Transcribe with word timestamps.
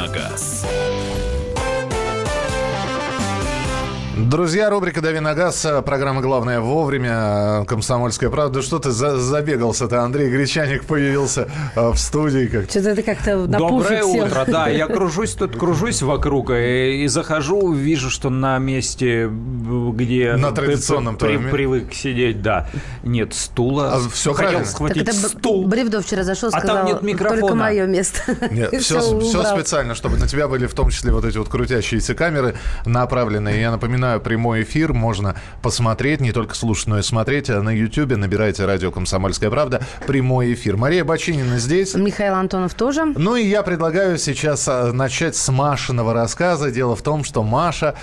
на 0.00 0.08
газ». 0.08 0.64
Друзья, 4.30 4.70
рубрика 4.70 5.00
«Дави 5.00 5.18
на 5.18 5.34
газ», 5.34 5.66
программа 5.84 6.20
«Главное 6.20 6.60
вовремя», 6.60 7.64
«Комсомольская 7.66 8.30
правда». 8.30 8.62
Что 8.62 8.78
ты 8.78 8.92
за 8.92 9.18
забегался-то? 9.18 10.02
Андрей 10.02 10.30
Гречаник 10.30 10.84
появился 10.84 11.48
э, 11.74 11.88
в 11.88 11.96
студии. 11.96 12.46
Как... 12.46 12.70
Что-то 12.70 12.94
ты 12.94 13.02
как-то 13.02 13.48
Доброе 13.48 14.04
всех. 14.04 14.26
утро, 14.26 14.44
да. 14.46 14.68
Я 14.68 14.86
кружусь 14.86 15.32
тут, 15.32 15.56
кружусь 15.56 16.00
вокруг 16.02 16.52
и, 16.52 17.02
и 17.02 17.08
захожу, 17.08 17.72
вижу, 17.72 18.08
что 18.08 18.30
на 18.30 18.58
месте, 18.58 19.28
где... 19.28 20.36
На 20.36 20.52
традиционном 20.52 21.16
при, 21.16 21.36
при, 21.36 21.50
привык 21.50 21.92
сидеть, 21.92 22.40
да. 22.40 22.68
Нет 23.02 23.34
стула. 23.34 23.94
А, 23.94 24.08
все 24.10 24.32
Хотел 24.32 24.50
правильно. 24.50 24.64
схватить 24.64 25.06
так 25.06 25.14
это 25.16 25.28
стул. 25.28 25.66
Бревдо 25.66 26.02
вчера 26.02 26.22
зашел, 26.22 26.52
сказал, 26.52 26.76
а 26.76 26.78
там 26.78 26.86
нет 26.86 27.02
микрофона. 27.02 27.40
только 27.40 27.54
мое 27.56 27.86
место. 27.86 28.20
Нет, 28.52 28.72
все, 28.80 29.18
все 29.18 29.42
специально, 29.42 29.96
чтобы 29.96 30.18
на 30.18 30.28
тебя 30.28 30.46
были 30.46 30.66
в 30.66 30.74
том 30.74 30.90
числе 30.90 31.10
вот 31.10 31.24
эти 31.24 31.36
вот 31.36 31.48
крутящиеся 31.48 32.14
камеры 32.14 32.54
направленные. 32.86 33.60
Я 33.60 33.72
напоминаю, 33.72 34.19
прямой 34.20 34.62
эфир 34.62 34.92
можно 34.92 35.36
посмотреть, 35.62 36.20
не 36.20 36.32
только 36.32 36.54
слушать, 36.54 36.86
но 36.86 36.98
и 36.98 37.02
смотреть. 37.02 37.48
На 37.48 37.70
YouTube 37.70 38.16
набирайте 38.16 38.64
«Радио 38.64 38.90
Комсомольская 38.90 39.50
правда». 39.50 39.82
Прямой 40.06 40.54
эфир. 40.54 40.76
Мария 40.76 41.04
Бочинина 41.04 41.58
здесь. 41.58 41.94
Михаил 41.94 42.34
Антонов 42.34 42.74
тоже. 42.74 43.04
Ну 43.04 43.36
и 43.36 43.44
я 43.44 43.62
предлагаю 43.62 44.18
сейчас 44.18 44.68
а, 44.68 44.92
начать 44.92 45.36
с 45.36 45.50
Машиного 45.50 46.14
рассказа. 46.14 46.70
Дело 46.70 46.96
в 46.96 47.02
том, 47.02 47.24
что 47.24 47.42
Маша 47.42 47.94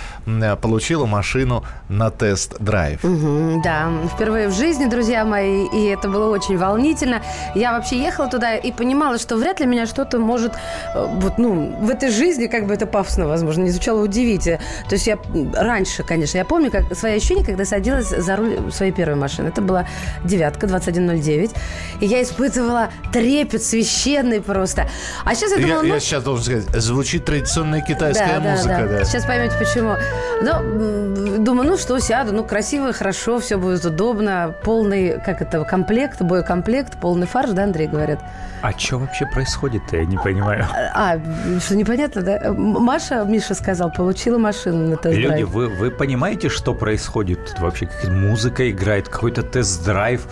получила 0.62 1.06
машину 1.06 1.64
на 1.90 2.10
тест-драйв. 2.12 3.04
Угу, 3.04 3.62
да, 3.64 3.90
впервые 4.14 4.50
в 4.50 4.54
жизни, 4.54 4.86
друзья 4.86 5.26
мои, 5.26 5.66
и 5.68 5.86
это 5.86 6.10
было 6.10 6.30
очень 6.30 6.58
волнительно. 6.58 7.22
Я 7.56 7.72
вообще 7.72 8.02
ехала 8.02 8.28
туда 8.28 8.56
и 8.56 8.72
понимала, 8.72 9.18
что 9.18 9.38
вряд 9.38 9.60
ли 9.60 9.66
меня 9.66 9.86
что-то 9.86 10.20
может, 10.20 10.54
э, 10.94 11.08
вот, 11.16 11.38
ну, 11.38 11.76
в 11.80 11.90
этой 11.90 12.10
жизни, 12.10 12.48
как 12.48 12.68
бы 12.68 12.74
это 12.74 12.86
пафосно, 12.86 13.28
возможно, 13.28 13.64
не 13.64 13.70
звучало 13.70 14.02
удивительно. 14.04 14.60
То 14.90 14.96
есть 14.96 15.08
я 15.08 15.18
раньше, 15.54 16.04
конечно. 16.08 16.38
Я 16.38 16.46
помню 16.46 16.72
как 16.72 16.96
свои 16.96 17.18
ощущения, 17.18 17.44
когда 17.44 17.66
садилась 17.66 18.10
за 18.10 18.36
руль 18.36 18.72
своей 18.72 18.92
первой 18.92 19.16
машины. 19.16 19.50
Это 19.50 19.62
была 19.62 19.86
девятка, 20.24 20.68
2109. 20.68 21.52
И 22.00 22.06
я 22.06 22.24
испытывала 22.24 22.90
трепет 23.14 23.64
священный 23.64 24.42
просто. 24.42 24.88
А 25.24 25.36
сейчас 25.36 25.52
я 25.52 25.58
думала... 25.58 25.84
Я, 25.84 25.88
ну... 25.88 25.94
я 25.94 26.00
сейчас 26.00 26.24
должен 26.24 26.46
сказать, 26.46 26.84
звучит 26.84 27.26
традиционная 27.26 27.82
китайская 27.82 28.40
да, 28.40 28.52
музыка. 28.52 28.70
Да, 28.70 28.88
да. 28.88 29.00
да. 29.00 29.06
Сейчас 29.06 29.26
поймете, 29.26 29.56
почему. 29.60 29.96
Ну, 30.42 31.38
думаю, 31.44 31.70
ну 31.70 31.78
что, 31.78 32.00
сяду, 32.00 32.34
ну 32.34 32.44
красиво, 32.44 32.94
хорошо, 32.94 33.40
все 33.40 33.58
будет 33.58 33.84
удобно. 33.86 34.56
Полный, 34.64 35.20
как 35.24 35.42
это, 35.42 35.64
комплект, 35.64 36.22
боекомплект, 36.22 37.00
полный 37.00 37.28
фарш, 37.28 37.52
да, 37.52 37.64
Андрей, 37.64 37.88
говорят? 37.88 38.20
А 38.62 38.72
что 38.72 38.98
вообще 38.98 39.26
происходит-то, 39.28 39.98
я 39.98 40.06
не 40.06 40.18
понимаю. 40.18 40.66
А, 40.94 41.14
а, 41.14 41.60
что 41.60 41.76
непонятно, 41.76 42.22
да? 42.22 42.54
Маша, 42.54 43.24
Миша 43.24 43.54
сказал, 43.54 43.92
получила 43.92 44.38
машину 44.38 44.88
на 44.90 44.98
тест-драйв. 44.98 45.32
Люди, 45.32 45.44
вы, 45.44 45.68
вы 45.68 45.92
понимаете, 45.98 46.50
что 46.50 46.74
происходит? 46.74 47.46
Тут 47.46 47.60
вообще 47.60 47.86
какая-то 47.86 48.12
музыка 48.12 48.70
играет, 48.70 49.10
какой-то 49.10 49.44
тест-драйв. 49.44 50.28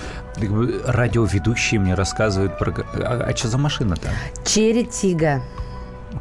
Радиоведущие 0.85 1.79
мне 1.79 1.93
рассказывают 1.93 2.57
про... 2.57 2.71
А, 2.71 3.25
а 3.27 3.35
что 3.35 3.47
за 3.47 3.57
машина-то? 3.57 4.09
Черри 4.45 4.85
Тига. 4.85 5.41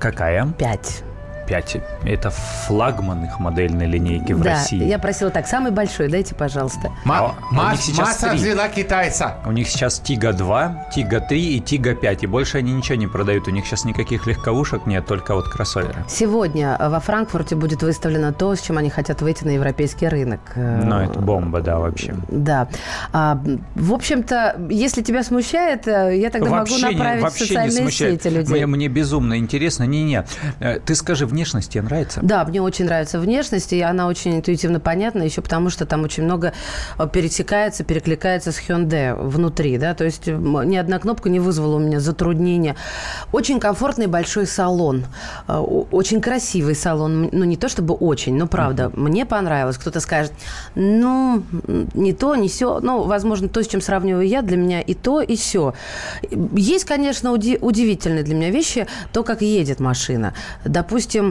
Какая? 0.00 0.47
Пять. 0.59 1.03
5. 1.47 1.77
Это 2.05 2.31
флагман 2.31 3.25
их 3.25 3.39
модельной 3.39 3.87
линейки 3.87 4.33
в 4.33 4.41
да, 4.41 4.55
России. 4.55 4.84
я 4.84 4.98
просила 4.98 5.31
так, 5.31 5.47
самый 5.47 5.73
большой, 5.73 6.09
дайте, 6.09 6.34
пожалуйста. 6.34 6.91
Ма- 7.05 7.34
а, 7.50 7.55
Ма- 7.55 7.75
масса 7.97 8.33
взяла 8.34 8.69
китайца. 8.69 9.37
У 9.47 9.53
них 9.53 9.69
сейчас 9.69 9.98
Тига 10.00 10.33
2, 10.33 10.87
Тига 10.95 11.20
3 11.20 11.56
и 11.56 11.61
Тига 11.61 11.95
5. 11.95 12.25
И 12.25 12.27
больше 12.27 12.59
они 12.59 12.72
ничего 12.72 12.97
не 12.97 13.06
продают. 13.06 13.48
У 13.48 13.50
них 13.50 13.67
сейчас 13.67 13.84
никаких 13.84 14.27
легковушек 14.27 14.87
нет, 14.87 15.06
только 15.06 15.34
вот 15.34 15.49
кроссоверы. 15.49 16.05
Сегодня 16.09 16.77
во 16.81 17.00
Франкфурте 17.00 17.56
будет 17.56 17.82
выставлено 17.82 18.32
то, 18.32 18.55
с 18.55 18.61
чем 18.61 18.78
они 18.78 18.91
хотят 18.91 19.22
выйти 19.22 19.44
на 19.44 19.50
европейский 19.50 20.09
рынок. 20.09 20.41
Ну, 20.55 21.00
это 21.00 21.19
бомба, 21.21 21.61
да, 21.61 21.78
вообще. 21.78 22.15
Да. 22.28 22.69
А, 23.12 23.38
в 23.75 23.93
общем-то, 23.93 24.56
если 24.71 25.03
тебя 25.03 25.22
смущает, 25.22 25.87
э, 25.87 26.16
я 26.19 26.31
тогда 26.31 26.50
вообще 26.50 26.82
могу 26.82 26.93
направить 26.97 27.22
не, 27.22 27.28
в 27.28 27.32
социальные 27.32 27.91
сети 27.91 28.28
людей. 28.28 28.53
Мне, 28.55 28.66
мне 28.66 28.88
безумно 28.88 29.38
интересно. 29.38 29.84
Не-не, 29.84 30.25
э, 30.61 30.81
ты 30.81 30.94
скажи, 30.94 31.26
внешность 31.34 31.72
тебе 31.72 31.83
нравится? 31.83 32.21
Да, 32.22 32.45
мне 32.45 32.62
очень 32.62 32.84
нравится 32.84 33.19
внешность, 33.19 33.72
и 33.72 33.81
она 33.81 34.06
очень 34.06 34.37
интуитивно 34.37 34.81
понятна, 34.81 35.22
еще 35.22 35.43
потому 35.43 35.69
что 35.69 35.84
там 35.84 36.05
очень 36.05 36.22
много 36.22 36.53
э, 36.99 37.09
пересекается, 37.12 37.84
перекликается 37.84 38.53
с 38.53 38.59
Hyundai 38.59 39.15
внутри, 39.21 39.78
да, 39.78 39.94
то 39.94 40.05
есть 40.05 40.27
ни 40.27 40.77
одна 40.77 40.99
кнопка 40.99 41.28
не 41.28 41.41
вызвала 41.41 41.77
у 41.77 41.78
меня 41.81 42.00
затруднения. 42.00 42.77
Очень 43.33 43.59
комфортный 43.59 44.06
большой 44.06 44.47
салон, 44.47 45.06
э, 45.49 45.56
очень 45.59 46.21
красивый 46.21 46.77
салон, 46.77 47.28
ну 47.33 47.44
не 47.44 47.56
то 47.56 47.69
чтобы 47.69 47.94
очень, 47.94 48.37
но 48.37 48.47
правда, 48.47 48.84
uh-huh. 48.84 49.00
мне 49.00 49.27
понравилось. 49.27 49.77
Кто-то 49.77 50.00
скажет, 50.00 50.33
ну, 50.75 51.43
не 51.94 52.12
то, 52.12 52.37
не 52.37 52.49
все, 52.49 52.78
ну, 52.81 53.03
возможно, 53.03 53.49
то, 53.49 53.62
с 53.62 53.67
чем 53.67 53.81
сравниваю 53.81 54.27
я, 54.27 54.43
для 54.43 54.56
меня 54.56 54.81
и 54.81 54.94
то, 54.94 55.21
и 55.21 55.37
все. 55.37 55.75
Есть, 56.31 56.84
конечно, 56.84 57.33
уди- 57.33 57.59
удивительные 57.61 58.23
для 58.23 58.34
меня 58.34 58.50
вещи, 58.50 58.87
то, 59.12 59.25
как 59.25 59.43
едет 59.43 59.81
машина. 59.81 60.34
Допустим, 60.65 61.24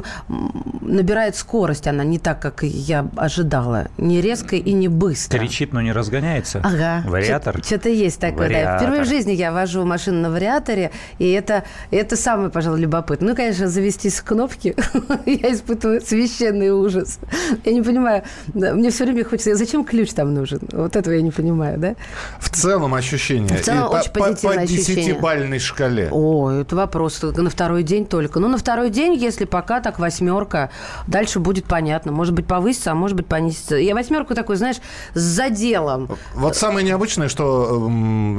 набирает 0.82 1.36
скорость 1.36 1.88
она 1.88 2.04
не 2.04 2.20
так, 2.20 2.40
как 2.40 2.64
я 2.64 3.08
ожидала. 3.16 3.88
Не 3.98 4.22
резко 4.22 4.56
и 4.56 4.74
не 4.74 4.88
быстро. 4.88 5.40
Кричит, 5.40 5.74
но 5.74 5.82
не 5.82 5.92
разгоняется? 5.92 6.62
Ага. 6.64 7.04
Вариатор? 7.06 7.62
Что-то 7.64 7.90
есть 7.90 8.20
такое, 8.20 8.48
Вариатор. 8.48 8.74
да. 8.74 8.78
Впервые 8.80 9.04
в 9.04 9.08
жизни 9.08 9.32
я 9.34 9.52
вожу 9.52 9.86
машину 9.86 10.22
на 10.22 10.30
вариаторе, 10.30 10.92
и 11.20 11.30
это, 11.32 11.64
это 11.92 12.16
самое, 12.16 12.50
пожалуй, 12.50 12.80
любопытное. 12.80 13.30
Ну, 13.30 13.36
конечно, 13.36 13.68
завести 13.68 14.10
с 14.10 14.22
кнопки, 14.22 14.76
я 15.26 15.54
испытываю 15.54 16.02
священный 16.02 16.72
ужас. 16.72 17.20
Я 17.66 17.74
не 17.74 17.82
понимаю, 17.82 18.24
мне 18.54 18.90
все 18.90 19.06
время 19.06 19.24
хочется, 19.26 19.56
зачем 19.56 19.84
ключ 19.84 20.14
там 20.14 20.34
нужен? 20.34 20.60
Вот 20.72 20.96
этого 20.96 21.14
я 21.14 21.22
не 21.22 21.32
понимаю, 21.32 21.78
да? 21.78 21.96
В 22.40 22.50
целом 22.50 22.94
ощущение. 22.94 23.58
В 23.58 23.62
целом 23.62 23.92
очень 23.92 24.12
по, 24.12 24.20
позитивное 24.20 24.58
по, 24.58 24.68
по 24.68 24.74
ощущение. 24.74 25.16
По 25.16 25.22
бальной 25.22 25.60
шкале. 25.60 26.10
О, 26.12 26.52
это 26.52 26.76
вопрос 26.76 27.22
на 27.22 27.50
второй 27.50 27.84
день 27.84 28.06
только. 28.06 28.40
Ну, 28.40 28.48
на 28.48 28.58
второй 28.58 28.90
день, 28.90 29.16
если 29.16 29.46
пока 29.46 29.80
так 29.84 30.00
восьмерка. 30.00 30.72
Дальше 31.08 31.40
будет 31.40 31.66
понятно. 31.66 32.12
Может 32.12 32.34
быть, 32.34 32.48
повысится, 32.48 32.92
а 32.92 32.96
может 32.96 33.16
быть, 33.16 33.28
понизится. 33.28 33.76
Я 33.76 33.94
восьмерку 33.94 34.34
такой, 34.34 34.56
знаешь, 34.56 34.78
с 35.14 35.20
заделом. 35.20 36.10
Вот 36.34 36.56
самое 36.56 36.86
необычное, 36.86 37.28
что 37.28 37.90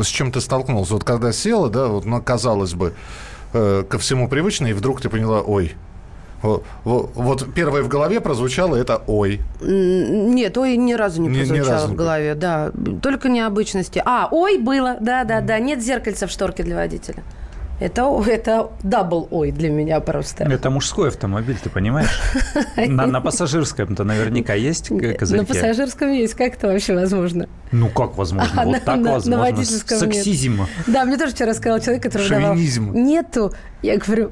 с 0.03 0.07
чем 0.07 0.33
ты 0.33 0.41
столкнулся. 0.41 0.95
Вот 0.95 1.05
когда 1.05 1.33
села, 1.33 1.71
да, 1.71 1.87
вот, 1.87 2.05
ну, 2.05 2.21
казалось 2.23 2.75
бы, 2.75 2.95
э, 3.53 3.85
ко 3.89 3.99
всему 3.99 4.29
привычно, 4.29 4.67
и 4.67 4.73
вдруг 4.73 5.01
ты 5.01 5.09
поняла, 5.09 5.41
ой, 5.41 5.75
вот, 6.43 6.65
вот 7.15 7.55
первое 7.55 7.83
в 7.83 7.89
голове 7.89 8.21
прозвучало 8.21 8.77
это 8.77 9.01
«ой». 9.07 9.41
Нет, 9.63 10.59
«ой» 10.59 10.77
ни 10.77 10.93
разу 10.93 11.23
не 11.23 11.29
прозвучало 11.29 11.57
ни, 11.57 11.65
ни 11.65 11.71
разу 11.71 11.89
в 11.89 11.95
голове, 11.95 12.35
да. 12.35 12.71
Только 13.01 13.31
необычности. 13.31 14.03
А, 14.05 14.29
«ой» 14.31 14.59
было, 14.59 14.99
да-да-да. 15.01 15.59
Нет 15.59 15.83
зеркальца 15.83 16.27
в 16.27 16.31
шторке 16.31 16.63
для 16.63 16.77
водителя. 16.77 17.23
Это, 17.85 18.25
это 18.27 18.71
double 18.83 19.29
ой 19.31 19.53
для 19.53 19.69
меня 19.69 20.01
просто. 20.01 20.45
Это 20.45 20.71
мужской 20.71 21.09
автомобиль, 21.09 21.59
ты 21.63 21.69
понимаешь? 21.69 22.19
На, 22.77 23.07
на 23.07 23.21
пассажирском-то 23.21 24.05
наверняка 24.05 24.55
есть 24.55 24.89
козырьки. 24.89 25.37
На 25.37 25.45
пассажирском 25.45 26.11
есть. 26.11 26.33
Как 26.33 26.55
это 26.55 26.69
вообще 26.69 26.95
возможно? 26.95 27.47
Ну, 27.73 27.91
как 27.91 28.17
возможно? 28.17 28.51
А, 28.57 28.65
вот 28.65 28.73
на, 28.73 28.81
так 28.81 28.97
на, 29.01 29.13
возможно. 29.13 29.37
На 29.37 29.43
водительском 29.43 29.99
Сексизм. 29.99 30.61
Нет. 30.61 30.69
Да, 30.87 31.05
мне 31.05 31.19
тоже 31.19 31.35
вчера 31.35 31.53
сказал 31.53 31.79
человек, 31.81 32.05
который 32.05 32.27
Шовинизм. 32.27 32.87
давал... 32.87 33.03
Нету. 33.03 33.55
Я 33.83 33.99
говорю, 33.99 34.31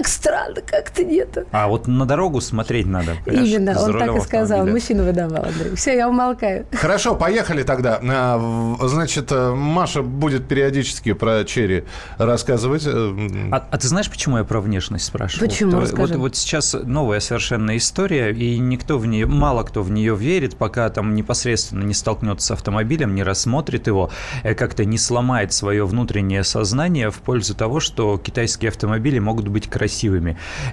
так 0.00 0.08
странно, 0.08 0.62
как-то 0.62 1.04
нет. 1.04 1.46
А 1.52 1.68
вот 1.68 1.86
на 1.86 2.06
дорогу 2.06 2.40
смотреть 2.40 2.86
надо. 2.86 3.16
Именно, 3.26 3.78
он 3.78 3.98
так 3.98 4.16
и 4.16 4.20
сказал. 4.20 4.66
Мужчина 4.66 5.02
выдавал, 5.04 5.44
Андрей. 5.44 5.76
Все, 5.76 5.94
я 5.94 6.08
умолкаю. 6.08 6.66
Хорошо, 6.72 7.14
поехали 7.14 7.64
тогда. 7.64 8.00
А, 8.02 8.76
значит, 8.80 9.30
э, 9.30 9.54
Маша 9.54 10.02
будет 10.02 10.48
периодически 10.48 11.12
про 11.12 11.44
Черри 11.44 11.84
рассказывать. 12.16 12.84
Э, 12.86 13.12
а, 13.52 13.66
а 13.70 13.78
ты 13.78 13.88
знаешь, 13.88 14.08
почему 14.08 14.38
я 14.38 14.44
про 14.44 14.62
внешность 14.62 15.04
спрашиваю? 15.04 15.50
Почему? 15.50 15.72
Вот, 15.72 15.92
вот, 15.92 16.10
вот 16.12 16.36
сейчас 16.36 16.74
новая 16.82 17.20
совершенно 17.20 17.76
история, 17.76 18.30
и 18.32 18.58
никто 18.58 18.96
в 18.96 19.06
нее, 19.06 19.26
мало 19.26 19.64
кто 19.64 19.82
в 19.82 19.90
нее 19.90 20.16
верит, 20.16 20.56
пока 20.56 20.88
там 20.88 21.14
непосредственно 21.14 21.84
не 21.84 21.94
столкнется 21.94 22.46
с 22.46 22.50
автомобилем, 22.52 23.14
не 23.14 23.22
рассмотрит 23.22 23.86
его, 23.86 24.10
э, 24.44 24.54
как-то 24.54 24.86
не 24.86 24.96
сломает 24.96 25.52
свое 25.52 25.84
внутреннее 25.84 26.42
сознание 26.42 27.10
в 27.10 27.18
пользу 27.18 27.54
того, 27.54 27.80
что 27.80 28.16
китайские 28.16 28.70
автомобили 28.70 29.18
могут 29.18 29.48
быть 29.48 29.68
красивыми. 29.68 29.89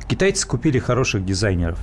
Китайцы 0.08 0.48
купили 0.48 0.80
хороших 0.80 1.26
дизайнеров. 1.26 1.80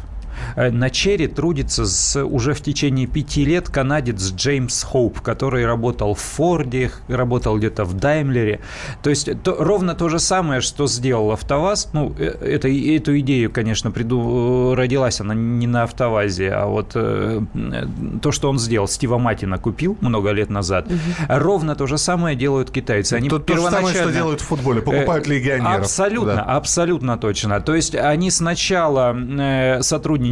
Э, 0.56 0.70
на 0.70 0.90
Черри 0.90 1.26
трудится 1.26 1.86
с, 1.86 2.22
уже 2.22 2.54
в 2.54 2.60
течение 2.60 3.06
пяти 3.06 3.44
лет 3.44 3.68
канадец 3.68 4.32
Джеймс 4.32 4.82
Хоуп, 4.82 5.20
который 5.20 5.66
работал 5.66 6.14
в 6.14 6.20
Форде, 6.20 6.90
работал 7.08 7.58
где-то 7.58 7.84
в 7.84 7.94
Даймлере. 7.94 8.60
То 9.02 9.10
есть 9.10 9.28
то, 9.42 9.56
ровно 9.58 9.94
то 9.94 10.08
же 10.08 10.18
самое, 10.18 10.60
что 10.60 10.86
сделал 10.86 11.32
АвтоВАЗ. 11.32 11.90
Ну, 11.92 12.14
э, 12.18 12.24
это, 12.24 12.68
эту 12.68 13.18
идею, 13.20 13.50
конечно, 13.50 13.90
приду, 13.90 14.74
родилась 14.74 15.20
она 15.20 15.34
не 15.34 15.66
на 15.66 15.84
АвтоВАЗе, 15.84 16.50
а 16.50 16.66
вот 16.66 16.92
э, 16.94 17.40
то, 18.22 18.32
что 18.32 18.50
он 18.50 18.58
сделал. 18.58 18.88
Стива 18.88 19.18
Матина 19.18 19.58
купил 19.58 19.96
много 20.00 20.30
лет 20.30 20.50
назад. 20.50 20.86
Угу. 20.86 20.96
Ровно 21.28 21.74
то 21.74 21.86
же 21.86 21.98
самое 21.98 22.36
делают 22.36 22.70
китайцы. 22.70 23.14
Они 23.14 23.28
то, 23.28 23.38
первоначально... 23.38 23.80
то 23.80 23.88
же 23.88 23.94
самое, 23.94 24.10
что 24.10 24.18
делают 24.18 24.40
в 24.40 24.44
футболе, 24.44 24.82
покупают 24.82 25.26
э, 25.26 25.30
легионеров. 25.30 25.80
Абсолютно, 25.80 26.34
да. 26.36 26.42
абсолютно 26.42 27.18
точно. 27.18 27.60
То 27.60 27.74
есть 27.74 27.94
они 27.94 28.30
сначала 28.30 29.14
э, 29.16 29.82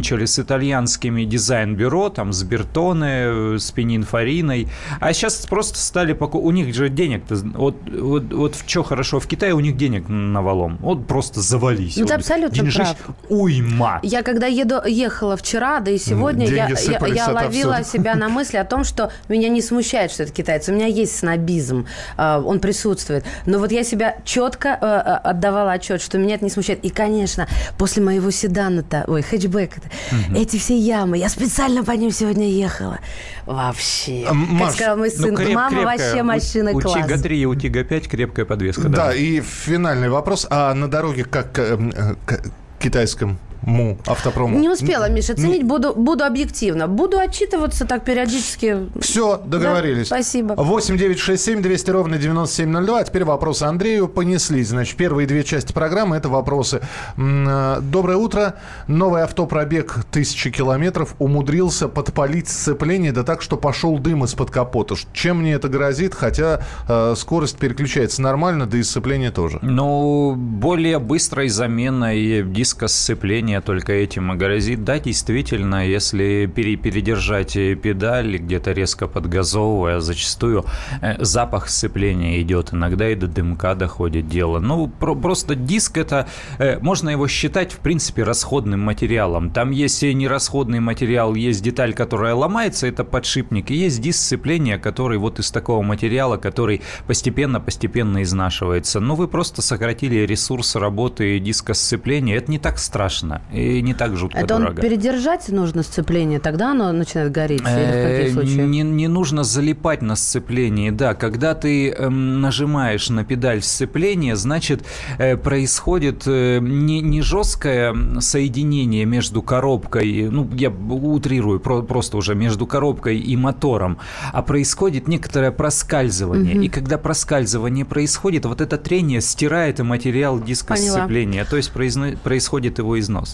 сотрудничали 0.03 0.25
с 0.25 0.39
итальянскими 0.39 1.23
дизайн-бюро, 1.23 2.09
там, 2.09 2.33
с 2.33 2.43
Бертоне, 2.43 3.57
с 3.57 3.71
Пенинфариной, 3.71 4.67
а 4.99 5.13
сейчас 5.13 5.45
просто 5.45 5.79
стали 5.79 6.13
покупать. 6.13 6.45
У 6.45 6.51
них 6.51 6.75
же 6.75 6.89
денег-то... 6.89 7.35
Вот, 7.35 7.75
вот, 7.89 8.33
вот 8.33 8.55
что 8.67 8.83
хорошо 8.83 9.19
в 9.19 9.27
Китае, 9.27 9.53
у 9.53 9.59
них 9.59 9.77
денег 9.77 10.09
навалом. 10.09 10.77
Вот 10.81 11.07
просто 11.07 11.41
завались. 11.41 11.97
Ну, 11.97 12.05
ты 12.05 12.13
абсолютно 12.13 12.55
Деньжищ 12.55 12.75
прав. 12.75 13.15
уйма. 13.29 13.99
Я 14.03 14.23
когда 14.23 14.47
еду, 14.47 14.81
ехала 14.85 15.37
вчера, 15.37 15.79
да 15.79 15.91
и 15.91 15.97
сегодня, 15.97 16.47
я, 16.47 16.67
я, 16.67 17.07
я 17.07 17.27
ловила 17.29 17.83
себя 17.83 18.15
на 18.15 18.29
мысли 18.29 18.57
о 18.57 18.65
том, 18.65 18.83
что 18.83 19.11
меня 19.29 19.49
не 19.49 19.61
смущает, 19.61 20.11
что 20.11 20.23
это 20.23 20.33
китайцы. 20.33 20.71
У 20.71 20.75
меня 20.75 20.87
есть 20.87 21.17
снобизм, 21.17 21.85
э, 22.17 22.41
он 22.45 22.59
присутствует. 22.59 23.23
Но 23.45 23.59
вот 23.59 23.71
я 23.71 23.83
себя 23.83 24.17
четко 24.25 24.69
э, 24.69 24.85
э, 24.85 25.29
отдавала 25.29 25.71
отчет, 25.71 26.01
что 26.01 26.17
меня 26.17 26.35
это 26.35 26.43
не 26.43 26.51
смущает. 26.51 26.83
И, 26.83 26.89
конечно, 26.89 27.47
после 27.77 28.03
моего 28.03 28.31
седана-то, 28.31 29.05
ой, 29.07 29.21
хэтчбека 29.21 29.81
угу. 30.11 30.39
эти 30.39 30.57
все 30.57 30.77
ямы, 30.77 31.17
я 31.17 31.29
специально 31.29 31.83
по 31.83 31.91
ним 31.91 32.11
сегодня 32.11 32.49
ехала. 32.49 32.99
Вообще. 33.45 34.27
Маш, 34.31 34.67
как 34.67 34.75
сказал 34.75 34.97
мой 34.97 35.11
ну, 35.15 35.23
сын, 35.23 35.31
ну, 35.31 35.37
креп, 35.37 35.55
мама 35.55 35.69
крепкая, 35.69 35.97
вообще 35.97 36.23
машина 36.23 36.71
у, 36.71 36.79
класс. 36.79 36.95
У 36.95 37.07
Тига-3 37.07 37.35
и 37.35 37.45
у 37.45 37.55
Тига-5 37.55 38.07
крепкая 38.07 38.45
подвеска. 38.45 38.89
Да, 38.89 39.07
да, 39.07 39.13
и 39.13 39.41
финальный 39.41 40.09
вопрос. 40.09 40.47
А 40.49 40.73
на 40.73 40.87
дороге 40.87 41.25
как 41.25 41.51
к, 41.51 41.77
к 42.25 42.41
китайском 42.79 43.37
МУ, 43.65 43.97
автопрому. 44.05 44.57
Не 44.59 44.69
успела, 44.69 45.09
Миша, 45.09 45.33
оценить. 45.33 45.63
Не... 45.63 45.67
Буду, 45.67 45.93
буду 45.93 46.23
объективно. 46.23 46.87
Буду 46.87 47.17
отчитываться 47.17 47.85
так 47.85 48.03
периодически. 48.03 48.89
Все, 48.99 49.41
договорились. 49.45 50.09
Да, 50.09 50.17
спасибо. 50.17 50.53
8 50.55 50.97
9 50.97 51.19
6 51.19 51.43
7 51.43 51.61
200 51.61 51.91
ровно 51.91 52.17
9702. 52.17 52.99
А 52.99 53.03
теперь 53.03 53.23
вопросы 53.23 53.63
Андрею 53.63 54.07
понеслись. 54.07 54.69
Значит, 54.69 54.97
первые 54.97 55.27
две 55.27 55.43
части 55.43 55.73
программы– 55.73 56.15
это 56.17 56.29
вопросы. 56.29 56.81
Э, 57.17 57.79
доброе 57.81 58.17
утро. 58.17 58.55
Новый 58.87 59.23
автопробег 59.23 60.05
тысячи 60.11 60.51
километров 60.51 61.15
умудрился 61.19 61.87
подпалить 61.87 62.47
сцепление, 62.47 63.11
да 63.11 63.23
так, 63.23 63.41
что 63.41 63.57
пошел 63.57 63.97
дым 63.97 64.23
из-под 64.25 64.51
капота. 64.51 64.95
Чем 65.13 65.39
мне 65.39 65.53
это 65.53 65.69
грозит? 65.69 66.13
Хотя 66.13 66.61
э, 66.87 67.13
скорость 67.17 67.57
переключается 67.57 68.21
нормально, 68.21 68.65
да 68.65 68.77
и 68.77 68.83
сцепление 68.83 69.31
тоже. 69.31 69.59
Ну, 69.61 70.35
более 70.35 70.99
быстрой 70.99 71.49
заменой 71.49 72.43
диска 72.43 72.87
сцепления 72.87 73.52
сцепление 73.53 73.61
только 73.61 73.93
этим 73.93 74.33
и 74.33 74.35
грозит. 74.35 74.83
Да, 74.83 74.99
действительно, 74.99 75.87
если 75.87 76.51
пере 76.55 76.75
передержать 76.75 77.53
педаль, 77.53 78.37
где-то 78.37 78.71
резко 78.71 79.07
подгазовывая, 79.07 79.99
зачастую 79.99 80.65
э, 81.01 81.23
запах 81.23 81.69
сцепления 81.69 82.41
идет, 82.41 82.73
иногда 82.73 83.09
и 83.09 83.15
до 83.15 83.27
дымка 83.27 83.75
доходит 83.75 84.27
дело. 84.27 84.59
Ну, 84.59 84.87
про 84.87 85.15
просто 85.15 85.55
диск 85.55 85.97
это, 85.97 86.27
э, 86.59 86.79
можно 86.79 87.11
его 87.11 87.27
считать, 87.27 87.73
в 87.73 87.79
принципе, 87.79 88.23
расходным 88.23 88.79
материалом. 88.79 89.51
Там 89.51 89.71
есть 89.71 90.03
нерасходный 90.03 90.79
материал, 90.79 91.35
есть 91.35 91.63
деталь, 91.63 91.93
которая 91.93 92.35
ломается, 92.35 92.87
это 92.87 93.03
подшипник, 93.03 93.71
и 93.71 93.75
есть 93.75 94.01
диск 94.01 94.19
сцепления, 94.19 94.77
который 94.77 95.17
вот 95.17 95.39
из 95.39 95.51
такого 95.51 95.83
материала, 95.83 96.37
который 96.37 96.81
постепенно-постепенно 97.07 98.21
изнашивается. 98.21 98.99
Ну, 98.99 99.15
вы 99.15 99.27
просто 99.27 99.61
сократили 99.61 100.25
ресурс 100.25 100.75
работы 100.75 101.39
диска 101.39 101.73
сцепления, 101.73 102.37
это 102.37 102.51
не 102.51 102.59
так 102.59 102.79
страшно 102.79 103.42
и 103.51 103.81
не 103.81 103.93
так 103.93 104.15
жутко 104.17 104.39
Это 104.39 104.47
дорого. 104.47 104.69
он 104.69 104.75
передержать 104.75 105.47
нужно 105.49 105.83
сцепление, 105.83 106.39
тогда 106.39 106.71
оно 106.71 106.91
начинает 106.91 107.31
гореть? 107.31 107.61
Или 107.61 107.67
в 107.67 107.69
э, 107.69 108.31
случаях? 108.31 108.67
Не, 108.67 108.81
не 108.81 109.07
нужно 109.07 109.43
залипать 109.43 110.01
на 110.01 110.15
сцеплении, 110.15 110.89
да. 110.89 111.13
Когда 111.13 111.53
ты 111.53 111.91
эм, 111.91 112.41
нажимаешь 112.41 113.09
на 113.09 113.23
педаль 113.23 113.61
сцепления, 113.61 114.35
значит, 114.35 114.83
э, 115.17 115.37
происходит 115.37 116.23
э, 116.25 116.59
не, 116.61 117.01
не 117.01 117.21
жесткое 117.21 117.95
соединение 118.19 119.05
между 119.05 119.41
коробкой, 119.41 120.29
ну, 120.29 120.49
я 120.53 120.69
утрирую, 120.69 121.59
просто 121.59 122.17
уже 122.17 122.35
между 122.35 122.65
коробкой 122.65 123.19
и 123.19 123.35
мотором, 123.35 123.99
а 124.31 124.41
происходит 124.41 125.07
некоторое 125.07 125.51
проскальзывание. 125.51 126.55
Угу. 126.55 126.63
И 126.63 126.69
когда 126.69 126.97
проскальзывание 126.97 127.85
происходит, 127.85 128.45
вот 128.45 128.61
это 128.61 128.77
трение 128.77 129.21
стирает 129.21 129.79
материал 129.79 130.39
диска 130.39 130.73
Поняла. 130.73 130.97
сцепления, 130.97 131.45
то 131.45 131.57
есть 131.57 131.71
происходит 131.71 132.79
его 132.79 132.99
износ. 132.99 133.32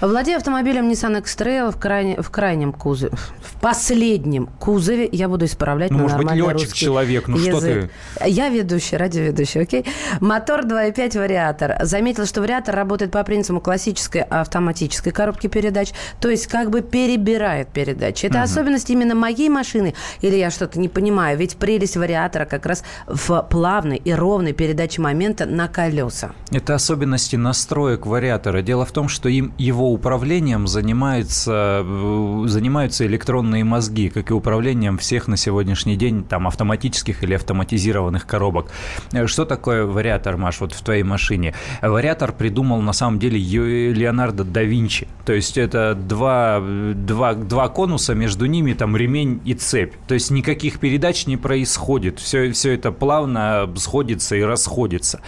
Владея 0.00 0.36
автомобилем 0.36 0.90
Nissan 0.90 1.18
X-Trail 1.18 1.72
в, 1.72 1.78
крайне, 1.78 2.20
в 2.20 2.30
крайнем 2.30 2.72
кузове, 2.72 3.16
в 3.40 3.60
последнем 3.60 4.46
кузове, 4.58 5.08
я 5.10 5.28
буду 5.28 5.46
исправлять 5.46 5.90
ну, 5.90 5.98
на 5.98 6.02
может 6.02 6.18
быть, 6.18 6.32
летчик-человек, 6.32 7.28
ну 7.28 7.38
язык. 7.38 7.50
что 7.50 7.60
ты? 7.60 7.90
Я 8.30 8.48
ведущий, 8.50 8.96
радиоведущий, 8.96 9.62
окей? 9.62 9.86
Мотор 10.20 10.66
2.5 10.66 11.18
вариатор. 11.18 11.78
Заметил, 11.82 12.26
что 12.26 12.40
вариатор 12.42 12.74
работает 12.74 13.10
по 13.10 13.24
принципу 13.24 13.60
классической 13.60 14.22
автоматической 14.22 15.12
коробки 15.12 15.46
передач, 15.46 15.92
то 16.20 16.28
есть 16.28 16.46
как 16.46 16.70
бы 16.70 16.82
перебирает 16.82 17.68
передачи. 17.68 18.26
Это 18.26 18.38
угу. 18.38 18.44
особенность 18.44 18.90
именно 18.90 19.14
моей 19.14 19.48
машины, 19.48 19.94
или 20.20 20.36
я 20.36 20.50
что-то 20.50 20.78
не 20.78 20.88
понимаю? 20.88 21.38
Ведь 21.38 21.56
прелесть 21.56 21.96
вариатора 21.96 22.44
как 22.44 22.66
раз 22.66 22.84
в 23.06 23.46
плавной 23.50 23.96
и 23.96 24.12
ровной 24.12 24.52
передаче 24.52 25.00
момента 25.00 25.46
на 25.46 25.68
колеса. 25.68 26.32
Это 26.50 26.74
особенности 26.74 27.36
настроек 27.36 28.06
вариатора. 28.06 28.62
Дело 28.62 28.84
в 28.84 28.92
том, 28.92 29.08
что 29.08 29.28
им 29.38 29.52
его 29.58 29.92
управлением 29.92 30.66
занимаются, 30.66 31.82
э, 31.84 32.44
занимаются 32.46 33.06
электронные 33.06 33.64
мозги, 33.64 34.08
как 34.08 34.30
и 34.30 34.34
управлением 34.34 34.98
всех 34.98 35.28
на 35.28 35.36
сегодняшний 35.36 35.96
день 35.96 36.24
там 36.24 36.46
автоматических 36.46 37.22
или 37.22 37.34
автоматизированных 37.34 38.26
коробок. 38.26 38.70
Э, 39.12 39.26
что 39.26 39.44
такое 39.44 39.84
вариатор, 39.84 40.36
Маш, 40.36 40.60
вот 40.60 40.72
в 40.72 40.82
твоей 40.82 41.02
машине? 41.02 41.54
Вариатор 41.82 42.32
придумал 42.32 42.80
на 42.80 42.92
самом 42.92 43.18
деле 43.18 43.38
Леонардо 43.92 44.44
да 44.44 44.62
Винчи. 44.62 45.08
То 45.24 45.32
есть 45.32 45.58
это 45.58 45.94
два, 45.94 46.60
два, 46.60 47.34
два 47.34 47.68
конуса, 47.68 48.14
между 48.14 48.46
ними 48.46 48.72
там 48.72 48.96
ремень 48.96 49.40
и 49.44 49.54
цепь. 49.54 49.94
То 50.06 50.14
есть 50.14 50.30
никаких 50.30 50.78
передач 50.78 51.26
не 51.26 51.36
происходит. 51.36 52.18
Все, 52.18 52.52
все 52.52 52.74
это 52.74 52.92
плавно 52.92 53.68
сходится 53.76 54.36
и 54.36 54.42
расходится. 54.42 55.20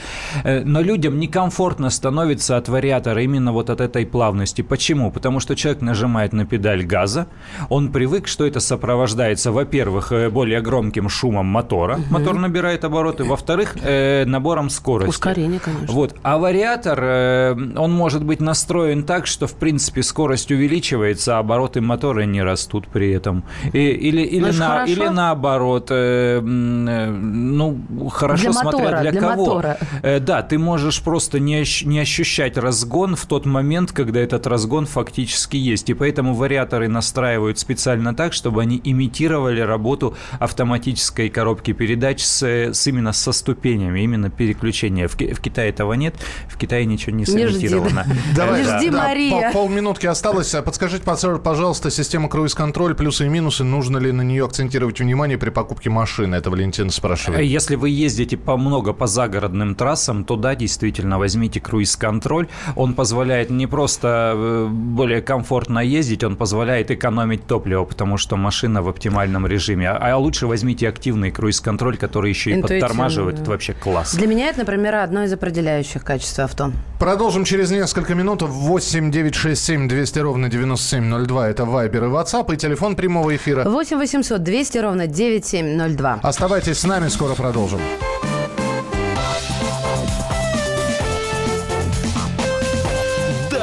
Э, 0.44 0.62
но 0.64 0.80
людям 0.80 1.18
некомфортно 1.18 1.90
становится 1.90 2.56
от 2.56 2.68
вариатора 2.68 3.22
именно 3.22 3.52
вот 3.52 3.70
от 3.70 3.80
этой 3.88 4.06
плавности. 4.06 4.62
Почему? 4.62 5.10
Потому 5.10 5.40
что 5.40 5.56
человек 5.56 5.82
нажимает 5.82 6.32
на 6.32 6.44
педаль 6.44 6.84
газа, 6.84 7.26
он 7.68 7.90
привык, 7.90 8.28
что 8.28 8.46
это 8.46 8.60
сопровождается, 8.60 9.52
во-первых, 9.52 10.12
э, 10.12 10.30
более 10.30 10.60
громким 10.60 11.08
шумом 11.08 11.46
мотора, 11.46 11.94
угу. 11.94 12.04
мотор 12.10 12.38
набирает 12.38 12.84
обороты, 12.84 13.24
во-вторых, 13.24 13.76
э, 13.82 14.24
набором 14.26 14.70
скорости. 14.70 15.10
Ускорение, 15.10 15.60
конечно. 15.60 15.92
Вот. 15.92 16.14
А 16.22 16.38
вариатор, 16.38 16.98
э, 17.02 17.56
он 17.76 17.92
может 17.92 18.24
быть 18.24 18.40
настроен 18.40 19.02
так, 19.02 19.26
что, 19.26 19.46
в 19.46 19.54
принципе, 19.54 20.02
скорость 20.02 20.50
увеличивается, 20.50 21.36
а 21.36 21.38
обороты 21.40 21.80
мотора 21.80 22.22
не 22.22 22.42
растут 22.42 22.88
при 22.88 23.10
этом. 23.10 23.42
И, 23.72 23.78
или, 23.78 24.22
или, 24.22 24.50
ну, 24.50 24.58
на, 24.58 24.84
или 24.84 25.08
наоборот. 25.08 25.88
Э, 25.90 26.40
э, 26.40 27.10
ну, 27.10 27.78
хорошо 28.10 28.44
для 28.44 28.52
смотря 28.52 28.78
мотора, 28.78 29.00
для, 29.00 29.10
для 29.12 29.20
кого. 29.20 29.46
Мотора. 29.46 29.78
Э, 30.02 30.20
да, 30.20 30.42
ты 30.42 30.58
можешь 30.58 31.02
просто 31.02 31.40
не, 31.40 31.64
не 31.84 32.00
ощущать 32.00 32.58
разгон 32.58 33.16
в 33.16 33.26
тот 33.26 33.46
момент, 33.46 33.77
когда 33.86 34.20
этот 34.20 34.46
разгон 34.46 34.86
фактически 34.86 35.56
есть. 35.56 35.88
И 35.90 35.94
поэтому 35.94 36.34
вариаторы 36.34 36.88
настраивают 36.88 37.58
специально 37.58 38.14
так, 38.14 38.32
чтобы 38.32 38.62
они 38.62 38.80
имитировали 38.82 39.60
работу 39.60 40.16
автоматической 40.40 41.28
коробки 41.28 41.72
передач 41.72 42.22
с, 42.22 42.42
с 42.42 42.86
именно 42.86 43.12
со 43.12 43.32
ступенями, 43.32 44.00
именно 44.00 44.30
переключения. 44.30 45.06
В, 45.06 45.14
в 45.14 45.40
Китае 45.40 45.70
этого 45.70 45.92
нет, 45.94 46.14
в 46.48 46.58
Китае 46.58 46.84
ничего 46.86 47.14
не 47.14 47.24
сымитировано. 47.24 48.06
Давай, 48.34 48.64
жди, 48.64 48.90
Мария. 48.90 49.52
Полминутки 49.52 50.06
осталось. 50.06 50.54
А 50.54 50.62
подскажите, 50.62 51.04
пожалуйста, 51.04 51.90
система 51.90 52.28
круиз-контроль, 52.28 52.94
плюсы 52.94 53.26
и 53.26 53.28
минусы, 53.28 53.64
нужно 53.64 53.98
ли 53.98 54.10
на 54.10 54.22
нее 54.22 54.44
акцентировать 54.44 54.98
внимание 55.00 55.38
при 55.38 55.50
покупке 55.50 55.90
машины? 55.90 56.34
Это 56.34 56.50
Валентин 56.50 56.90
спрашивает. 56.90 57.44
Если 57.44 57.76
вы 57.76 57.90
ездите 57.90 58.36
по 58.36 58.56
много 58.56 58.92
по 58.92 59.06
загородным 59.06 59.74
трассам, 59.76 60.24
то 60.24 60.36
да, 60.36 60.54
действительно, 60.56 61.18
возьмите 61.18 61.60
круиз-контроль. 61.60 62.48
Он 62.74 62.94
позволяет 62.94 63.50
не 63.50 63.66
просто 63.68 64.32
э, 64.34 64.66
более 64.68 65.22
комфортно 65.22 65.78
ездить, 65.78 66.24
он 66.24 66.36
позволяет 66.36 66.90
экономить 66.90 67.46
топливо, 67.46 67.84
потому 67.84 68.16
что 68.16 68.36
машина 68.36 68.82
в 68.82 68.88
оптимальном 68.88 69.46
режиме. 69.46 69.90
А, 69.90 70.12
а 70.12 70.16
лучше 70.16 70.46
возьмите 70.46 70.88
активный 70.88 71.30
круиз-контроль, 71.30 71.96
который 71.96 72.30
еще 72.30 72.52
и 72.52 72.62
подтормаживает. 72.62 73.40
Это 73.40 73.50
вообще 73.50 73.74
класс. 73.74 74.14
Для 74.14 74.26
меня 74.26 74.48
это, 74.48 74.60
например, 74.60 74.96
одно 74.96 75.24
из 75.24 75.32
определяющих 75.32 76.04
качеств 76.04 76.38
авто. 76.38 76.72
Продолжим 76.98 77.44
через 77.44 77.70
несколько 77.70 78.14
минут. 78.14 78.42
8 78.42 79.10
9 79.10 79.34
6 79.34 79.64
7 79.64 79.88
200 79.88 80.18
ровно 80.18 80.48
9702. 80.48 81.48
Это 81.48 81.64
Вайбер 81.64 82.04
и 82.04 82.08
WhatsApp. 82.08 82.52
И 82.54 82.56
телефон 82.56 82.96
прямого 82.96 83.34
эфира. 83.36 83.64
8 83.64 83.96
800 83.98 84.42
200 84.42 84.78
ровно 84.78 85.06
9702. 85.06 86.20
Оставайтесь 86.22 86.78
с 86.78 86.84
нами, 86.84 87.08
скоро 87.08 87.34
продолжим. 87.34 87.80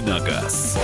Давиногаз. 0.00 0.76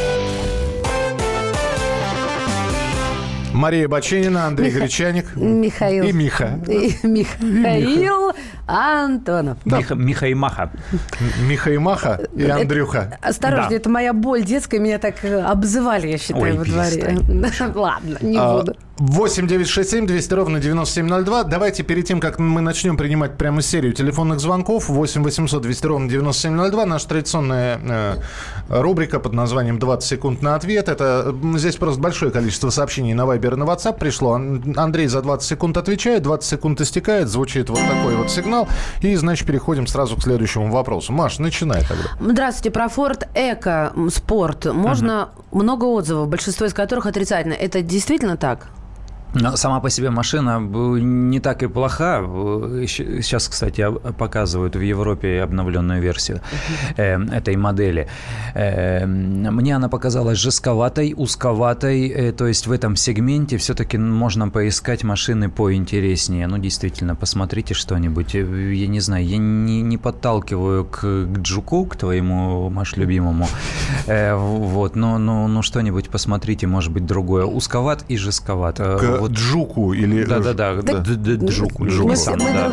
Мария 3.52 3.88
Баченина, 3.88 4.46
Андрей 4.46 4.68
Миха... 4.68 4.78
Гречаник. 4.78 5.36
Михаил. 5.36 6.04
И 6.04 6.12
Миха. 6.12 6.60
И 6.68 6.94
Михаил 7.02 8.32
Антонов. 8.66 9.58
Да. 9.64 9.78
Миха, 9.78 9.94
Миха 9.96 10.26
и 10.28 10.34
Маха. 10.34 10.70
Миха 11.40 11.72
и 11.72 11.78
Маха 11.78 12.20
и 12.36 12.44
Андрюха. 12.44 13.18
Это, 13.18 13.28
осторожно, 13.28 13.70
да. 13.70 13.76
это 13.76 13.90
моя 13.90 14.12
боль 14.12 14.44
детская. 14.44 14.78
Меня 14.78 14.98
так 14.98 15.24
э, 15.24 15.40
обзывали, 15.40 16.06
я 16.06 16.16
считаю, 16.18 16.42
Ой, 16.42 16.52
во 16.52 16.64
дворе. 16.64 17.18
Ладно, 17.74 18.18
не 18.20 18.38
а, 18.38 18.58
буду. 18.58 18.76
8 19.00 19.46
9 19.46 19.66
6 19.66 19.90
7 19.90 20.06
200 20.06 20.34
ровно 20.34 20.60
9702. 20.60 21.44
Давайте 21.44 21.82
перед 21.82 22.04
тем, 22.04 22.20
как 22.20 22.38
мы 22.38 22.60
начнем 22.60 22.98
принимать 22.98 23.38
прямо 23.38 23.62
серию 23.62 23.94
телефонных 23.94 24.40
звонков, 24.40 24.90
8 24.90 25.22
800 25.22 25.62
200 25.62 25.86
ровно 25.86 26.08
9702, 26.10 26.84
наша 26.84 27.08
традиционная 27.08 27.80
э, 27.82 28.16
рубрика 28.68 29.18
под 29.18 29.32
названием 29.32 29.78
20 29.78 30.06
секунд 30.06 30.42
на 30.42 30.54
ответ. 30.54 30.90
Это 30.90 31.34
здесь 31.54 31.76
просто 31.76 31.98
большое 31.98 32.30
количество 32.30 32.68
сообщений 32.68 33.14
на 33.14 33.22
Viber 33.22 33.54
и 33.54 33.56
на 33.56 33.64
WhatsApp 33.64 33.98
пришло. 33.98 34.34
Андрей 34.34 35.06
за 35.06 35.22
20 35.22 35.48
секунд 35.48 35.78
отвечает, 35.78 36.22
20 36.22 36.50
секунд 36.50 36.82
истекает, 36.82 37.28
звучит 37.28 37.70
вот 37.70 37.80
такой 37.80 38.16
вот 38.16 38.30
сигнал. 38.30 38.68
И, 39.00 39.16
значит, 39.16 39.46
переходим 39.46 39.86
сразу 39.86 40.14
к 40.18 40.22
следующему 40.22 40.70
вопросу. 40.70 41.14
Маш, 41.14 41.38
начинай 41.38 41.80
тогда. 41.88 42.04
Здравствуйте. 42.20 42.70
Про 42.70 42.84
Ford 42.84 43.26
Эко 43.34 43.94
Спорт. 44.10 44.66
Можно 44.66 45.30
угу. 45.50 45.62
много 45.62 45.86
отзывов, 45.86 46.28
большинство 46.28 46.66
из 46.66 46.74
которых 46.74 47.06
отрицательно. 47.06 47.54
Это 47.54 47.80
действительно 47.80 48.36
так? 48.36 48.68
Но 49.34 49.56
сама 49.56 49.80
по 49.80 49.90
себе 49.90 50.10
машина 50.10 50.58
не 50.60 51.40
так 51.40 51.62
и 51.62 51.68
плоха. 51.68 52.20
Сейчас, 52.86 53.48
кстати, 53.48 53.86
показывают 54.18 54.74
в 54.74 54.80
Европе 54.80 55.40
обновленную 55.40 56.00
версию 56.02 56.40
uh-huh. 56.96 57.32
этой 57.32 57.56
модели. 57.56 58.08
Э, 58.54 59.06
мне 59.06 59.76
она 59.76 59.88
показалась 59.88 60.38
жестковатой, 60.38 61.14
узковатой. 61.16 62.08
Э, 62.08 62.32
то 62.32 62.46
есть 62.46 62.66
в 62.66 62.72
этом 62.72 62.96
сегменте 62.96 63.56
все-таки 63.56 63.98
можно 63.98 64.48
поискать 64.48 65.04
машины 65.04 65.48
поинтереснее. 65.48 66.48
Ну, 66.48 66.58
действительно, 66.58 67.14
посмотрите 67.14 67.74
что-нибудь. 67.74 68.34
Я 68.34 68.88
не 68.88 69.00
знаю, 69.00 69.24
я 69.24 69.38
не, 69.38 69.82
не 69.82 69.96
подталкиваю 69.96 70.84
к, 70.84 71.00
к 71.00 71.38
Джуку, 71.38 71.84
к 71.84 71.96
твоему, 71.96 72.68
Маш, 72.70 72.96
любимому. 72.96 73.46
Вот, 74.06 74.96
но, 74.96 75.18
но, 75.18 75.46
но 75.46 75.62
что-нибудь 75.62 76.08
посмотрите, 76.08 76.66
может 76.66 76.92
быть, 76.92 77.06
другое. 77.06 77.44
Узковат 77.44 78.04
и 78.08 78.16
жестковат. 78.16 78.78
К 78.78 79.19
вот... 79.20 79.32
Джуку 79.32 79.92
или... 79.92 80.24
Да-да-да, 80.24 80.74
Джуку. 80.74 81.86
Джуку 81.86 82.16
сам, 82.16 82.38
да. 82.38 82.70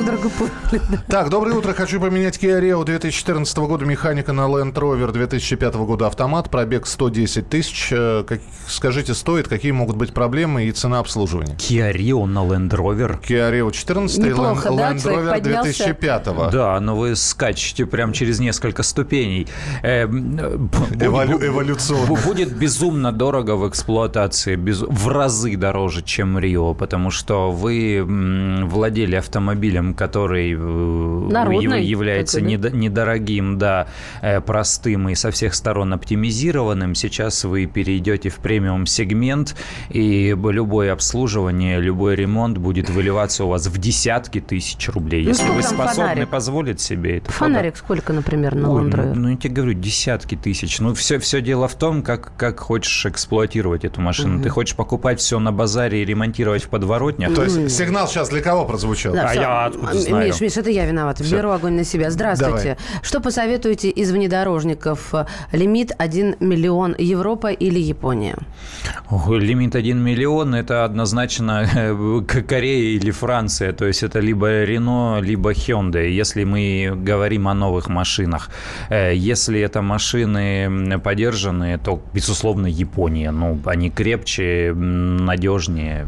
Так, 1.08 1.30
доброе 1.30 1.56
утро. 1.56 1.74
Хочу 1.74 2.00
поменять 2.00 2.38
Kia 2.38 2.62
Rio 2.62 2.84
2014 2.84 3.58
года 3.58 3.86
механика 3.86 4.34
на 4.34 4.42
Land 4.42 4.74
Rover 4.74 5.12
2005 5.12 5.76
года 5.76 6.08
автомат, 6.08 6.50
пробег 6.50 6.88
110 6.88 7.50
тысяч. 7.50 7.90
Э, 7.92 8.24
скажите, 8.68 9.14
стоит, 9.14 9.48
какие 9.48 9.72
могут 9.72 9.96
быть 9.96 10.14
проблемы 10.14 10.66
и 10.66 10.72
цена 10.72 11.00
обслуживания? 11.00 11.56
Kia 11.56 11.94
Rio 11.94 12.26
на 12.26 12.40
Land 12.40 12.70
Rover? 12.70 13.20
Kia 13.22 13.52
Rio 13.52 13.72
14 13.72 14.18
Неплохо, 14.18 14.70
Land, 14.70 15.04
да? 15.04 15.12
Rover 15.12 15.42
2005 15.42 16.52
Да, 16.52 16.80
но 16.80 16.96
вы 16.96 17.16
скачете 17.16 17.86
прям 17.86 18.14
через 18.14 18.40
несколько 18.40 18.84
ступеней. 18.84 19.48
Э, 19.84 20.04
Эволю, 20.06 21.40
эволюционно. 21.46 22.16
Будет 22.26 22.56
безумно 22.56 23.12
дорого 23.12 23.56
в 23.56 23.68
эксплуатации, 23.68 24.56
без, 24.56 24.82
в 24.82 25.08
разы 25.08 25.56
дороже, 25.56 26.02
чем 26.02 26.37
Рио, 26.40 26.74
потому 26.74 27.10
что 27.10 27.52
вы 27.52 28.04
владели 28.66 29.16
автомобилем, 29.16 29.94
который 29.94 30.54
э, 30.54 30.58
Народный, 30.58 31.84
является 31.84 32.40
такой, 32.40 32.72
недорогим, 32.72 33.58
да, 33.58 33.88
э, 34.22 34.42
простым 34.42 35.10
и 35.10 35.16
со 35.16 35.32
всех 35.32 35.54
сторон 35.54 35.94
оптимизированным. 35.94 36.96
Сейчас 36.96 37.44
вы 37.44 37.66
перейдете 37.66 38.30
в 38.30 38.38
премиум-сегмент, 38.38 39.56
и 39.90 40.36
любое 40.36 40.94
обслуживание, 40.94 41.80
любой 41.80 42.16
ремонт 42.16 42.58
будет 42.58 42.90
выливаться 42.90 43.46
у 43.46 43.50
вас 43.50 43.68
в 43.68 43.78
десятки 43.78 44.40
тысяч 44.40 44.90
рублей, 44.90 45.24
ну, 45.24 45.30
если 45.30 45.50
вы 45.50 45.62
способны 45.64 46.10
фонарик? 46.10 46.30
позволить 46.30 46.80
себе 46.82 47.18
это. 47.18 47.32
Фонарик 47.32 47.74
пода... 47.74 47.84
сколько, 47.84 48.14
например, 48.14 48.56
на 48.56 48.72
Ой, 48.72 48.84
ну, 48.84 49.14
ну, 49.16 49.30
я 49.30 49.38
тебе 49.38 49.54
говорю, 49.54 49.74
десятки 49.74 50.36
тысяч. 50.36 50.80
Ну, 50.80 50.94
все, 50.94 51.20
все 51.20 51.42
дело 51.42 51.68
в 51.68 51.76
том, 51.76 52.02
как, 52.02 52.32
как 52.38 52.60
хочешь 52.60 53.06
эксплуатировать 53.06 53.86
эту 53.86 54.02
машину. 54.02 54.36
Угу. 54.36 54.44
Ты 54.44 54.50
хочешь 54.50 54.76
покупать 54.76 55.20
все 55.20 55.40
на 55.40 55.52
базаре 55.52 56.02
и 56.02 56.06
ремонтировать 56.06 56.27
ремонтировать 56.28 56.64
в 56.64 56.70
подворотнях. 56.70 57.34
То 57.34 57.44
есть 57.44 57.72
сигнал 57.72 58.08
сейчас 58.08 58.30
для 58.30 58.42
кого 58.42 58.66
прозвучал? 58.66 59.14
Да, 59.14 59.26
а 59.26 59.28
все. 59.30 59.40
я 59.40 59.66
откуда 59.66 59.94
знаю? 59.94 60.28
Миш, 60.28 60.42
Миш, 60.42 60.58
это 60.58 60.70
я 60.70 60.86
виноват. 60.86 61.20
Все. 61.20 61.38
Беру 61.38 61.52
огонь 61.52 61.74
на 61.74 61.84
себя. 61.84 62.12
Здравствуйте. 62.12 62.78
Давай. 62.78 63.04
Что 63.04 63.20
посоветуете 63.20 63.90
из 63.90 64.12
внедорожников? 64.12 65.14
Лимит 65.52 65.92
1 65.98 66.36
миллион 66.40 66.96
Европа 66.98 67.52
или 67.52 67.80
Япония? 67.80 68.38
Ой, 69.10 69.40
лимит 69.40 69.76
1 69.76 69.98
миллион– 69.98 70.56
это 70.56 70.84
однозначно 70.84 71.68
э, 71.74 72.22
Корея 72.48 72.98
или 72.98 73.12
Франция. 73.12 73.74
То 73.74 73.86
есть 73.86 74.04
это 74.04 74.20
либо 74.20 74.64
Рено, 74.64 75.20
либо 75.22 75.52
Hyundai, 75.52 76.10
если 76.10 76.44
мы 76.44 76.92
говорим 76.96 77.48
о 77.48 77.54
новых 77.54 77.90
машинах. 77.90 78.50
Э, 78.90 79.14
если 79.16 79.60
это 79.62 79.82
машины 79.82 81.00
подержанные, 81.04 81.78
то, 81.78 82.02
безусловно, 82.14 82.68
Япония. 82.68 83.32
Ну, 83.32 83.60
они 83.66 83.90
крепче, 83.90 84.74
надежнее 84.76 86.08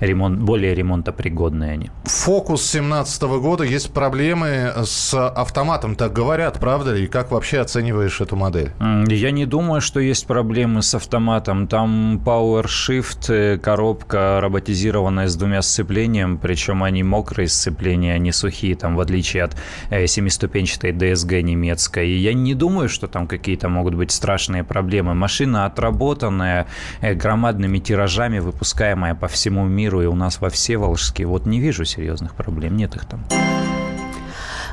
ремонт, 0.00 0.40
более 0.40 0.74
ремонтопригодные 0.74 1.72
они. 1.72 1.90
Фокус 2.04 2.72
2017 2.72 3.22
года. 3.22 3.64
Есть 3.64 3.92
проблемы 3.92 4.72
с 4.84 5.14
автоматом, 5.14 5.94
так 5.94 6.12
говорят, 6.12 6.58
правда 6.60 6.94
ли? 6.94 7.04
И 7.04 7.06
как 7.06 7.30
вообще 7.30 7.60
оцениваешь 7.60 8.20
эту 8.20 8.36
модель? 8.36 8.72
Я 9.08 9.30
не 9.30 9.46
думаю, 9.46 9.80
что 9.80 10.00
есть 10.00 10.26
проблемы 10.26 10.82
с 10.82 10.94
автоматом. 10.94 11.66
Там 11.66 12.20
Power 12.24 12.66
Shift, 12.66 13.32
э, 13.32 13.58
коробка 13.58 14.40
роботизированная 14.40 15.28
с 15.28 15.36
двумя 15.36 15.62
сцеплениями, 15.62 16.38
причем 16.40 16.82
они 16.82 17.02
мокрые 17.02 17.48
сцепления, 17.48 18.18
не 18.18 18.32
сухие, 18.32 18.74
там, 18.74 18.96
в 18.96 19.00
отличие 19.00 19.44
от 19.44 19.56
э, 19.90 20.06
семиступенчатой 20.06 20.92
DSG 20.92 21.42
немецкой. 21.42 22.08
И 22.08 22.16
я 22.18 22.34
не 22.34 22.54
думаю, 22.54 22.88
что 22.88 23.06
там 23.06 23.26
какие-то 23.26 23.68
могут 23.68 23.94
быть 23.94 24.10
страшные 24.10 24.64
проблемы. 24.64 25.14
Машина 25.14 25.66
отработанная, 25.66 26.66
э, 27.00 27.14
громадными 27.14 27.78
тиражами, 27.78 28.38
выпускаемая 28.38 29.14
по 29.14 29.28
всему 29.28 29.57
всему 29.58 29.68
миру 29.68 30.02
и 30.02 30.06
у 30.06 30.14
нас 30.14 30.40
во 30.40 30.50
все 30.50 30.58
Всеволожске, 30.68 31.24
вот 31.24 31.46
не 31.46 31.60
вижу 31.60 31.84
серьезных 31.84 32.34
проблем, 32.34 32.76
нет 32.76 32.94
их 32.94 33.06
там. 33.06 33.24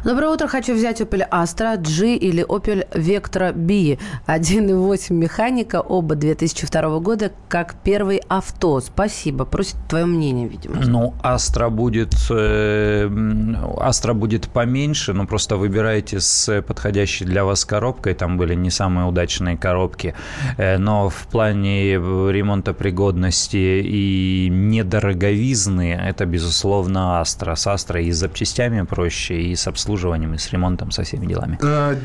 Доброе 0.05 0.33
утро. 0.33 0.47
Хочу 0.47 0.75
взять 0.75 1.01
Opel 1.01 1.27
Astra 1.31 1.77
G 1.77 2.15
или 2.15 2.45
Opel 2.45 2.87
Vectra 2.91 3.51
B. 3.53 3.97
1.8 4.27 5.13
механика, 5.13 5.81
оба 5.81 6.13
2002 6.13 6.99
года, 6.99 7.31
как 7.49 7.73
первый 7.83 8.21
авто. 8.27 8.81
Спасибо. 8.81 9.45
Просит 9.45 9.77
твое 9.89 10.05
мнение, 10.05 10.47
видимо. 10.47 10.75
Ну, 10.85 11.15
Astra 11.23 11.71
будет, 11.71 12.13
э, 12.29 13.07
Astra 13.07 14.13
будет 14.13 14.47
поменьше, 14.47 15.13
но 15.13 15.25
просто 15.25 15.57
выбирайте 15.57 16.19
с 16.19 16.61
подходящей 16.61 17.25
для 17.25 17.43
вас 17.43 17.65
коробкой. 17.65 18.13
Там 18.13 18.37
были 18.37 18.53
не 18.53 18.69
самые 18.69 19.07
удачные 19.07 19.57
коробки. 19.57 20.13
Э, 20.57 20.77
но 20.77 21.09
в 21.09 21.25
плане 21.31 21.93
ремонта 21.95 22.75
пригодности 22.75 23.81
и 23.83 24.49
недороговизны, 24.51 25.93
это, 25.93 26.27
безусловно, 26.27 27.23
Astra. 27.23 27.55
С 27.55 27.65
Astra 27.65 28.03
и 28.03 28.11
с 28.11 28.17
запчастями 28.17 28.83
проще, 28.83 29.41
и 29.41 29.55
с 29.55 29.67
обслуживанием, 29.67 29.94
и 30.33 30.37
с 30.37 30.51
ремонтом, 30.51 30.91
со 30.91 31.03
всеми 31.03 31.25
делами. 31.25 31.57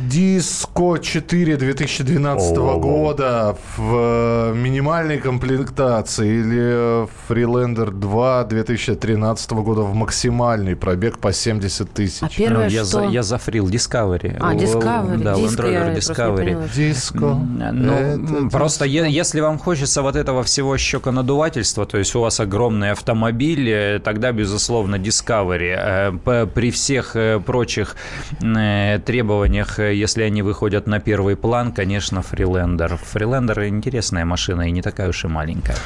Диско 0.09 0.99
4 0.99 1.56
2012 1.56 2.59
О, 2.59 2.78
года 2.78 3.56
в 3.76 4.52
минимальной 4.54 5.18
комплектации 5.18 6.40
или 6.40 7.09
Freelander 7.28 7.90
2 7.90 8.44
2013 8.44 9.50
года 9.52 9.82
в 9.82 9.94
максимальный 9.94 10.76
пробег 10.76 11.18
по 11.18 11.32
70 11.32 11.92
тысяч. 11.92 12.23
А 12.23 12.28
первое, 12.28 12.64
ну, 12.66 12.70
я, 12.70 12.85
что... 12.85 12.85
за, 12.85 13.04
я 13.04 13.23
зафрил 13.23 13.68
Discovery. 13.68 14.37
А, 14.40 14.54
Discovery. 14.54 15.23
Да, 15.23 15.32
Land 15.35 15.56
Rover 15.56 15.97
Discovery. 15.97 16.75
Диско. 16.75 17.35
Ну, 17.73 18.50
просто 18.50 18.88
диско. 18.88 19.09
если 19.09 19.40
вам 19.40 19.59
хочется 19.59 20.02
вот 20.02 20.16
этого 20.16 20.42
всего 20.42 20.76
щеконадувательства, 20.76 21.87
то 21.87 21.99
есть 21.99 22.14
у 22.14 22.20
вас 22.20 22.40
огромный 22.40 22.92
автомобиль, 22.92 23.68
э, 23.68 23.99
тогда, 23.99 24.32
безусловно, 24.32 24.97
Discovery. 24.97 25.75
Э, 25.76 26.47
при 26.47 26.70
всех 26.70 27.16
э, 27.16 27.40
прочих 27.84 27.96
требованиях, 29.04 29.78
если 29.78 30.22
они 30.22 30.42
выходят 30.42 30.87
на 30.87 31.00
первый 31.00 31.37
план, 31.37 31.72
конечно, 31.72 32.20
Freelander. 32.20 32.99
Freelander 33.14 33.68
интересная 33.68 34.25
машина 34.25 34.68
и 34.68 34.70
не 34.70 34.82
такая 34.82 35.08
уж 35.08 35.25
и 35.25 35.28
маленькая. 35.28 35.76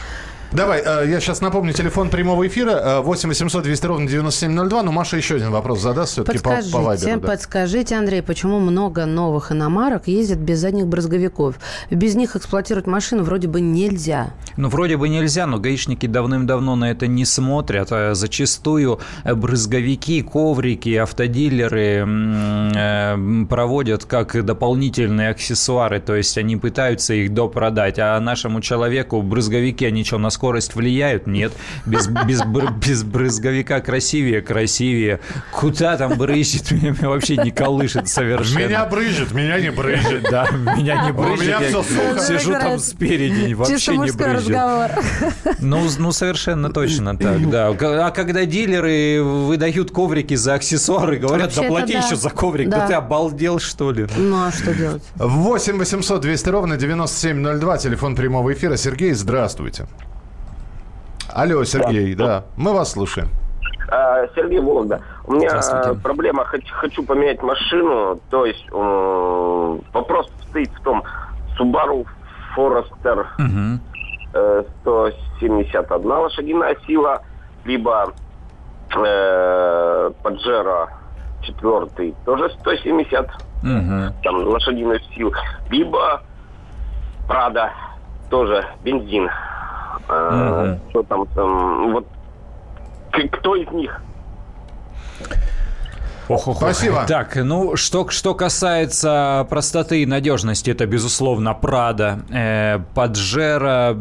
Давай, 0.54 0.82
э, 0.86 1.08
я 1.08 1.18
сейчас 1.18 1.40
напомню, 1.40 1.72
телефон 1.72 2.10
прямого 2.10 2.46
эфира 2.46 3.00
8 3.00 3.28
800 3.28 3.64
200 3.64 3.86
ровно 3.86 4.06
9702. 4.06 4.82
Но 4.84 4.92
Маша 4.92 5.16
еще 5.16 5.34
один 5.34 5.50
вопрос 5.50 5.80
задаст 5.80 6.12
все-таки 6.12 6.38
по, 6.38 6.60
по 6.72 6.78
Вайберу. 6.78 7.20
Да. 7.20 7.26
Подскажите, 7.26 7.96
Андрей, 7.96 8.22
почему 8.22 8.60
много 8.60 9.04
новых 9.04 9.50
иномарок 9.50 10.06
ездят 10.06 10.38
без 10.38 10.60
задних 10.60 10.86
брызговиков? 10.86 11.56
Без 11.90 12.14
них 12.14 12.36
эксплуатировать 12.36 12.86
машину 12.86 13.24
вроде 13.24 13.48
бы 13.48 13.60
нельзя. 13.60 14.32
Ну, 14.56 14.68
вроде 14.68 14.96
бы 14.96 15.08
нельзя, 15.08 15.48
но 15.48 15.58
гаишники 15.58 16.06
давным-давно 16.06 16.76
на 16.76 16.92
это 16.92 17.08
не 17.08 17.24
смотрят. 17.24 17.88
А 17.90 18.14
зачастую 18.14 19.00
брызговики, 19.24 20.22
коврики, 20.22 20.94
автодилеры 20.94 22.06
э, 22.06 23.44
проводят 23.50 24.04
как 24.04 24.44
дополнительные 24.44 25.30
аксессуары, 25.30 25.98
то 25.98 26.14
есть 26.14 26.38
они 26.38 26.56
пытаются 26.56 27.12
их 27.14 27.34
допродать, 27.34 27.98
а 27.98 28.20
нашему 28.20 28.60
человеку 28.60 29.20
брызговики, 29.20 29.84
они 29.84 30.04
что, 30.04 30.18
на 30.18 30.30
скорость 30.44 30.74
влияют? 30.74 31.26
Нет. 31.26 31.54
Без, 31.86 32.06
без, 32.06 32.42
без 32.44 33.02
брызговика 33.02 33.80
красивее, 33.80 34.42
красивее. 34.42 35.20
Куда 35.50 35.96
там 35.96 36.18
брызжет? 36.18 36.70
Меня 36.70 37.08
вообще 37.08 37.38
не 37.38 37.50
колышет 37.50 38.08
совершенно. 38.08 38.66
Меня 38.66 38.84
брызжет, 38.84 39.32
меня 39.32 39.58
не 39.58 39.70
брызжет. 39.70 40.26
Да, 40.30 40.46
меня 40.50 41.06
не 41.06 41.12
брызжет. 41.12 41.38
У 41.38 41.42
меня 41.42 41.60
все 41.60 41.82
сухо. 41.82 42.20
Сижу 42.20 42.52
там 42.52 42.78
спереди, 42.78 43.54
вообще 43.54 43.96
не 43.96 44.10
брызжет. 44.10 44.58
Ну, 45.60 45.88
ну, 45.98 46.12
совершенно 46.12 46.70
точно 46.70 47.16
так, 47.16 47.48
да. 47.48 47.68
А 47.68 48.10
когда 48.10 48.44
дилеры 48.44 49.22
выдают 49.22 49.92
коврики 49.92 50.34
за 50.34 50.54
аксессуары, 50.54 51.16
говорят, 51.16 51.54
заплати 51.54 51.94
еще 51.94 52.16
за 52.16 52.28
коврик. 52.28 52.68
Да 52.68 52.86
ты 52.86 52.92
обалдел, 52.92 53.58
что 53.60 53.92
ли? 53.92 54.06
Ну, 54.14 54.44
а 54.44 54.52
что 54.52 54.74
делать? 54.74 55.02
8 55.14 55.78
800 55.78 56.20
200 56.20 56.48
ровно 56.50 56.76
9702, 56.76 57.78
телефон 57.78 58.14
прямого 58.14 58.52
эфира. 58.52 58.76
Сергей, 58.76 59.12
здравствуйте. 59.12 59.86
Алло, 61.32 61.64
Сергей, 61.64 62.14
да. 62.14 62.26
да. 62.26 62.44
Мы 62.56 62.72
вас 62.72 62.92
слушаем. 62.92 63.28
А, 63.90 64.26
Сергей 64.34 64.60
Вологда. 64.60 65.00
У 65.26 65.34
меня 65.34 65.60
проблема, 66.02 66.44
хочу 66.44 67.02
поменять 67.04 67.42
машину, 67.42 68.20
то 68.30 68.46
есть 68.46 68.64
вопрос 68.70 70.30
стоит 70.48 70.70
в 70.70 70.82
том, 70.82 71.02
Subaru 71.58 72.06
Forester 72.56 73.26
угу. 73.38 73.80
171 74.82 76.06
лошадиная 76.06 76.76
сила, 76.86 77.22
либо 77.64 78.12
э, 78.94 80.10
Pajero 80.22 80.88
4 81.42 82.14
тоже 82.24 82.50
170 82.60 83.20
угу. 83.20 84.14
там, 84.22 84.48
лошадиных 84.48 85.02
сил, 85.14 85.32
либо 85.70 86.22
Prada 87.28 87.70
тоже 88.30 88.64
бензин 88.82 89.28
Угу. 90.08 90.90
Что 90.90 91.02
там, 91.04 91.26
там, 91.28 91.92
вот 91.92 92.06
кто 93.30 93.56
из 93.56 93.70
них? 93.70 94.00
Ох, 96.28 96.48
ох, 96.48 96.56
Спасибо. 96.56 97.04
Так, 97.06 97.36
ну, 97.36 97.76
что, 97.76 98.08
что 98.08 98.34
касается 98.34 99.46
простоты 99.50 100.02
и 100.02 100.06
надежности, 100.06 100.70
это, 100.70 100.86
безусловно, 100.86 101.54
Прада. 101.54 102.20
Э, 102.30 102.78
Поджера, 102.94 103.96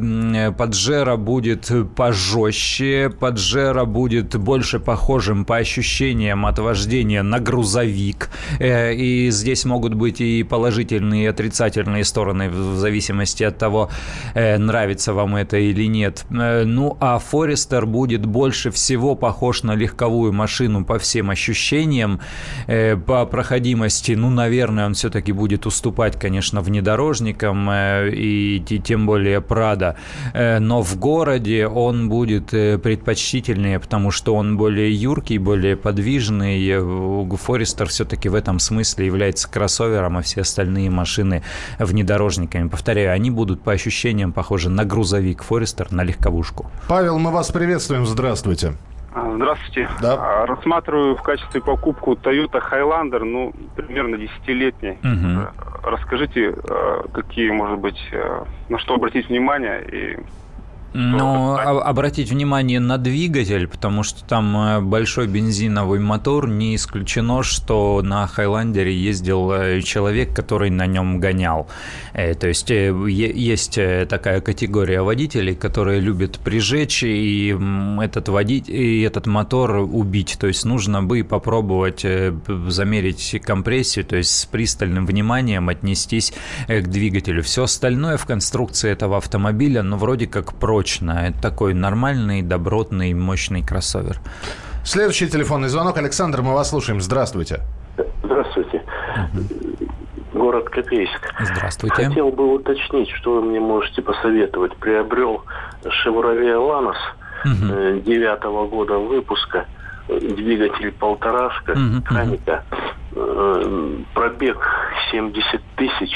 Поджера 0.57 1.17
будет 1.17 1.71
пожестче, 1.95 3.09
Поджера 3.09 3.85
будет 3.85 4.35
больше 4.37 4.79
похожим 4.79 5.45
по 5.45 5.57
ощущениям 5.57 6.45
от 6.45 6.59
вождения 6.59 7.23
на 7.23 7.39
грузовик. 7.39 8.29
Э, 8.59 8.93
и 8.93 9.29
здесь 9.31 9.65
могут 9.65 9.93
быть 9.93 10.21
и 10.21 10.43
положительные, 10.43 11.25
и 11.25 11.27
отрицательные 11.27 12.03
стороны, 12.03 12.49
в 12.49 12.77
зависимости 12.77 13.43
от 13.43 13.57
того, 13.57 13.89
э, 14.33 14.57
нравится 14.57 15.13
вам 15.13 15.35
это 15.35 15.57
или 15.57 15.87
нет. 15.87 16.25
Э, 16.29 16.63
ну, 16.63 16.97
а 16.99 17.19
Форестер 17.19 17.85
будет 17.85 18.25
больше 18.25 18.71
всего 18.71 19.15
похож 19.15 19.63
на 19.63 19.75
легковую 19.75 20.33
машину 20.33 20.85
по 20.85 20.99
всем 20.99 21.29
ощущениям, 21.29 22.12
э, 22.67 22.95
по 22.97 23.25
проходимости, 23.25 24.13
ну, 24.13 24.29
наверное, 24.29 24.85
он 24.85 24.93
все-таки 24.93 25.31
будет 25.31 25.65
уступать, 25.65 26.19
конечно, 26.19 26.61
внедорожникам 26.61 27.69
э, 27.69 28.09
и, 28.11 28.57
и 28.57 28.79
тем 28.79 29.05
более 29.05 29.41
Прада. 29.41 29.95
Э, 30.33 30.59
но 30.59 30.81
в 30.81 30.97
городе 30.97 31.67
он 31.67 32.09
будет 32.09 32.53
э, 32.53 32.77
предпочтительнее, 32.77 33.79
потому 33.79 34.11
что 34.11 34.35
он 34.35 34.57
более 34.57 34.93
юркий, 34.93 35.37
более 35.37 35.75
подвижный. 35.75 36.53
Форестер 37.35 37.87
все-таки 37.87 38.29
в 38.29 38.35
этом 38.35 38.59
смысле 38.59 39.05
является 39.05 39.49
кроссовером, 39.49 40.17
а 40.17 40.21
все 40.21 40.41
остальные 40.41 40.89
машины 40.89 41.43
внедорожниками. 41.79 42.69
Повторяю, 42.69 43.13
они 43.13 43.31
будут 43.31 43.61
по 43.61 43.71
ощущениям 43.71 44.31
похожи 44.31 44.69
на 44.69 44.85
грузовик 44.85 45.43
Форестер, 45.43 45.91
на 45.91 46.03
легковушку. 46.03 46.69
Павел, 46.87 47.19
мы 47.19 47.31
вас 47.31 47.51
приветствуем. 47.51 48.05
Здравствуйте. 48.05 48.73
А, 49.13 49.31
здравствуйте. 49.35 49.89
Да. 50.01 50.13
А, 50.19 50.45
рассматриваю 50.45 51.15
в 51.15 51.21
качестве 51.21 51.61
покупку 51.61 52.13
Toyota 52.13 52.61
Highlander, 52.61 53.23
ну, 53.23 53.53
примерно 53.75 54.17
десятилетний. 54.17 54.97
Угу. 55.03 55.89
Расскажите, 55.89 56.55
какие, 57.13 57.51
может 57.51 57.79
быть, 57.79 57.99
на 58.69 58.79
что 58.79 58.95
обратить 58.95 59.29
внимание 59.29 59.83
и 59.83 60.17
но 60.93 61.57
обратить 61.57 62.29
внимание 62.29 62.79
на 62.79 62.97
двигатель, 62.97 63.67
потому 63.67 64.03
что 64.03 64.23
там 64.23 64.55
э, 64.55 64.81
большой 64.81 65.27
бензиновый 65.27 65.99
мотор, 65.99 66.47
не 66.47 66.75
исключено, 66.75 67.41
что 67.41 68.01
на 68.03 68.27
Хайландере 68.27 68.95
ездил 68.95 69.51
э, 69.51 69.81
человек, 69.81 70.35
который 70.35 70.69
на 70.69 70.85
нем 70.85 71.19
гонял. 71.19 71.67
Э, 72.13 72.35
то 72.35 72.47
есть 72.47 72.69
есть 72.69 73.79
такая 74.09 74.41
категория 74.41 75.01
водителей, 75.01 75.55
которые 75.55 75.99
любят 75.99 76.37
прижечь 76.39 77.03
и 77.03 77.57
этот, 78.01 78.29
водитель, 78.29 78.75
и 78.75 79.01
этот 79.01 79.25
мотор 79.25 79.77
убить. 79.77 80.37
То 80.39 80.47
есть 80.47 80.63
нужно 80.63 81.01
бы 81.01 81.23
попробовать 81.23 82.05
замерить 82.67 83.41
компрессию, 83.43 84.05
то 84.05 84.15
есть 84.15 84.31
с 84.31 84.45
пристальным 84.45 85.05
вниманием 85.05 85.69
отнестись 85.69 86.33
к 86.67 86.87
двигателю. 86.87 87.41
Все 87.41 87.63
остальное 87.63 88.17
в 88.17 88.25
конструкции 88.25 88.91
этого 88.91 89.17
автомобиля, 89.17 89.81
ну, 89.81 89.97
вроде 89.97 90.27
как 90.27 90.53
про 90.53 90.82
прочно. 90.83 91.27
Это 91.27 91.41
такой 91.41 91.73
нормальный, 91.73 92.41
добротный, 92.41 93.13
мощный 93.13 93.63
кроссовер. 93.63 94.17
Следующий 94.83 95.29
телефонный 95.29 95.69
звонок. 95.69 95.97
Александр, 95.97 96.41
мы 96.41 96.53
вас 96.53 96.71
слушаем. 96.71 96.99
Здравствуйте. 96.99 97.61
Здравствуйте. 98.21 98.83
Угу. 99.15 100.39
Город 100.39 100.69
Копейск. 100.69 101.33
Здравствуйте. 101.39 101.95
Хотел 101.95 102.31
бы 102.31 102.53
уточнить, 102.53 103.09
что 103.11 103.35
вы 103.35 103.43
мне 103.43 103.61
можете 103.61 104.01
посоветовать. 104.01 104.75
Приобрел 104.75 105.45
Chevrolet 105.83 106.57
Lanos 106.57 106.97
угу. 107.45 108.01
девятого 108.01 108.67
года 108.67 108.97
выпуска. 108.97 109.65
Двигатель 110.09 110.91
полторашка, 110.91 111.71
угу, 111.71 111.79
механика. 111.79 112.65
Угу. 113.15 114.05
Пробег 114.13 114.57
70 115.11 115.61
тысяч. 115.77 116.11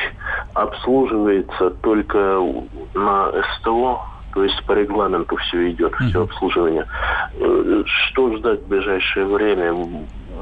Обслуживается 0.53 1.69
только 1.69 2.41
на 2.93 3.32
СТО 3.62 4.01
то 4.38 4.43
есть 4.43 4.63
по 4.65 4.73
регламенту 4.73 5.36
все 5.38 5.71
идет, 5.71 5.95
все 5.95 6.21
обслуживание. 6.21 6.86
Э, 7.39 7.84
что 7.86 8.38
ждать 8.38 8.62
в 8.62 8.67
ближайшее 8.67 9.26
время? 9.26 9.73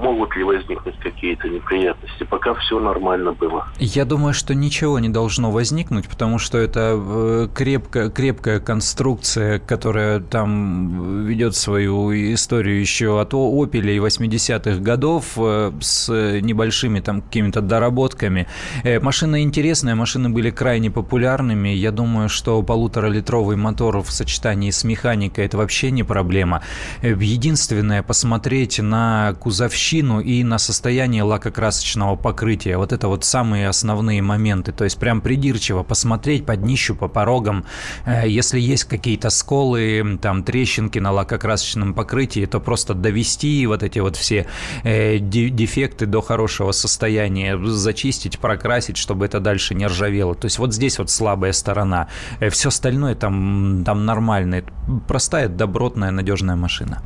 Могут 0.02 0.36
ли 0.36 0.44
возникнуть 0.44 0.98
какие-то 1.00 1.48
неприятности. 1.48 2.24
Пока 2.24 2.54
все 2.56 2.80
нормально 2.80 3.32
было. 3.32 3.68
Я 3.80 4.06
думаю, 4.06 4.34
что 4.34 4.54
ничего 4.54 5.00
не 5.00 5.10
должно 5.10 5.52
возникнуть, 5.52 6.08
потому 6.08 6.40
что 6.40 6.58
это 6.58 6.96
э, 6.96 7.48
крепкая, 7.54 8.10
крепкая 8.10 8.60
конструкция, 8.60 9.60
которая 9.60 10.20
там 10.20 11.26
ведет 11.26 11.56
свою 11.56 12.12
историю 12.34 12.80
еще 12.80 13.22
от 13.22 13.34
«Опеля» 13.34 13.94
и 13.94 14.00
80-х 14.00 14.80
годов 14.82 15.34
э, 15.38 15.72
с 15.80 16.10
небольшими 16.42 17.00
там 17.00 17.22
какими-то 17.22 17.62
доработками. 17.62 18.48
Э, 18.84 19.00
машина 19.00 19.42
интересная, 19.42 19.96
машины 19.96 20.30
были 20.30 20.50
крайне 20.50 20.92
популярными. 20.92 21.70
Я 21.70 21.92
думаю, 21.92 22.30
что 22.30 22.62
полуторалитровый 22.62 23.56
мотор 23.56 24.02
в 24.02 24.12
сочетании 24.12 24.72
с 24.72 24.84
механикой– 24.84 25.46
это 25.46 25.58
вообще 25.58 25.92
не 25.92 26.04
проблема. 26.04 26.62
Единственное, 27.02 28.04
посмотреть 28.04 28.80
на 28.80 29.36
кузовщину 29.40 29.85
и 29.94 30.44
на 30.44 30.58
состояние 30.58 31.24
лакокрасочного 31.24 32.16
покрытия. 32.16 32.78
Вот 32.78 32.92
это 32.92 33.08
вот 33.08 33.24
самые 33.24 33.70
основные 33.70 34.22
моменты. 34.22 34.72
То 34.72 34.84
есть 34.84 34.98
прям 34.98 35.22
придирчиво 35.22 35.84
посмотреть 35.84 36.46
под 36.46 36.62
днищу, 36.62 36.96
по 36.96 37.08
порогам. 37.08 37.66
Э, 38.06 38.28
если 38.28 38.60
есть 38.60 38.86
какие-то 38.86 39.30
сколы, 39.30 40.18
там 40.22 40.44
трещинки 40.44 41.00
на 41.00 41.12
лакокрасочном 41.12 41.94
покрытии, 41.94 42.46
то 42.46 42.60
просто 42.60 42.94
довести 42.94 43.66
вот 43.68 43.84
эти 43.84 44.00
вот 44.00 44.16
все 44.16 44.48
э, 44.84 45.20
дефекты 45.20 46.06
до 46.06 46.22
хорошего 46.22 46.72
состояния, 46.72 47.60
зачистить, 47.64 48.40
прокрасить, 48.40 48.98
чтобы 48.98 49.26
это 49.26 49.40
дальше 49.40 49.76
не 49.76 49.88
ржавело. 49.88 50.36
То 50.36 50.46
есть 50.46 50.60
вот 50.60 50.74
здесь 50.74 50.98
вот 51.00 51.10
слабая 51.10 51.54
сторона. 51.54 52.08
Э, 52.40 52.50
все 52.50 52.70
остальное 52.70 53.16
там, 53.16 53.84
там 53.86 54.06
нормально. 54.06 54.64
Простая, 55.08 55.48
добротная, 55.48 56.12
надежная 56.12 56.56
машина. 56.56 57.02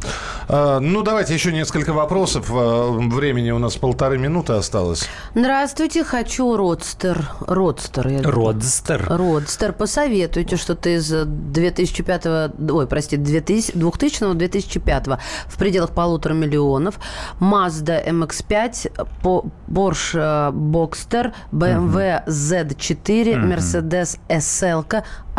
А, 0.47 0.79
ну, 0.79 1.01
давайте 1.01 1.33
еще 1.33 1.51
несколько 1.51 1.93
вопросов. 1.93 2.49
А, 2.69 2.91
времени 2.91 3.51
у 3.51 3.59
нас 3.59 3.77
полторы 3.77 4.17
минуты 4.17 4.53
осталось. 4.53 5.07
Здравствуйте, 5.33 6.03
хочу 6.03 6.55
родстер. 6.55 7.29
Родстер. 7.47 8.21
Родстер. 8.23 9.07
Родстер. 9.09 9.73
Посоветуйте 9.73 10.55
что-то 10.55 10.89
из 10.89 11.09
2005, 11.09 12.25
ой, 12.71 12.87
прости, 12.87 13.17
2000-2005 13.17 15.19
в 15.47 15.57
пределах 15.57 15.91
полутора 15.91 16.33
миллионов. 16.33 16.99
Mazda 17.39 18.05
MX-5, 18.07 19.07
Porsche 19.67 20.51
Boxster, 20.51 21.33
BMW 21.51 22.25
Z4, 22.27 23.45
Mercedes 23.45 24.19
SL, 24.29 24.85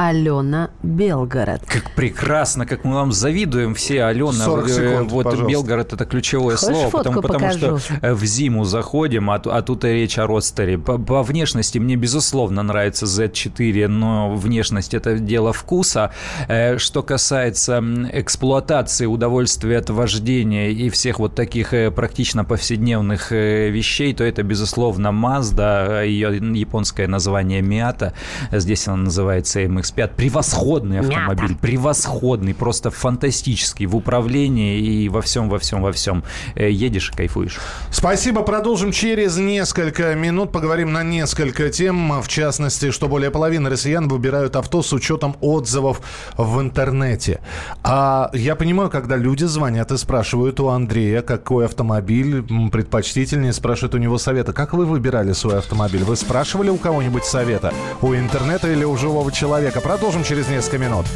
Алена 0.00 0.70
Белгород. 0.82 1.60
Как 1.66 1.94
прекрасно, 1.94 2.64
как 2.64 2.84
мы 2.84 2.94
вам 2.94 3.12
завидуем 3.12 3.74
все, 3.74 4.04
Алена. 4.04 4.32
40 4.32 4.68
секунд, 4.70 5.12
вот 5.12 5.24
пожалуйста. 5.24 5.50
Белгород 5.50 5.92
это 5.92 6.06
ключевое 6.06 6.56
Хочешь 6.56 6.74
слово, 6.74 6.90
потому, 6.90 7.20
потому 7.20 7.44
покажу? 7.44 7.78
что 7.78 7.98
э, 8.00 8.14
в 8.14 8.24
зиму 8.24 8.64
заходим, 8.64 9.28
а, 9.30 9.34
а 9.34 9.60
тут 9.60 9.84
и 9.84 9.88
речь 9.88 10.18
о 10.18 10.26
родстере. 10.26 10.78
По, 10.78 10.96
по 10.96 11.22
внешности 11.22 11.76
мне, 11.76 11.96
безусловно, 11.96 12.62
нравится 12.62 13.04
Z4, 13.04 13.88
но 13.88 14.34
внешность 14.34 14.94
это 14.94 15.18
дело 15.18 15.52
вкуса. 15.52 16.12
Э, 16.48 16.78
Что 16.78 17.02
касается 17.02 17.84
эксплуатации, 18.10 19.04
удовольствия 19.04 19.76
от 19.76 19.90
вождения 19.90 20.70
и 20.70 20.88
всех 20.88 21.18
вот 21.18 21.34
таких 21.34 21.74
э, 21.74 21.90
практично 21.90 22.46
повседневных 22.46 23.32
вещей, 23.32 24.14
то 24.14 24.24
это, 24.24 24.42
безусловно, 24.42 25.08
Mazda, 25.08 26.06
ее 26.06 26.38
японское 26.58 27.06
название 27.06 27.60
Miata. 27.60 28.14
Здесь 28.50 28.88
она 28.88 28.96
называется 28.96 29.66
MX-5. 29.94 30.10
Превосходный 30.16 31.00
автомобиль, 31.00 31.56
превосходный, 31.56 32.54
просто 32.54 32.90
фантастический 32.90 33.86
в 33.86 33.96
управлении 33.96 34.78
и 34.78 35.08
во 35.08 35.22
всем, 35.22 35.48
во 35.48 35.58
всем, 35.58 35.82
во 35.82 35.92
всем. 35.92 36.24
Э, 36.54 36.70
Едешь 36.70 37.10
и 37.12 37.16
кайфуешь. 37.16 37.58
Спасибо. 37.90 38.42
Продолжим 38.42 38.92
через 38.92 39.36
несколько 39.36 40.14
минут. 40.14 40.52
Поговорим 40.52 40.92
на 40.92 41.02
несколько 41.02 41.70
тем. 41.70 42.20
В 42.20 42.28
частности, 42.28 42.90
что 42.90 43.08
более 43.08 43.30
половины 43.30 43.70
россиян 43.70 44.08
выбирают 44.08 44.56
авто 44.56 44.82
с 44.82 44.92
учетом 44.92 45.36
отзывов 45.40 46.00
в 46.36 46.60
интернете. 46.60 47.40
А 47.82 48.30
я 48.32 48.56
понимаю, 48.56 48.90
когда 48.90 49.16
люди 49.16 49.44
звонят 49.44 49.92
и 49.92 49.96
спрашивают 49.96 50.60
у 50.60 50.68
Андрея, 50.68 51.22
какой 51.22 51.66
автомобиль 51.66 52.42
предпочтительнее, 52.70 53.52
спрашивают 53.52 53.94
у 53.94 53.98
него 53.98 54.18
совета. 54.18 54.52
Как 54.52 54.72
вы 54.74 54.84
выбирали 54.86 55.32
свой 55.32 55.58
автомобиль? 55.58 56.04
Вы 56.04 56.16
спрашивали 56.16 56.70
у 56.70 56.76
кого-нибудь 56.76 57.24
совета? 57.24 57.72
У 58.02 58.14
интернета 58.14 58.70
или 58.70 58.84
у 58.84 58.96
живого 58.96 59.30
человека? 59.32 59.79
Продолжим 59.82 60.24
через 60.24 60.48
несколько 60.48 60.78
минут. 60.78 61.06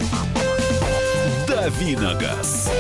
Давиногаз. 1.47 2.71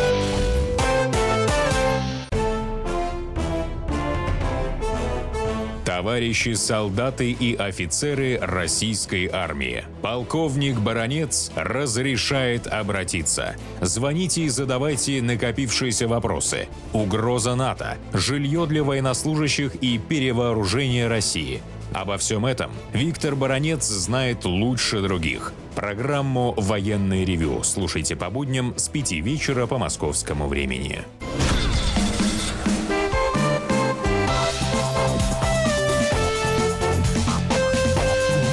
Товарищи 5.84 6.54
солдаты 6.54 7.30
и 7.30 7.54
офицеры 7.54 8.38
российской 8.40 9.28
армии. 9.32 9.84
Полковник 10.02 10.78
Баронец 10.78 11.50
разрешает 11.54 12.66
обратиться. 12.66 13.54
Звоните 13.80 14.42
и 14.42 14.48
задавайте 14.48 15.22
накопившиеся 15.22 16.08
вопросы. 16.08 16.68
Угроза 16.92 17.54
НАТО, 17.54 17.96
жилье 18.12 18.66
для 18.66 18.82
военнослужащих 18.82 19.76
и 19.76 19.98
перевооружение 19.98 21.08
России. 21.08 21.62
Обо 21.92 22.18
всем 22.18 22.44
этом 22.44 22.72
Виктор 22.92 23.36
Баронец 23.36 23.86
знает 23.86 24.44
лучше 24.44 25.00
других. 25.00 25.52
Программу 25.74 26.54
«Военный 26.56 27.24
ревю» 27.24 27.64
слушайте 27.64 28.14
по 28.14 28.30
будням 28.30 28.74
с 28.76 28.88
5 28.88 29.12
вечера 29.12 29.66
по 29.66 29.76
московскому 29.76 30.46
времени. 30.46 31.02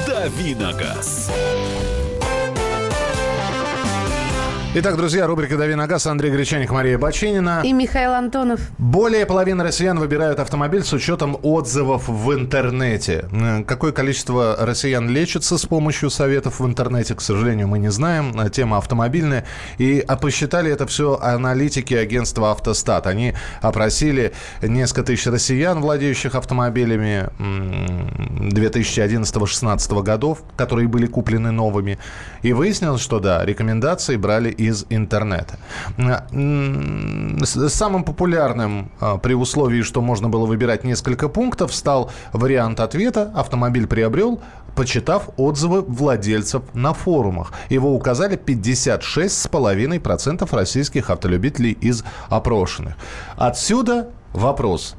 Давиногаз. 0.06 1.30
Итак, 4.74 4.96
друзья, 4.96 5.26
рубрика 5.26 5.58
«Дави 5.58 5.74
на 5.74 5.86
газ». 5.86 6.06
Андрей 6.06 6.32
Гречаник, 6.32 6.70
Мария 6.70 6.96
Бачинина. 6.96 7.60
И 7.62 7.74
Михаил 7.74 8.14
Антонов. 8.14 8.70
Более 8.78 9.26
половины 9.26 9.62
россиян 9.62 9.98
выбирают 9.98 10.40
автомобиль 10.40 10.82
с 10.82 10.94
учетом 10.94 11.36
отзывов 11.42 12.08
в 12.08 12.32
интернете. 12.32 13.28
Какое 13.66 13.92
количество 13.92 14.56
россиян 14.58 15.10
лечится 15.10 15.58
с 15.58 15.66
помощью 15.66 16.08
советов 16.08 16.60
в 16.60 16.66
интернете, 16.66 17.14
к 17.14 17.20
сожалению, 17.20 17.68
мы 17.68 17.78
не 17.80 17.90
знаем. 17.90 18.32
Э, 18.40 18.48
Тема 18.48 18.78
автомобильная. 18.78 19.44
И 19.76 20.02
а 20.08 20.16
посчитали 20.16 20.70
это 20.72 20.86
все 20.86 21.18
аналитики 21.20 21.92
агентства 21.92 22.50
«Автостат». 22.52 23.06
Они 23.06 23.34
опросили 23.60 24.32
несколько 24.62 25.02
тысяч 25.02 25.26
россиян, 25.26 25.82
владеющих 25.82 26.34
автомобилями 26.34 27.28
2011-2016 28.54 30.02
годов, 30.02 30.42
которые 30.56 30.88
были 30.88 31.06
куплены 31.06 31.50
новыми. 31.50 31.98
И 32.40 32.54
выяснилось, 32.54 33.02
что 33.02 33.20
да, 33.20 33.44
рекомендации 33.44 34.16
брали 34.16 34.61
из 34.68 34.86
интернета. 34.90 35.58
Самым 37.68 38.04
популярным 38.04 38.90
а, 39.00 39.16
при 39.18 39.34
условии, 39.34 39.82
что 39.82 40.00
можно 40.00 40.28
было 40.28 40.46
выбирать 40.46 40.84
несколько 40.84 41.28
пунктов, 41.28 41.74
стал 41.74 42.10
вариант 42.32 42.78
ответа 42.80 43.30
«Автомобиль 43.34 43.86
приобрел», 43.86 44.40
почитав 44.74 45.28
отзывы 45.36 45.82
владельцев 45.82 46.62
на 46.74 46.92
форумах. 46.94 47.52
Его 47.68 47.94
указали 47.94 48.38
56,5% 48.38 50.56
российских 50.56 51.10
автолюбителей 51.10 51.72
из 51.72 52.04
опрошенных. 52.28 52.94
Отсюда 53.36 54.08
вопрос. 54.32 54.96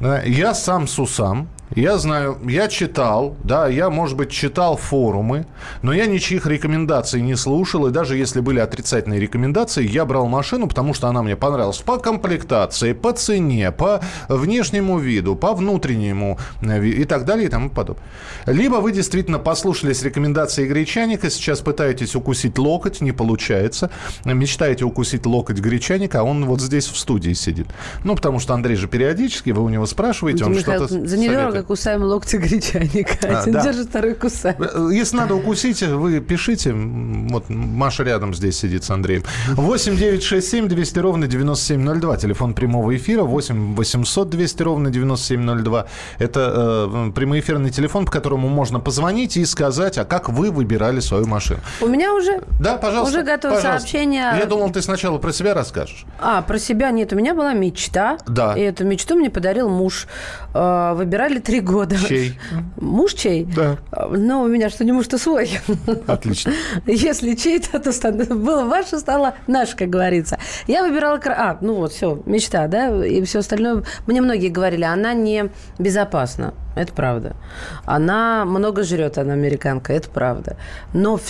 Э, 0.00 0.22
Я 0.26 0.54
сам 0.54 0.88
Сусам, 0.88 1.48
я 1.74 1.98
знаю, 1.98 2.38
я 2.44 2.68
читал, 2.68 3.36
да, 3.44 3.68
я, 3.68 3.90
может 3.90 4.16
быть, 4.16 4.30
читал 4.30 4.76
форумы, 4.76 5.46
но 5.82 5.92
я 5.92 6.06
ничьих 6.06 6.46
рекомендаций 6.46 7.20
не 7.20 7.36
слушал, 7.36 7.86
и 7.86 7.90
даже 7.90 8.16
если 8.16 8.40
были 8.40 8.58
отрицательные 8.58 9.20
рекомендации, 9.20 9.86
я 9.86 10.04
брал 10.04 10.26
машину, 10.26 10.66
потому 10.66 10.94
что 10.94 11.08
она 11.08 11.22
мне 11.22 11.36
понравилась 11.36 11.78
по 11.78 11.98
комплектации, 11.98 12.92
по 12.92 13.12
цене, 13.12 13.70
по 13.70 14.00
внешнему 14.28 14.98
виду, 14.98 15.36
по 15.36 15.52
внутреннему 15.52 16.38
э, 16.62 16.84
и 16.84 17.04
так 17.04 17.24
далее 17.24 17.46
и 17.46 17.50
тому 17.50 17.70
подобное. 17.70 18.04
Либо 18.46 18.76
вы 18.76 18.92
действительно 18.92 19.38
послушались 19.38 20.02
рекомендации 20.02 20.66
Гречаника, 20.66 21.30
сейчас 21.30 21.60
пытаетесь 21.60 22.14
укусить 22.14 22.58
локоть, 22.58 23.00
не 23.00 23.12
получается, 23.12 23.90
мечтаете 24.24 24.84
укусить 24.84 25.26
локоть 25.26 25.58
Гречаника, 25.58 26.20
а 26.20 26.22
он 26.22 26.46
вот 26.46 26.60
здесь 26.60 26.86
в 26.86 26.96
студии 26.96 27.34
сидит. 27.34 27.66
Ну, 28.04 28.16
потому 28.16 28.38
что 28.38 28.54
Андрей 28.54 28.76
же 28.76 28.88
периодически, 28.88 29.50
вы 29.50 29.62
у 29.62 29.68
него 29.68 29.86
спрашиваете, 29.86 30.44
он 30.44 30.58
что-то 30.58 30.86
за 30.88 31.16
недорого 31.16 31.57
мы 31.58 31.64
кусаем 31.64 32.02
локти 32.02 32.36
гречаника. 32.36 33.18
А, 33.22 33.42
Один 33.42 33.54
да. 33.54 33.62
держит, 33.62 33.88
второй 33.88 34.14
кусает. 34.14 34.58
Если 34.92 35.16
надо 35.16 35.34
укусить, 35.34 35.82
вы 35.82 36.20
пишите. 36.20 36.72
Вот 36.72 37.48
Маша 37.48 38.04
рядом 38.04 38.34
здесь 38.34 38.58
сидит 38.58 38.84
с 38.84 38.90
Андреем. 38.90 39.24
8 39.48 39.96
9 39.96 40.22
6 40.22 40.48
7 40.48 40.68
200 40.68 40.98
ровно 41.00 41.26
9702. 41.26 42.16
Телефон 42.16 42.54
прямого 42.54 42.96
эфира. 42.96 43.22
8 43.22 43.74
800 43.74 44.30
200 44.30 44.62
ровно 44.62 44.90
9702. 44.90 45.86
Это 46.18 46.86
э, 46.88 47.10
прямоэфирный 47.14 47.70
телефон, 47.70 48.06
по 48.06 48.12
которому 48.12 48.48
можно 48.48 48.80
позвонить 48.80 49.36
и 49.36 49.44
сказать, 49.44 49.98
а 49.98 50.04
как 50.04 50.28
вы 50.28 50.50
выбирали 50.50 51.00
свою 51.00 51.26
машину. 51.26 51.60
У 51.80 51.86
меня 51.86 52.14
уже, 52.14 52.42
да, 52.60 52.76
пожалуйста, 52.76 53.18
уже 53.18 53.26
готово 53.26 53.58
сообщение. 53.60 54.34
Я 54.38 54.46
думал, 54.46 54.70
ты 54.70 54.80
сначала 54.82 55.18
про 55.18 55.32
себя 55.32 55.54
расскажешь. 55.54 56.04
А, 56.20 56.42
про 56.42 56.58
себя 56.58 56.90
нет. 56.90 57.12
У 57.12 57.16
меня 57.16 57.34
была 57.34 57.52
мечта. 57.52 58.18
Да. 58.26 58.56
И 58.56 58.60
эту 58.60 58.84
мечту 58.84 59.16
мне 59.16 59.30
подарил 59.30 59.68
муж. 59.68 60.06
Э, 60.54 60.94
выбирали 60.94 61.38
три 61.38 61.60
года. 61.60 61.96
Чей? 61.96 62.38
Муж 62.80 63.14
чей? 63.14 63.44
Да. 63.44 63.78
Но 64.10 64.42
у 64.42 64.48
меня 64.48 64.70
что 64.70 64.84
не 64.84 64.92
муж, 64.92 65.06
то 65.06 65.18
свой. 65.18 65.58
Отлично. 66.06 66.52
Если 66.86 67.34
чей-то, 67.34 67.78
то 67.78 68.12
было 68.34 68.64
ваше, 68.64 68.98
стало 68.98 69.34
наше, 69.46 69.76
как 69.76 69.90
говорится. 69.90 70.38
Я 70.66 70.82
выбирала... 70.82 71.20
А, 71.26 71.58
ну 71.60 71.74
вот, 71.74 71.92
все, 71.92 72.22
мечта, 72.26 72.66
да? 72.66 73.04
И 73.04 73.22
все 73.22 73.40
остальное. 73.40 73.84
Мне 74.06 74.20
многие 74.20 74.48
говорили, 74.48 74.84
она 74.84 75.12
не 75.14 75.50
безопасна. 75.78 76.54
Это 76.76 76.92
правда. 76.92 77.36
Она 77.84 78.44
много 78.44 78.84
жрет, 78.84 79.18
она 79.18 79.32
американка, 79.32 79.92
это 79.92 80.08
правда. 80.08 80.56
Но 80.94 81.20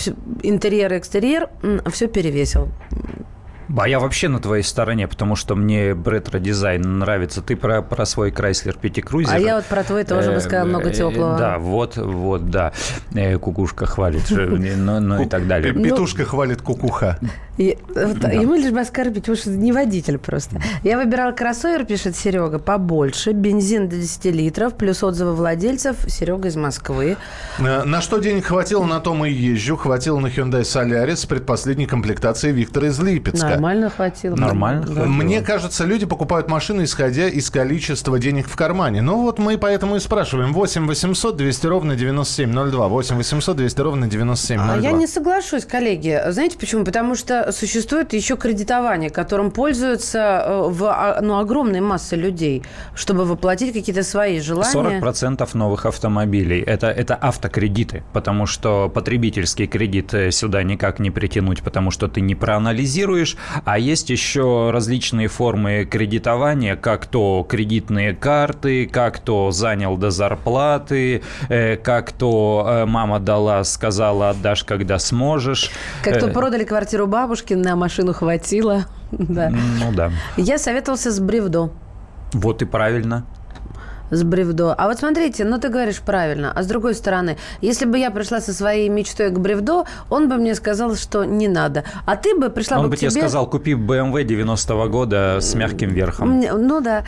интерьер 0.43 0.93
и 0.93 0.97
экстерьер 0.97 1.49
все 1.91 2.07
перевесил. 2.07 2.69
А 3.77 3.87
я 3.87 3.99
вообще 3.99 4.29
на 4.29 4.39
твоей 4.39 4.63
стороне, 4.63 5.07
потому 5.07 5.35
что 5.35 5.55
мне 5.55 5.93
ретро-дизайн 5.93 6.99
нравится. 6.99 7.41
Ты 7.41 7.55
про, 7.55 7.81
про 7.81 8.05
свой 8.05 8.31
Chrysler 8.31 8.75
PT 8.75 8.87
Cruiser. 8.87 9.35
А 9.35 9.39
я 9.39 9.55
вот 9.57 9.65
про 9.65 9.83
твой 9.83 10.03
тоже 10.03 10.31
бы 10.31 10.39
сказал 10.39 10.65
много 10.65 10.89
э, 10.89 10.93
теплого. 10.93 11.37
Да, 11.37 11.59
вот, 11.59 11.97
вот, 11.97 12.49
да. 12.49 12.73
Э, 13.13 13.37
кукушка 13.37 13.85
хвалит, 13.85 14.23
ну, 14.29 14.99
ну 14.99 15.21
и 15.21 15.27
так 15.27 15.47
далее. 15.47 15.73
Петушка 15.73 16.25
хвалит 16.25 16.61
кукуха. 16.61 17.19
Ему 17.59 18.55
лишь 18.55 18.71
бы 18.71 18.79
оскорбить, 18.79 19.23
потому 19.23 19.37
что 19.37 19.49
не 19.49 19.71
водитель 19.71 20.17
просто. 20.17 20.61
Я 20.83 20.97
выбирал 20.97 21.35
кроссовер, 21.35 21.85
пишет 21.85 22.15
Серега, 22.15 22.57
побольше, 22.57 23.33
бензин 23.33 23.89
до 23.89 23.97
10 23.97 24.25
литров, 24.25 24.75
плюс 24.75 25.03
отзывы 25.03 25.35
владельцев. 25.35 25.97
Серега 26.07 26.47
из 26.47 26.55
Москвы. 26.55 27.17
Э, 27.59 27.83
на 27.83 28.01
что 28.01 28.19
денег 28.19 28.45
хватило, 28.45 28.85
на 28.85 28.99
том 28.99 29.25
и 29.25 29.31
езжу. 29.31 29.75
Хватило 29.75 30.19
на 30.19 30.27
Hyundai 30.27 30.61
Solaris 30.61 31.27
предпоследней 31.27 31.85
комплектации 31.85 32.51
Виктора 32.51 32.87
из 32.87 32.99
Липецка. 32.99 33.58
Нормально 33.59 33.89
хватило. 33.89 34.35
Нормально. 34.35 34.85
Да. 34.87 35.05
Мне 35.05 35.41
кажется, 35.41 35.85
люди 35.85 36.05
покупают 36.05 36.49
машины, 36.49 36.83
исходя 36.83 37.27
из 37.27 37.49
количества 37.49 38.17
денег 38.19 38.47
в 38.47 38.55
кармане. 38.55 39.01
Ну 39.01 39.21
вот 39.21 39.37
мы 39.39 39.57
поэтому 39.57 39.97
и 39.97 39.99
спрашиваем. 39.99 40.53
8 40.53 40.87
800 40.87 41.35
200 41.35 41.67
ровно 41.67 41.95
9702. 41.95 42.87
8 42.87 43.15
800 43.17 43.57
200 43.57 43.81
ровно 43.81 44.07
9702. 44.07 44.73
А 44.73 44.77
я 44.77 44.91
не 44.91 45.07
соглашусь, 45.07 45.65
коллеги. 45.65 46.21
Знаете 46.29 46.57
почему? 46.57 46.85
Потому 46.85 47.15
что 47.15 47.51
существует 47.51 48.13
еще 48.13 48.37
кредитование, 48.37 49.09
которым 49.09 49.51
пользуются 49.51 50.43
э, 50.45 50.69
в, 50.69 50.85
а, 50.85 51.19
ну, 51.21 51.37
огромной 51.37 51.81
массы 51.81 52.15
людей, 52.15 52.63
чтобы 52.95 53.25
воплотить 53.25 53.73
какие-то 53.73 54.03
свои 54.03 54.39
желания. 54.39 55.01
40% 55.01 55.49
новых 55.53 55.85
автомобилей 55.85 56.61
это, 56.61 56.87
это 56.87 57.15
автокредиты, 57.15 58.03
потому 58.13 58.45
что 58.45 58.89
потребительский 58.89 59.67
кредит 59.67 60.13
э, 60.13 60.31
сюда 60.31 60.63
никак 60.63 60.99
не 60.99 61.11
притянуть, 61.11 61.61
потому 61.61 61.91
что 61.91 62.07
ты 62.07 62.21
не 62.21 62.35
проанализируешь, 62.35 63.35
а 63.65 63.77
есть 63.79 64.09
еще 64.09 64.71
различные 64.71 65.27
формы 65.27 65.85
кредитования, 65.85 66.75
как 66.75 67.05
то 67.05 67.45
кредитные 67.47 68.13
карты, 68.13 68.87
как 68.87 69.19
то 69.19 69.51
занял 69.51 69.97
до 69.97 70.11
зарплаты, 70.11 71.21
э, 71.49 71.77
как 71.77 72.11
то 72.11 72.85
мама 72.87 73.19
дала, 73.19 73.63
сказала, 73.63 74.29
отдашь, 74.29 74.63
когда 74.63 74.99
сможешь. 74.99 75.71
Как 76.03 76.19
то 76.19 76.27
продали 76.27 76.63
квартиру 76.63 77.07
бабушки 77.07 77.53
на 77.53 77.75
машину 77.75 78.13
хватило. 78.13 78.85
да. 79.11 79.49
Ну 79.49 79.91
да. 79.93 80.11
Я 80.37 80.57
советовался 80.57 81.11
с 81.11 81.19
Бревдо. 81.19 81.71
Вот 82.33 82.61
и 82.61 82.65
правильно 82.65 83.25
с 84.11 84.23
Бревдо. 84.23 84.73
А 84.73 84.87
вот 84.87 84.99
смотрите, 84.99 85.45
ну 85.45 85.59
ты 85.59 85.69
говоришь 85.69 86.01
правильно. 86.01 86.51
А 86.55 86.63
с 86.63 86.67
другой 86.67 86.95
стороны, 86.95 87.37
если 87.61 87.85
бы 87.85 87.97
я 87.97 88.11
пришла 88.11 88.41
со 88.41 88.53
своей 88.53 88.89
мечтой 88.89 89.29
к 89.29 89.39
Бревдо, 89.39 89.85
он 90.09 90.29
бы 90.29 90.35
мне 90.35 90.55
сказал, 90.55 90.95
что 90.95 91.23
не 91.23 91.47
надо. 91.47 91.83
А 92.05 92.15
ты 92.15 92.35
бы 92.35 92.49
пришла 92.49 92.77
он 92.77 92.83
бы 92.83 92.89
бы 92.89 92.97
тебе... 92.97 93.09
тебе 93.09 93.21
сказал, 93.21 93.47
купи 93.49 93.73
BMW 93.73 94.25
90-го 94.25 94.89
года 94.89 95.37
с 95.41 95.53
мягким 95.55 95.89
верхом. 95.89 96.39
Ну 96.39 96.81
да. 96.81 97.03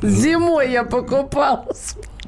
Зимой 0.02 0.70
я 0.70 0.84
покупала 0.84 1.66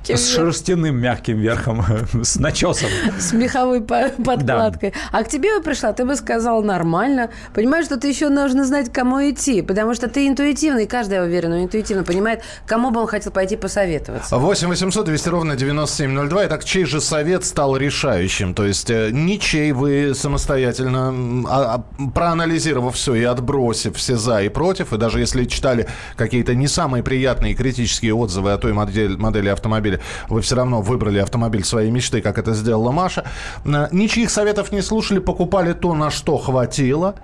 мягким. 0.02 0.16
С 0.16 0.28
шерстяным 0.28 0.96
мягким 0.96 1.38
верхом, 1.38 1.84
с 2.22 2.36
начесом. 2.36 2.88
С 3.18 3.32
меховой 3.32 3.80
подкладкой. 3.80 4.90
Да. 4.90 5.18
А 5.18 5.24
к 5.24 5.28
тебе 5.28 5.56
бы 5.56 5.62
пришла, 5.62 5.92
ты 5.92 6.04
бы 6.04 6.16
сказал 6.16 6.62
нормально. 6.62 7.30
Понимаешь, 7.54 7.86
что 7.86 7.96
ты 7.98 8.08
еще 8.08 8.28
нужно 8.28 8.64
знать, 8.64 8.92
кому 8.92 9.18
идти. 9.18 9.62
Потому 9.62 9.94
что 9.94 10.08
ты 10.08 10.26
интуитивный, 10.26 10.86
каждый, 10.86 11.14
я 11.14 11.22
уверена, 11.22 11.64
интуитивно 11.64 12.04
понимает, 12.04 12.42
кому 12.66 12.90
бы 12.90 13.00
он 13.00 13.06
хотел 13.06 13.32
пойти 13.32 13.56
посоветоваться. 13.56 14.36
8 14.36 14.68
800 14.68 15.06
200 15.06 15.28
ровно 15.28 15.56
9702. 15.56 16.46
Итак, 16.46 16.64
чей 16.64 16.84
же 16.84 17.00
совет 17.00 17.44
стал 17.44 17.76
решающим? 17.76 18.54
То 18.54 18.66
есть 18.66 18.90
э, 18.90 19.10
ничей 19.12 19.72
вы 19.72 20.14
самостоятельно, 20.14 21.44
а, 21.48 21.84
а, 21.98 22.08
проанализировав 22.10 22.94
все 22.94 23.14
и 23.14 23.24
отбросив 23.24 23.96
все 23.96 24.16
за 24.16 24.42
и 24.42 24.48
против, 24.48 24.92
и 24.92 24.98
даже 24.98 25.20
если 25.20 25.44
читали 25.44 25.88
какие-то 26.16 26.54
не 26.54 26.68
самые 26.68 27.02
приятные 27.02 27.54
критические 27.54 28.14
отзывы 28.14 28.52
о 28.52 28.58
той 28.58 28.72
модели, 28.72 29.16
модели 29.16 29.48
автомобиля, 29.48 29.91
автомобиле, 29.92 30.00
вы 30.28 30.40
все 30.40 30.56
равно 30.56 30.80
выбрали 30.80 31.18
автомобиль 31.18 31.64
своей 31.64 31.90
мечты, 31.90 32.20
как 32.20 32.38
это 32.38 32.54
сделала 32.54 32.92
Маша. 32.92 33.24
Э, 33.64 33.88
ничьих 33.92 34.30
советов 34.30 34.72
не 34.72 34.82
слушали, 34.82 35.18
покупали 35.18 35.72
то, 35.72 35.94
на 35.94 36.10
что 36.10 36.38
хватило. 36.38 37.14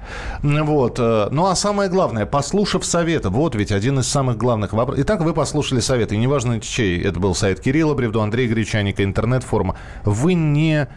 Вот. 0.42 0.98
Э, 0.98 1.28
ну, 1.30 1.46
а 1.46 1.56
самое 1.56 1.90
главное, 1.90 2.26
послушав 2.26 2.84
советы. 2.84 3.28
Вот 3.28 3.54
ведь 3.54 3.72
один 3.72 3.98
из 3.98 4.08
самых 4.08 4.36
главных 4.36 4.72
вопросов. 4.72 5.04
Итак, 5.04 5.20
вы 5.20 5.34
послушали 5.34 5.80
советы. 5.80 6.14
И 6.14 6.18
неважно, 6.18 6.60
чей. 6.60 7.02
Это 7.02 7.20
был 7.20 7.34
сайт 7.34 7.60
Кирилла 7.60 7.94
Бревду, 7.94 8.20
Андрей 8.20 8.48
Гречаника, 8.48 9.04
интернет-форма. 9.04 9.76
Вы 10.04 10.34
не 10.34 10.88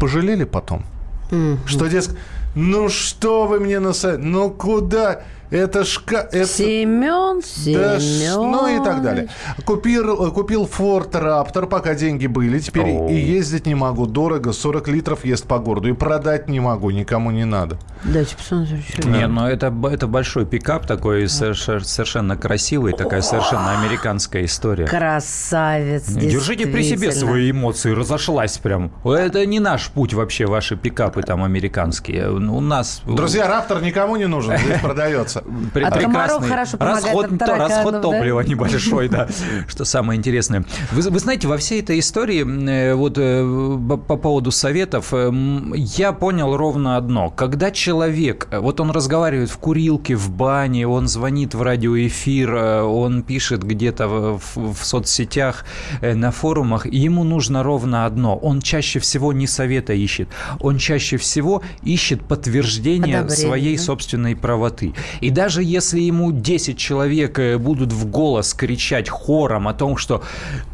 пожалели 0.00 0.44
потом? 0.44 0.84
Mm-hmm. 1.30 1.58
Что, 1.66 1.86
дескать, 1.86 2.18
ну 2.54 2.88
что 2.90 3.46
вы 3.46 3.58
мне 3.58 3.80
на 3.80 3.92
сайт? 3.92 4.18
Ну 4.20 4.50
куда? 4.50 5.22
Это 5.52 5.84
шка... 5.84 6.28
Это... 6.32 6.46
Семен, 6.46 7.42
Семен. 7.42 8.42
Да, 8.42 8.58
ну 8.58 8.68
и 8.68 8.82
так 8.82 9.02
далее. 9.02 9.28
Купил, 9.66 10.32
купил 10.32 10.64
Ford 10.64 11.10
Raptor, 11.10 11.66
пока 11.66 11.94
деньги 11.94 12.26
были. 12.26 12.58
Теперь 12.58 12.84
Оу. 12.84 13.10
и 13.10 13.14
ездить 13.14 13.66
не 13.66 13.74
могу. 13.74 14.06
Дорого, 14.06 14.52
40 14.52 14.88
литров 14.88 15.24
ест 15.26 15.46
по 15.46 15.58
городу. 15.58 15.90
И 15.90 15.92
продать 15.92 16.48
не 16.48 16.58
могу, 16.58 16.90
никому 16.90 17.30
не 17.30 17.44
надо. 17.44 17.78
Дайте 18.02 18.34
посмотреть. 18.34 19.04
Нет, 19.04 19.28
но 19.28 19.48
это, 19.48 19.72
это 19.90 20.06
большой 20.06 20.46
пикап 20.46 20.86
такой, 20.86 21.28
совершенно 21.28 22.36
красивый, 22.36 22.94
такая 22.94 23.20
совершенно 23.20 23.78
американская 23.78 24.46
история. 24.46 24.86
Красавец, 24.86 26.08
Держите 26.08 26.66
при 26.66 26.82
себе 26.82 27.12
свои 27.12 27.50
эмоции, 27.50 27.92
разошлась 27.92 28.56
прям. 28.56 28.90
Это 29.04 29.44
не 29.44 29.60
наш 29.60 29.88
путь 29.90 30.14
вообще, 30.14 30.46
ваши 30.46 30.76
пикапы 30.76 31.22
там 31.22 31.44
американские. 31.44 32.30
У 32.30 32.60
нас... 32.60 33.02
Друзья, 33.04 33.46
Раптор 33.46 33.82
никому 33.82 34.16
не 34.16 34.26
нужен, 34.26 34.56
здесь 34.56 34.80
продается. 34.82 35.41
Прекрасный 35.72 36.48
хорошо 36.48 36.76
расход, 36.78 37.32
от 37.32 37.38
тараканов, 37.38 37.68
расход 37.70 37.92
да? 37.92 38.00
топлива 38.00 38.40
небольшой, 38.40 39.08
да, 39.08 39.28
что 39.66 39.84
самое 39.84 40.18
интересное. 40.18 40.64
Вы, 40.90 41.02
вы 41.10 41.18
знаете, 41.18 41.48
во 41.48 41.56
всей 41.56 41.80
этой 41.80 41.98
истории, 41.98 42.44
э, 42.44 42.94
вот 42.94 43.14
э, 43.18 43.78
по 44.08 44.16
поводу 44.16 44.50
советов, 44.50 45.08
э, 45.12 45.32
я 45.74 46.12
понял 46.12 46.56
ровно 46.56 46.96
одно. 46.96 47.30
Когда 47.30 47.70
человек, 47.70 48.48
вот 48.50 48.80
он 48.80 48.90
разговаривает 48.90 49.50
в 49.50 49.58
курилке, 49.58 50.14
в 50.14 50.30
бане, 50.30 50.86
он 50.86 51.08
звонит 51.08 51.54
в 51.54 51.62
радиоэфир, 51.62 52.54
он 52.54 53.22
пишет 53.22 53.64
где-то 53.64 54.08
в, 54.08 54.38
в, 54.38 54.74
в 54.74 54.84
соцсетях, 54.84 55.64
на 56.00 56.30
форумах, 56.30 56.86
ему 56.86 57.24
нужно 57.24 57.62
ровно 57.62 58.06
одно. 58.06 58.36
Он 58.36 58.60
чаще 58.60 58.98
всего 58.98 59.32
не 59.32 59.46
совета 59.46 59.92
ищет, 59.92 60.28
он 60.60 60.78
чаще 60.78 61.16
всего 61.16 61.62
ищет 61.82 62.22
подтверждение 62.22 63.20
Одобрение, 63.20 63.48
своей 63.48 63.76
да? 63.76 63.82
собственной 63.82 64.36
правоты. 64.36 64.94
И 65.20 65.30
даже 65.32 65.62
если 65.62 66.00
ему 66.00 66.32
10 66.32 66.78
человек 66.78 67.38
э, 67.38 67.58
будут 67.58 67.92
в 67.92 68.10
голос 68.10 68.54
кричать 68.54 69.08
хором 69.08 69.68
о 69.68 69.74
том, 69.74 69.96
что 69.96 70.22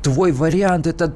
твой 0.03 0.33
вариант 0.33 0.87
это 0.87 1.14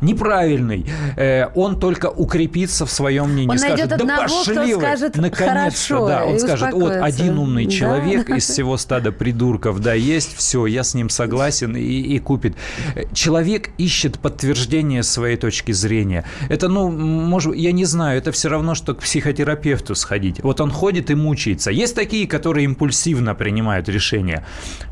неправильный, 0.00 0.86
э, 1.16 1.46
он 1.54 1.78
только 1.78 2.06
укрепится 2.10 2.86
в 2.86 2.90
своем 2.90 3.30
мнении. 3.32 3.50
Он 3.50 3.58
скажет, 3.58 3.78
найдет 3.78 3.88
да 3.90 3.96
одного, 3.96 4.22
пошли 4.22 4.52
кто 4.54 4.62
вы, 4.62 4.74
скажет 4.74 5.16
наконец-то, 5.16 5.46
хорошо, 5.46 6.06
да, 6.08 6.24
он 6.24 6.36
и 6.36 6.38
скажет, 6.38 6.72
вот 6.72 6.92
один 6.92 7.38
умный 7.38 7.64
Да. 7.64 7.70
человек 7.70 8.30
из 8.30 8.44
всего 8.50 8.76
стада 8.76 9.12
придурков, 9.12 9.80
да, 9.80 9.94
есть, 9.94 10.36
все, 10.36 10.66
я 10.66 10.84
с 10.84 10.94
ним 10.94 11.08
согласен 11.08 11.76
и, 11.76 11.80
и 11.82 12.18
купит. 12.18 12.56
Э, 12.94 13.02
Человек 13.12 13.70
ищет 13.78 14.18
подтверждение 14.18 15.02
своей 15.02 15.36
точки 15.36 15.72
зрения. 15.72 16.24
Это, 16.48 16.68
ну, 16.68 16.90
может, 16.90 17.54
я 17.56 17.72
не 17.72 17.84
знаю, 17.84 18.18
это 18.18 18.32
все 18.32 18.48
равно, 18.48 18.74
что 18.74 18.94
к 18.94 18.98
психотерапевту 19.00 19.94
сходить. 19.94 20.42
Вот 20.42 20.60
он 20.60 20.70
ходит 20.70 21.10
и 21.10 21.14
мучается. 21.14 21.70
Есть 21.70 21.94
такие, 21.94 22.26
которые 22.26 22.64
импульсивно 22.64 23.34
принимают 23.34 23.88
решения. 23.88 24.44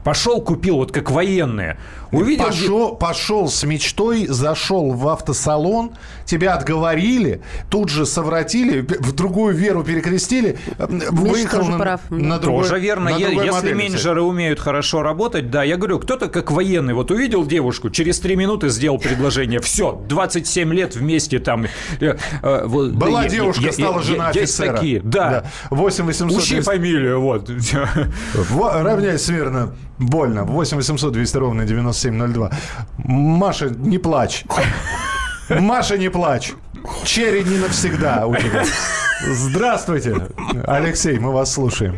Пошел, 0.05 0.41
купил, 0.41 0.77
вот 0.77 0.93
как 0.93 1.11
военные. 1.11 1.77
Увидел, 2.11 2.47
где- 2.49 2.53
Пошел, 2.63 2.95
пошел 2.95 3.49
с 3.49 3.65
мечтой, 3.65 4.27
зашел 4.29 4.62
в 4.70 5.09
автосалон, 5.09 5.92
тебя 6.25 6.55
отговорили, 6.55 7.42
тут 7.70 7.88
же 7.88 8.07
совратили, 8.07 8.81
в 8.81 9.12
другую 9.12 9.55
веру 9.55 9.83
перекрестили, 9.85 10.59
э, 10.79 10.87
выехал 11.11 11.64
на, 11.64 11.79
прав. 11.79 12.01
на 12.11 12.38
другой 12.38 12.62
Тоже 12.64 12.79
верно. 12.81 13.11
на 13.11 13.18
другой 13.18 13.33
Если 13.46 13.51
модели. 13.51 13.75
менеджеры 13.75 14.22
умеют 14.22 14.61
хорошо 14.61 15.03
работать, 15.03 15.51
да, 15.51 15.62
я 15.64 15.77
говорю, 15.77 15.98
кто-то 15.98 16.29
как 16.29 16.51
военный, 16.51 16.94
вот 16.94 17.11
увидел 17.11 17.44
девушку, 17.44 17.90
через 17.90 18.20
три 18.20 18.37
минуты 18.37 18.68
сделал 18.68 18.98
предложение, 18.98 19.61
все, 19.61 20.01
27 20.09 20.72
лет 20.72 20.94
вместе 20.96 21.38
там. 21.38 21.66
э, 22.01 22.16
э, 22.42 22.66
Была 22.66 23.22
да, 23.22 23.29
девушка, 23.29 23.62
е- 23.64 23.72
стала 23.72 23.98
е- 23.98 24.03
жена 24.05 24.31
есть 24.35 24.59
офицера. 24.61 24.77
такие, 24.77 25.01
да. 25.01 25.44
8 25.70 26.05
800 26.07 26.38
Учи 26.38 26.55
200 26.55 26.61
фамилию, 26.64 27.20
вот. 27.20 27.51
Во- 28.51 28.83
Равняй 28.83 29.18
смирно. 29.18 29.75
Больно. 30.07 30.45
8 30.45 30.77
800 30.77 31.12
200 31.12 31.37
ровно 31.38 31.65
9702. 31.65 32.51
Маша, 33.05 33.71
не 33.71 33.99
плачь. 33.99 34.45
Маша, 35.49 35.99
не 35.99 36.09
плачь. 36.11 36.53
Черри 37.05 37.45
не 37.45 37.59
навсегда 37.59 38.27
у 38.27 38.35
тебя. 38.35 38.65
Здравствуйте. 39.21 40.17
Алексей, 40.67 41.19
мы 41.19 41.33
вас 41.33 41.53
слушаем. 41.53 41.97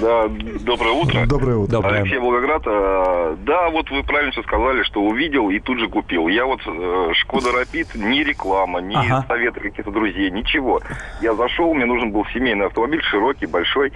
Да, 0.00 0.26
доброе 0.60 0.92
утро. 0.92 1.26
Доброе 1.26 1.56
утро. 1.56 1.72
Доброе. 1.72 2.00
Алексей 2.00 2.18
Волгоград. 2.18 2.62
Э, 2.64 3.36
Да, 3.44 3.68
вот 3.68 3.90
вы 3.90 4.02
правильно 4.04 4.32
все 4.32 4.42
сказали, 4.42 4.82
что 4.84 5.02
увидел 5.02 5.50
и 5.50 5.58
тут 5.58 5.78
же 5.80 5.88
купил. 5.88 6.28
Я 6.28 6.46
вот 6.46 6.60
э, 6.66 7.10
Шкода 7.14 7.52
Рапид, 7.52 7.88
ни 7.94 8.20
реклама, 8.20 8.80
ни 8.80 8.94
Ага. 8.94 9.26
советы 9.28 9.60
каких-то 9.60 9.90
друзей, 9.90 10.30
ничего. 10.30 10.80
Я 11.20 11.34
зашел, 11.34 11.74
мне 11.74 11.84
нужен 11.84 12.10
был 12.10 12.24
семейный 12.32 12.66
автомобиль, 12.66 13.02
широкий, 13.02 13.44
большой. 13.46 13.92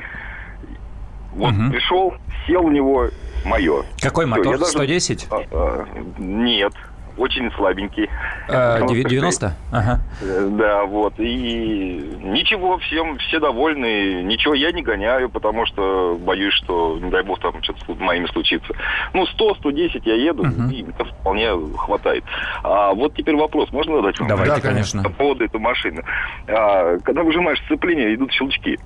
Вот 1.35 1.53
Мгм. 1.55 1.71
пришел, 1.71 2.15
сел 2.47 2.63
в 2.65 2.73
него, 2.73 3.09
мое. 3.45 3.85
Какой 4.01 4.27
мотор? 4.27 4.59
даже- 4.59 4.71
110? 4.71 5.27
А, 5.31 5.37
а, 5.53 5.85
нет, 6.19 6.73
очень 7.17 7.51
слабенький. 7.53 8.09
Э, 8.49 8.79
96. 8.87 9.09
90? 9.09 9.55
Ага. 9.73 10.01
Э, 10.21 10.49
Да, 10.51 10.85
вот. 10.85 11.15
И 11.19 12.19
ничего, 12.23 12.77
всем 12.79 13.17
все 13.19 13.41
довольны. 13.41 14.23
Ничего 14.23 14.53
я 14.55 14.71
не 14.73 14.83
гоняю, 14.83 15.31
потому 15.31 15.65
что 15.67 16.19
боюсь, 16.21 16.53
что, 16.55 16.99
не 17.01 17.11
дай 17.11 17.23
бог, 17.23 17.41
там 17.41 17.63
что-то 17.63 17.95
с 17.95 17.99
моими 17.99 18.27
случится. 18.27 18.75
Ну, 19.15 19.25
100-110 19.27 20.03
я 20.05 20.15
еду, 20.15 20.45
Мгм. 20.45 20.69
и 20.71 20.83
это 20.83 21.05
вполне 21.07 21.51
хватает. 21.79 22.23
А 22.63 22.93
вот 22.93 23.15
теперь 23.15 23.37
вопрос, 23.37 23.73
можно 23.73 23.97
задать 23.97 24.19
вам? 24.21 24.29
Давайте, 24.29 24.55
Да, 24.57 24.61
конечно. 24.61 25.03
По 25.03 25.09
поводу 25.11 25.45
этой 25.45 25.59
машины. 25.61 26.03
А, 26.49 26.99
когда 26.99 27.23
выжимаешь 27.23 27.61
сцепление, 27.65 28.15
идут 28.15 28.31
щелчки. 28.33 28.79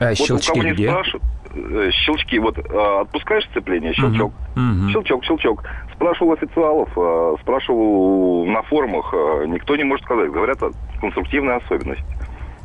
Э, 0.00 0.10
Вот 0.10 0.20
у 0.20 0.24
Щелчки 0.26 0.52
кого 0.52 0.62
не 0.62 0.70
где? 0.72 0.88
спрашивают, 0.90 1.22
щелчки, 1.92 2.38
вот 2.38 2.58
а, 2.58 3.00
отпускаешь 3.02 3.44
сцепление, 3.50 3.92
щелчок, 3.94 4.32
Мгм. 4.54 4.78
Мгм. 4.78 4.90
Щелчок, 4.90 5.24
щелчок. 5.24 5.64
Спрашивал 5.94 6.32
официалов, 6.32 6.88
э, 6.96 7.36
спрашивал 7.42 8.46
на 8.46 8.62
форумах, 8.62 9.12
э, 9.12 9.46
никто 9.48 9.76
не 9.76 9.84
может 9.84 10.04
сказать. 10.04 10.30
Говорят, 10.30 10.58
это 10.58 10.72
конструктивная 11.00 11.56
особенность. 11.56 12.04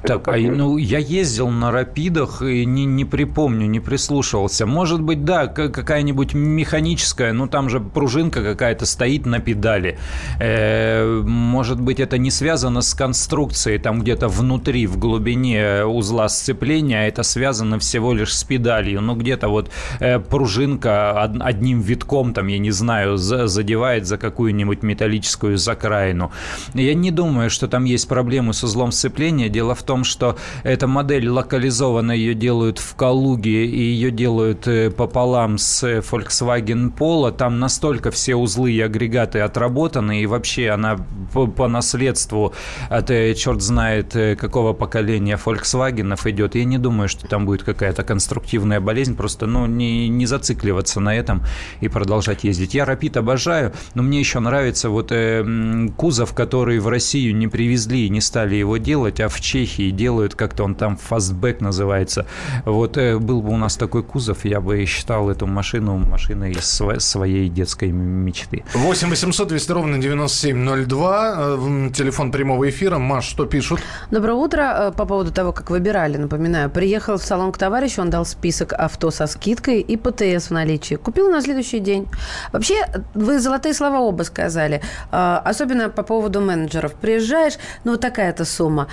Так, 0.06 0.28
а, 0.28 0.38
ну, 0.38 0.78
я 0.78 0.98
ездил 1.00 1.50
на 1.50 1.72
рапидах 1.72 2.42
и 2.42 2.66
не, 2.66 2.84
не 2.86 3.06
припомню, 3.06 3.68
не 3.68 3.80
прислушивался. 3.80 4.66
Может 4.66 5.02
быть, 5.02 5.24
да, 5.24 5.48
какая-нибудь 5.48 6.34
механическая, 6.34 7.32
ну, 7.32 7.48
там 7.48 7.70
же 7.70 7.80
пружинка 7.80 8.44
какая-то 8.44 8.86
стоит 8.86 9.26
на 9.26 9.40
педали. 9.40 9.98
Э, 10.40 11.22
может 11.26 11.80
быть, 11.80 12.02
это 12.02 12.18
не 12.18 12.32
связано 12.32 12.82
с 12.82 12.94
конструкцией, 12.94 13.80
там 13.80 14.02
где-то 14.02 14.28
внутри, 14.28 14.88
в 14.88 14.98
глубине 14.98 15.86
узла 15.86 16.28
сцепления, 16.28 17.00
а 17.00 17.08
это 17.08 17.24
связано 17.24 17.80
всего 17.80 18.14
лишь 18.14 18.36
с 18.36 18.44
педалью. 18.44 19.00
Ну, 19.02 19.16
где-то 19.16 19.48
вот 19.48 19.72
э, 20.02 20.20
пружинка 20.20 21.14
од- 21.24 21.42
одним 21.42 21.80
витком, 21.80 22.34
там, 22.34 22.48
я 22.48 22.60
не 22.60 22.72
знаю, 22.72 23.18
за- 23.18 23.48
задевает 23.48 24.06
за 24.06 24.18
какую-нибудь 24.18 24.84
металлическую 24.84 25.58
закраину. 25.58 26.32
Я 26.74 26.94
не 26.94 27.12
думаю, 27.12 27.50
что 27.50 27.68
там 27.70 27.86
есть 27.86 28.10
проблемы 28.10 28.54
с 28.54 28.64
узлом 28.64 28.92
сцепления. 28.92 29.48
Дело 29.48 29.76
в 29.76 29.84
том, 29.84 29.93
что 30.04 30.36
эта 30.64 30.88
модель 30.88 31.30
локализована, 31.30 32.12
ее 32.12 32.34
делают 32.34 32.80
в 32.80 32.96
Калуге, 32.96 33.66
и 33.68 33.80
ее 33.80 34.10
делают 34.10 34.68
э, 34.68 34.90
пополам 34.90 35.60
с 35.60 35.84
э, 35.84 36.00
Volkswagen 36.00 36.92
Polo. 36.92 37.32
Там 37.32 37.60
настолько 37.60 38.10
все 38.10 38.36
узлы 38.36 38.72
и 38.72 38.82
агрегаты 38.82 39.42
отработаны, 39.42 40.24
и 40.24 40.26
вообще 40.26 40.72
она 40.72 40.98
по, 41.32 41.46
по 41.46 41.68
наследству 41.68 42.54
от 42.90 43.12
э, 43.12 43.36
черт 43.36 43.62
знает 43.62 44.14
какого 44.40 44.74
поколения 44.74 45.40
Volkswagen 45.44 46.16
идет. 46.30 46.56
Я 46.56 46.66
не 46.66 46.78
думаю, 46.78 47.08
что 47.08 47.28
там 47.28 47.46
будет 47.46 47.64
какая-то 47.64 48.04
конструктивная 48.04 48.80
болезнь, 48.80 49.16
просто 49.16 49.46
ну, 49.46 49.66
не, 49.66 50.08
не 50.10 50.26
зацикливаться 50.26 51.00
на 51.00 51.16
этом 51.16 51.44
и 51.82 51.88
продолжать 51.88 52.44
ездить. 52.44 52.74
Я 52.74 52.86
Rapid 52.86 53.20
обожаю, 53.20 53.74
но 53.94 54.04
мне 54.04 54.20
еще 54.20 54.40
нравится 54.40 54.90
вот 54.90 55.12
э, 55.12 55.90
кузов, 55.98 56.34
который 56.34 56.80
в 56.80 56.88
Россию 56.88 57.36
не 57.36 57.48
привезли 57.48 58.06
и 58.06 58.10
не 58.10 58.22
стали 58.22 58.56
его 58.56 58.78
делать, 58.78 59.20
а 59.20 59.30
в 59.30 59.40
Чехии 59.42 59.83
делают, 59.92 60.36
как-то 60.36 60.64
он 60.64 60.76
там 60.76 60.98
фастбэк 60.98 61.62
называется. 61.62 62.26
Вот 62.66 62.98
э, 62.98 63.18
был 63.18 63.42
бы 63.42 63.50
у 63.52 63.58
нас 63.58 63.76
такой 63.78 64.04
кузов, 64.04 64.46
я 64.46 64.62
бы 64.62 64.86
считал 64.86 65.30
эту 65.30 65.48
машину 65.48 65.98
машиной 65.98 66.52
сво- 66.54 67.00
своей 67.00 67.50
детской 67.50 67.92
мечты. 67.92 68.64
8 68.74 69.10
800 69.10 69.48
200 69.48 69.72
ровно 69.72 69.98
9702. 69.98 71.34
э, 71.38 71.90
Телефон 71.94 72.32
прямого 72.32 72.70
эфира. 72.70 72.98
Маш, 72.98 73.26
что 73.26 73.46
пишут? 73.46 73.80
Доброе 74.12 74.34
утро. 74.34 74.62
Э, 74.62 74.92
По 74.92 75.06
поводу 75.06 75.32
того, 75.32 75.52
как 75.52 75.70
выбирали, 75.70 76.18
напоминаю. 76.18 76.70
Приехал 76.70 77.18
в 77.18 77.24
салон 77.24 77.52
к 77.52 77.58
товарищу, 77.58 78.02
он 78.02 78.10
дал 78.10 78.26
список 78.26 78.74
авто 78.74 79.12
со 79.12 79.28
скидкой 79.28 79.82
и 79.82 79.98
ПТС 79.98 80.48
в 80.50 80.52
наличии. 80.52 80.96
Купил 80.96 81.30
на 81.30 81.42
следующий 81.42 81.80
день. 81.80 82.08
Вообще, 82.52 82.76
вы 83.14 83.40
золотые 83.40 83.74
слова 83.74 84.00
оба 84.00 84.24
сказали. 84.24 84.82
Особенно 85.12 85.90
по 85.90 86.04
поводу 86.04 86.42
менеджеров. 86.42 86.94
Приезжаешь, 86.94 87.54
ну 87.84 87.92
вот 87.92 88.02
такая-то 88.02 88.46
сумма. 88.46 88.88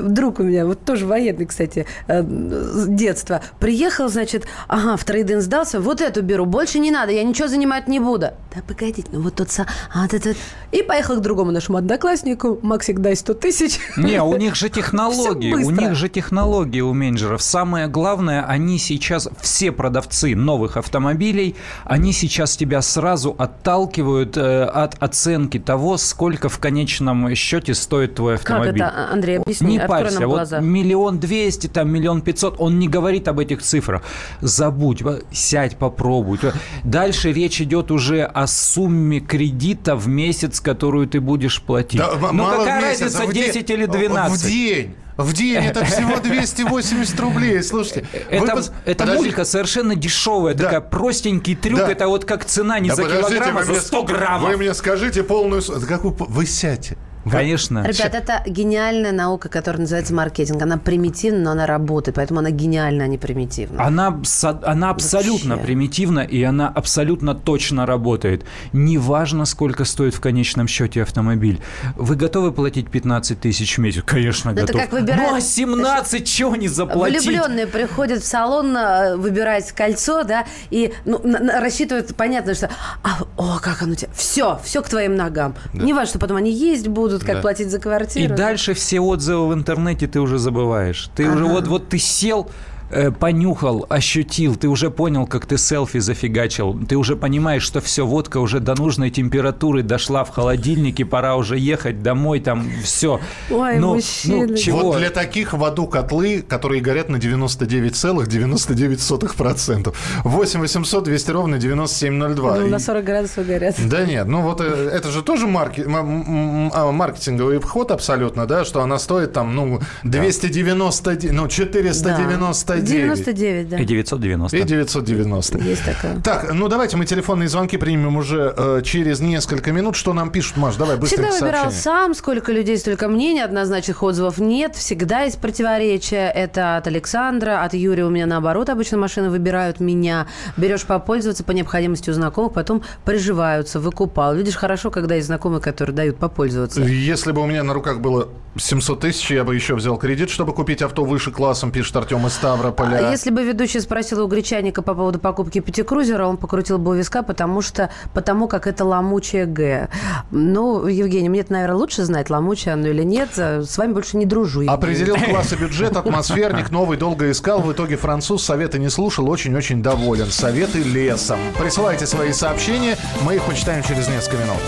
Друг 0.00 0.40
у 0.40 0.42
меня, 0.42 0.66
вот 0.66 0.84
тоже 0.84 1.06
военный, 1.06 1.46
кстати, 1.46 1.86
э, 2.06 2.22
с 2.22 2.86
детства. 2.88 3.40
Приехал, 3.58 4.08
значит, 4.08 4.46
ага, 4.68 4.96
в 4.96 5.04
трейдинг 5.04 5.42
сдался, 5.42 5.80
вот 5.80 6.00
эту 6.00 6.22
беру, 6.22 6.46
больше 6.46 6.78
не 6.78 6.90
надо, 6.90 7.12
я 7.12 7.22
ничего 7.22 7.48
занимать 7.48 7.88
не 7.88 8.00
буду. 8.00 8.28
Да 8.54 8.62
погодите, 8.66 9.08
ну 9.12 9.20
вот 9.20 9.34
тот... 9.36 9.48
са- 9.48 9.66
А, 9.94 10.02
вот 10.02 10.14
этот... 10.14 10.36
И 10.72 10.82
поехал 10.82 11.16
к 11.16 11.20
другому 11.20 11.50
нашему 11.52 11.78
однокласснику. 11.78 12.58
Максик, 12.62 13.00
дай 13.00 13.14
100 13.16 13.34
тысяч. 13.34 13.78
Не, 13.96 14.22
у 14.22 14.36
них 14.38 14.54
же 14.56 14.68
технологии, 14.68 15.52
у 15.52 15.70
них 15.70 15.94
же 15.94 16.08
технологии 16.08 16.80
у 16.80 16.92
менеджеров. 16.94 17.42
Самое 17.42 17.86
главное, 17.88 18.44
они 18.46 18.78
сейчас, 18.78 19.28
все 19.40 19.72
продавцы 19.72 20.34
новых 20.34 20.76
автомобилей, 20.76 21.56
они 21.84 22.12
сейчас 22.12 22.56
тебя 22.56 22.82
сразу 22.82 23.34
отталкивают 23.38 24.36
э, 24.36 24.64
от 24.64 24.96
оценки 25.02 25.58
того, 25.58 25.96
сколько 25.96 26.48
в 26.48 26.58
конечном 26.58 27.34
счете 27.34 27.74
стоит 27.74 28.14
твой 28.16 28.36
Как 28.38 28.50
автомобиль. 28.50 28.82
это, 28.82 28.90
А- 29.10 29.12
Андрей, 29.12 29.38
объясни, 29.38 29.74
Не 29.78 29.80
парься, 29.90 30.20
нам 30.20 30.30
вот 30.30 30.60
миллион 30.60 31.18
двести, 31.18 31.66
там 31.66 31.90
миллион 31.90 32.20
пятьсот, 32.22 32.56
он 32.58 32.78
не 32.78 32.88
говорит 32.88 33.28
об 33.28 33.38
этих 33.38 33.62
цифрах. 33.62 34.02
Забудь, 34.40 35.02
сядь, 35.32 35.76
попробуй. 35.76 36.38
Дальше 36.84 37.32
речь 37.32 37.60
идет 37.60 37.90
уже 37.90 38.22
о 38.24 38.46
сумме 38.46 39.20
кредита 39.20 39.96
в 39.96 40.08
месяц, 40.08 40.60
которую 40.60 41.06
ты 41.06 41.20
будешь 41.20 41.60
платить. 41.62 42.00
Да, 42.00 42.12
ну 42.20 42.32
мало 42.32 42.54
в 42.54 42.58
какая 42.64 42.82
месяц, 42.82 43.00
разница, 43.02 43.22
а 43.22 43.26
в 43.26 43.32
день- 43.32 43.52
10 43.52 43.70
или 43.70 43.84
В 43.86 43.90
12? 43.90 44.46
день. 44.46 44.94
В 45.16 45.34
день 45.34 45.56
это 45.64 45.84
всего 45.84 46.18
280 46.22 47.20
рублей. 47.20 47.62
Слушайте, 47.62 48.06
вы 48.30 48.36
Это, 48.36 48.52
пос- 48.52 48.72
это 48.86 49.04
мулька 49.06 49.44
совершенно 49.44 49.94
дешевая, 49.94 50.54
Да. 50.54 50.64
такая 50.64 50.80
простенький 50.80 51.54
трюк. 51.56 51.80
Да. 51.80 51.90
Это 51.92 52.08
вот 52.08 52.24
как 52.24 52.46
цена 52.46 52.78
не 52.78 52.88
Да 52.88 52.94
за 52.96 53.02
килограмм, 53.04 53.56
а 53.58 53.60
вы 53.60 53.64
за 53.66 53.72
мне 53.72 53.80
100 53.82 54.02
ск- 54.02 54.06
граммов. 54.06 54.50
Вы 54.50 54.56
мне 54.56 54.72
скажите 54.72 55.22
полную... 55.22 55.62
какую 55.86 56.14
Вы 56.18 56.46
сядьте. 56.46 56.96
Конечно. 57.30 57.86
Ребят, 57.86 58.14
это 58.14 58.42
гениальная 58.46 59.12
наука, 59.12 59.48
которая 59.48 59.82
называется 59.82 60.14
маркетинг. 60.14 60.62
Она 60.62 60.76
примитивна, 60.78 61.40
но 61.40 61.50
она 61.52 61.66
работает, 61.66 62.16
поэтому 62.16 62.40
она 62.40 62.50
гениальна, 62.50 63.04
а 63.04 63.06
не 63.06 63.18
примитивна. 63.18 63.84
Она, 63.84 64.20
она 64.62 64.90
абсолютно 64.90 65.54
Вообще. 65.54 65.66
примитивна, 65.66 66.20
и 66.20 66.42
она 66.42 66.68
абсолютно 66.68 67.34
точно 67.34 67.86
работает. 67.86 68.44
Неважно, 68.72 69.44
сколько 69.44 69.84
стоит 69.84 70.14
в 70.14 70.20
конечном 70.20 70.68
счете 70.68 71.02
автомобиль. 71.02 71.60
Вы 71.96 72.16
готовы 72.16 72.52
платить 72.52 72.90
15 72.90 73.40
тысяч 73.40 73.78
в 73.78 73.80
месяц? 73.80 74.02
Конечно, 74.04 74.52
готов. 74.52 74.70
Это 74.70 74.78
как 74.78 74.92
выбирать... 74.92 75.30
Ну, 75.30 75.36
а 75.36 75.40
17 75.40 76.26
чего 76.26 76.56
не 76.56 76.68
заплатить? 76.68 77.24
Влюбленные 77.24 77.66
приходят 77.66 78.22
в 78.22 78.26
салон 78.26 78.76
э, 78.76 79.16
выбирать 79.16 79.72
кольцо, 79.72 80.24
да, 80.24 80.44
и 80.70 80.92
ну, 81.04 81.20
рассчитывают, 81.24 82.14
понятно, 82.16 82.54
что 82.54 82.70
а, 83.02 83.24
о, 83.36 83.58
как 83.60 83.82
оно 83.82 83.94
тебе. 83.94 84.10
Все, 84.14 84.60
все 84.64 84.82
к 84.82 84.88
твоим 84.88 85.14
ногам. 85.14 85.54
Да. 85.72 85.82
Не 85.82 85.92
важно, 85.92 86.10
что 86.10 86.18
потом 86.18 86.36
они 86.36 86.52
есть 86.52 86.88
будут, 86.88 87.19
как 87.24 87.36
да. 87.36 87.40
платить 87.42 87.70
за 87.70 87.78
квартиру. 87.78 88.32
И 88.32 88.36
дальше 88.36 88.74
все 88.74 89.00
отзывы 89.00 89.48
в 89.48 89.54
интернете 89.54 90.06
ты 90.06 90.20
уже 90.20 90.38
забываешь. 90.38 91.10
Ты 91.14 91.24
ага. 91.24 91.34
уже 91.34 91.44
вот, 91.44 91.66
вот 91.66 91.88
ты 91.88 91.98
сел, 91.98 92.50
э, 92.90 93.10
понюхал, 93.10 93.86
ощутил, 93.88 94.56
ты 94.56 94.68
уже 94.68 94.90
понял, 94.90 95.26
как 95.26 95.46
ты 95.46 95.56
селфи 95.58 95.98
зафигачил, 95.98 96.78
ты 96.88 96.96
уже 96.96 97.16
понимаешь, 97.16 97.62
что 97.62 97.80
все, 97.80 98.06
водка 98.06 98.38
уже 98.38 98.60
до 98.60 98.74
нужной 98.74 99.10
температуры 99.10 99.82
дошла 99.82 100.24
в 100.24 100.30
холодильнике, 100.30 101.04
пора 101.04 101.36
уже 101.36 101.58
ехать 101.58 102.02
домой, 102.02 102.40
там 102.40 102.70
все. 102.82 103.20
Ой, 103.50 103.78
ну, 103.78 103.94
мужчины. 103.94 104.46
Ну, 104.46 104.56
чего? 104.56 104.80
Вот 104.80 104.98
для 104.98 105.10
таких 105.10 105.52
в 105.52 105.62
аду 105.64 105.86
котлы, 105.86 106.42
которые 106.42 106.80
горят 106.80 107.08
на 107.08 107.16
99,99%. 107.16 109.94
8 110.24 110.60
800 110.60 111.04
200 111.04 111.30
ровно 111.30 111.58
9702. 111.58 112.56
Ну, 112.56 112.68
на 112.68 112.78
40 112.78 113.04
градусов 113.04 113.46
горят. 113.46 113.76
Да 113.86 114.04
нет, 114.04 114.26
ну 114.26 114.42
вот 114.42 114.60
э, 114.60 114.90
это 114.92 115.10
же 115.10 115.22
тоже 115.22 115.46
марки, 115.46 115.86
а, 115.86 116.92
маркетинговый 116.92 117.60
вход 117.60 117.90
абсолютно, 117.90 118.46
да, 118.46 118.64
что 118.64 118.82
она 118.82 118.98
стоит 118.98 119.32
там, 119.32 119.54
ну, 119.54 119.80
290, 120.04 121.32
ну, 121.32 121.48
490 121.48 122.79
99. 122.82 123.68
да. 123.68 123.76
И 123.78 123.84
990. 123.84 124.56
И 124.56 124.62
990. 124.62 125.58
Есть 125.58 125.84
такое. 125.84 126.20
Так, 126.20 126.52
ну 126.52 126.68
давайте 126.68 126.96
мы 126.96 127.06
телефонные 127.06 127.48
звонки 127.48 127.76
примем 127.76 128.16
уже 128.16 128.54
э, 128.56 128.82
через 128.84 129.20
несколько 129.20 129.72
минут. 129.72 129.96
Что 129.96 130.12
нам 130.12 130.30
пишут, 130.30 130.56
Маш? 130.56 130.76
Давай 130.76 130.96
быстренько 130.96 131.30
Всегда 131.30 131.46
выбирал 131.46 131.72
сам, 131.72 132.14
сколько 132.14 132.52
людей, 132.52 132.78
столько 132.78 133.08
мнений, 133.08 133.40
однозначных 133.40 134.02
отзывов 134.02 134.38
нет. 134.38 134.76
Всегда 134.76 135.22
есть 135.22 135.38
противоречия. 135.38 136.30
Это 136.30 136.76
от 136.76 136.86
Александра, 136.86 137.62
от 137.62 137.74
Юрия 137.74 138.04
у 138.04 138.10
меня 138.10 138.26
наоборот. 138.26 138.68
Обычно 138.68 138.98
машины 138.98 139.30
выбирают 139.30 139.80
меня. 139.80 140.26
Берешь 140.56 140.84
попользоваться 140.84 141.44
по 141.44 141.52
необходимости 141.52 142.10
у 142.10 142.12
знакомых, 142.12 142.52
потом 142.52 142.82
приживаются, 143.04 143.80
выкупал. 143.80 144.34
Видишь, 144.34 144.56
хорошо, 144.56 144.90
когда 144.90 145.14
есть 145.14 145.26
знакомые, 145.26 145.60
которые 145.60 145.94
дают 145.94 146.16
попользоваться. 146.18 146.80
Если 146.82 147.32
бы 147.32 147.42
у 147.42 147.46
меня 147.46 147.62
на 147.62 147.74
руках 147.74 148.00
было 148.00 148.28
700 148.56 149.00
тысяч, 149.00 149.30
я 149.30 149.44
бы 149.44 149.54
еще 149.54 149.74
взял 149.74 149.96
кредит, 149.96 150.30
чтобы 150.30 150.52
купить 150.52 150.82
авто 150.82 151.04
выше 151.04 151.30
классом, 151.30 151.70
пишет 151.70 151.96
Артем 151.96 152.26
из 152.26 152.32
Ставрополя. 152.32 152.69
Ставрополя. 152.70 153.08
А 153.08 153.10
если 153.10 153.30
бы 153.30 153.42
ведущий 153.42 153.80
спросил 153.80 154.24
у 154.24 154.28
Гречаника 154.28 154.82
по 154.82 154.94
поводу 154.94 155.18
покупки 155.18 155.60
пятикрузера, 155.60 156.26
он 156.26 156.36
покрутил 156.36 156.78
бы 156.78 156.92
у 156.92 156.94
виска, 156.94 157.22
потому 157.22 157.62
что, 157.62 157.90
потому 158.14 158.48
как 158.48 158.66
это 158.66 158.84
ломучее 158.84 159.46
Г. 159.46 159.88
Ну, 160.30 160.86
Евгений, 160.86 161.28
мне 161.28 161.40
это, 161.40 161.52
наверное, 161.52 161.76
лучше 161.76 162.04
знать, 162.04 162.30
ломучее 162.30 162.74
оно 162.74 162.88
или 162.88 163.02
нет. 163.02 163.30
С 163.36 163.76
вами 163.76 163.92
больше 163.92 164.16
не 164.16 164.26
дружу. 164.26 164.60
Евгений. 164.60 164.74
Определил 164.74 165.16
класс 165.30 165.52
и 165.52 165.56
бюджет, 165.56 165.96
атмосферник, 165.96 166.70
новый, 166.70 166.96
долго 166.96 167.30
искал. 167.30 167.60
В 167.60 167.72
итоге 167.72 167.96
француз 167.96 168.44
советы 168.44 168.78
не 168.78 168.88
слушал, 168.88 169.28
очень-очень 169.28 169.82
доволен. 169.82 170.30
Советы 170.30 170.82
лесом. 170.82 171.38
Присылайте 171.58 172.06
свои 172.06 172.32
сообщения, 172.32 172.96
мы 173.22 173.36
их 173.36 173.42
почитаем 173.42 173.82
через 173.82 174.08
несколько 174.08 174.36
минут. 174.38 174.60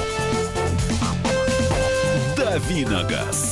Давиногаз. 2.37 3.52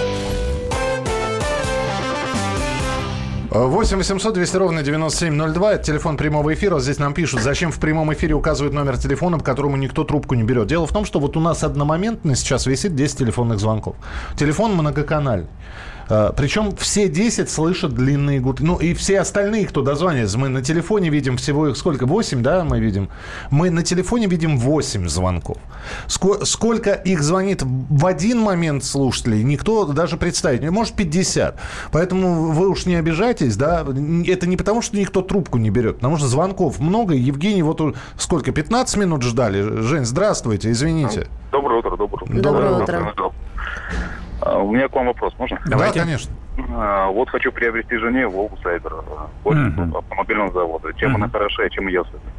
8 3.51 3.97
800 3.97 4.33
200 4.33 4.55
ровно 4.55 4.81
9702. 4.81 5.73
Это 5.73 5.83
телефон 5.83 6.15
прямого 6.15 6.53
эфира. 6.53 6.79
Здесь 6.79 6.99
нам 6.99 7.13
пишут, 7.13 7.41
зачем 7.41 7.73
в 7.73 7.79
прямом 7.79 8.13
эфире 8.13 8.33
указывают 8.33 8.73
номер 8.73 8.97
телефона, 8.97 9.39
по 9.39 9.43
которому 9.43 9.75
никто 9.75 10.05
трубку 10.05 10.35
не 10.35 10.43
берет. 10.43 10.67
Дело 10.67 10.87
в 10.87 10.93
том, 10.93 11.03
что 11.03 11.19
вот 11.19 11.35
у 11.35 11.41
нас 11.41 11.61
одномоментно 11.61 12.33
сейчас 12.35 12.65
висит 12.65 12.95
10 12.95 13.17
телефонных 13.17 13.59
звонков. 13.59 13.97
Телефон 14.37 14.73
многоканальный. 14.75 15.47
А, 16.13 16.33
Причем 16.33 16.75
все 16.75 17.07
10 17.07 17.49
слышат 17.49 17.93
длинные 17.93 18.41
гудки. 18.41 18.63
Ну 18.63 18.75
и 18.75 18.93
все 18.93 19.21
остальные, 19.21 19.65
кто 19.65 19.81
дозванивается. 19.81 20.37
Мы 20.37 20.49
на 20.49 20.61
телефоне 20.61 21.09
видим 21.09 21.37
всего 21.37 21.69
их 21.69 21.77
сколько? 21.77 22.05
8, 22.05 22.43
да, 22.43 22.65
мы 22.65 22.81
видим? 22.81 23.07
Мы 23.49 23.69
на 23.69 23.81
телефоне 23.81 24.27
видим 24.27 24.57
8 24.57 25.07
звонков. 25.07 25.57
Сколько 26.07 26.91
их 26.91 27.23
звонит 27.23 27.63
в 27.63 28.05
один 28.05 28.39
момент 28.39 28.83
слушателей, 28.83 29.41
никто 29.43 29.85
даже 29.85 30.17
представить 30.17 30.61
не 30.61 30.69
может 30.69 30.95
50. 30.95 31.57
Поэтому 31.93 32.51
вы 32.51 32.67
уж 32.67 32.85
не 32.85 32.95
обижайтесь, 32.95 33.55
да. 33.55 33.85
Это 34.27 34.47
не 34.47 34.57
потому, 34.57 34.81
что 34.81 34.97
никто 34.97 35.21
трубку 35.21 35.59
не 35.59 35.69
берет, 35.69 35.97
потому 35.97 36.17
что 36.17 36.27
звонков 36.27 36.81
много. 36.81 37.13
Евгений 37.13 37.63
вот 37.63 37.95
сколько, 38.17 38.51
15 38.51 38.97
минут 38.97 39.21
ждали? 39.23 39.81
Жень, 39.81 40.03
здравствуйте, 40.03 40.71
извините. 40.71 41.27
Доброе 41.53 41.79
утро, 41.79 41.95
доброе 41.95 42.23
утро. 42.25 42.41
Доброе 42.41 42.83
утро. 42.83 43.31
А, 44.41 44.59
у 44.59 44.71
меня 44.71 44.87
к 44.87 44.93
вам 44.93 45.07
вопрос, 45.07 45.33
можно? 45.37 45.59
Давайте. 45.65 45.99
Да, 45.99 46.05
конечно. 46.05 46.31
А, 46.75 47.07
вот 47.07 47.29
хочу 47.29 47.51
приобрести 47.51 47.95
жене 47.97 48.27
Волгу 48.27 48.57
Сайбер, 48.63 48.93
uh-huh. 49.45 49.97
автомобильного 49.97 50.51
завода. 50.51 50.93
Чем 50.93 51.15
она 51.15 51.29
хороша 51.29 51.65
и 51.65 51.69
чем 51.69 51.87
ее 51.87 52.01
особенно? 52.01 52.31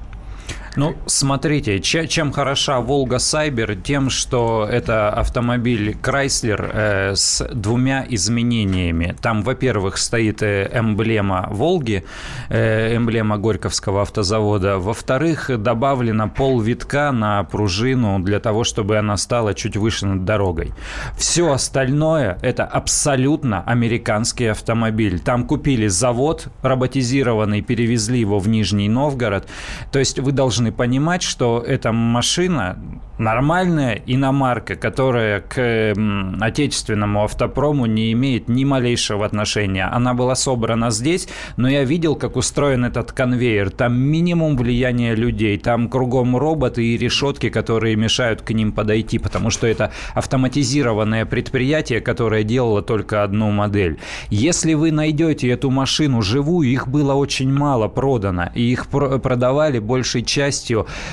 Ну, 0.74 0.96
смотрите, 1.04 1.80
чем 1.80 2.32
хороша 2.32 2.80
Волга 2.80 3.18
Сайбер, 3.18 3.76
тем, 3.76 4.08
что 4.08 4.66
это 4.70 5.10
автомобиль 5.10 5.98
Chrysler 6.02 6.70
э, 6.72 7.14
с 7.14 7.46
двумя 7.52 8.06
изменениями. 8.08 9.14
Там, 9.20 9.42
во-первых, 9.42 9.98
стоит 9.98 10.42
э, 10.42 10.70
эмблема 10.72 11.46
Волги, 11.50 12.04
э, 12.48 12.96
эмблема 12.96 13.36
Горьковского 13.36 14.00
автозавода. 14.00 14.78
Во-вторых, 14.78 15.50
добавлено 15.62 16.30
пол 16.30 16.58
витка 16.62 17.12
на 17.12 17.44
пружину 17.44 18.18
для 18.20 18.40
того, 18.40 18.64
чтобы 18.64 18.96
она 18.96 19.18
стала 19.18 19.52
чуть 19.52 19.76
выше 19.76 20.06
над 20.06 20.24
дорогой. 20.24 20.72
Все 21.18 21.52
остальное– 21.52 22.38
это 22.42 22.64
абсолютно 22.64 23.62
американский 23.64 24.46
автомобиль. 24.46 25.20
Там 25.20 25.46
купили 25.46 25.88
завод 25.88 26.48
роботизированный, 26.62 27.60
перевезли 27.60 28.20
его 28.20 28.38
в 28.38 28.48
Нижний 28.48 28.88
Новгород. 28.88 29.46
То 29.90 29.98
есть 29.98 30.18
вы 30.18 30.32
должны 30.32 30.61
должны 30.62 30.72
понимать, 30.72 31.22
что 31.22 31.62
эта 31.66 31.92
машина 31.92 32.78
нормальная 33.18 34.02
иномарка, 34.06 34.74
которая 34.74 35.40
к 35.40 35.94
отечественному 36.40 37.22
автопрому 37.22 37.86
не 37.86 38.12
имеет 38.12 38.48
ни 38.48 38.64
малейшего 38.64 39.24
отношения. 39.24 39.84
Она 39.84 40.14
была 40.14 40.34
собрана 40.34 40.90
здесь, 40.90 41.28
но 41.56 41.68
я 41.68 41.84
видел, 41.84 42.16
как 42.16 42.36
устроен 42.36 42.84
этот 42.84 43.12
конвейер. 43.12 43.70
Там 43.70 43.96
минимум 43.96 44.56
влияния 44.56 45.14
людей, 45.14 45.58
там 45.58 45.88
кругом 45.88 46.36
роботы 46.36 46.84
и 46.84 46.96
решетки, 46.96 47.48
которые 47.48 47.96
мешают 47.96 48.42
к 48.42 48.50
ним 48.50 48.72
подойти, 48.72 49.18
потому 49.18 49.50
что 49.50 49.66
это 49.66 49.92
автоматизированное 50.14 51.24
предприятие, 51.24 52.00
которое 52.00 52.42
делало 52.42 52.82
только 52.82 53.22
одну 53.22 53.50
модель. 53.50 53.98
Если 54.30 54.74
вы 54.74 54.90
найдете 54.90 55.48
эту 55.48 55.70
машину 55.70 56.22
живую, 56.22 56.68
их 56.68 56.88
было 56.88 57.14
очень 57.14 57.52
мало 57.52 57.86
продано, 57.88 58.50
и 58.54 58.62
их 58.62 58.88
продавали 58.88 59.78
большей 59.78 60.22
частью 60.22 60.51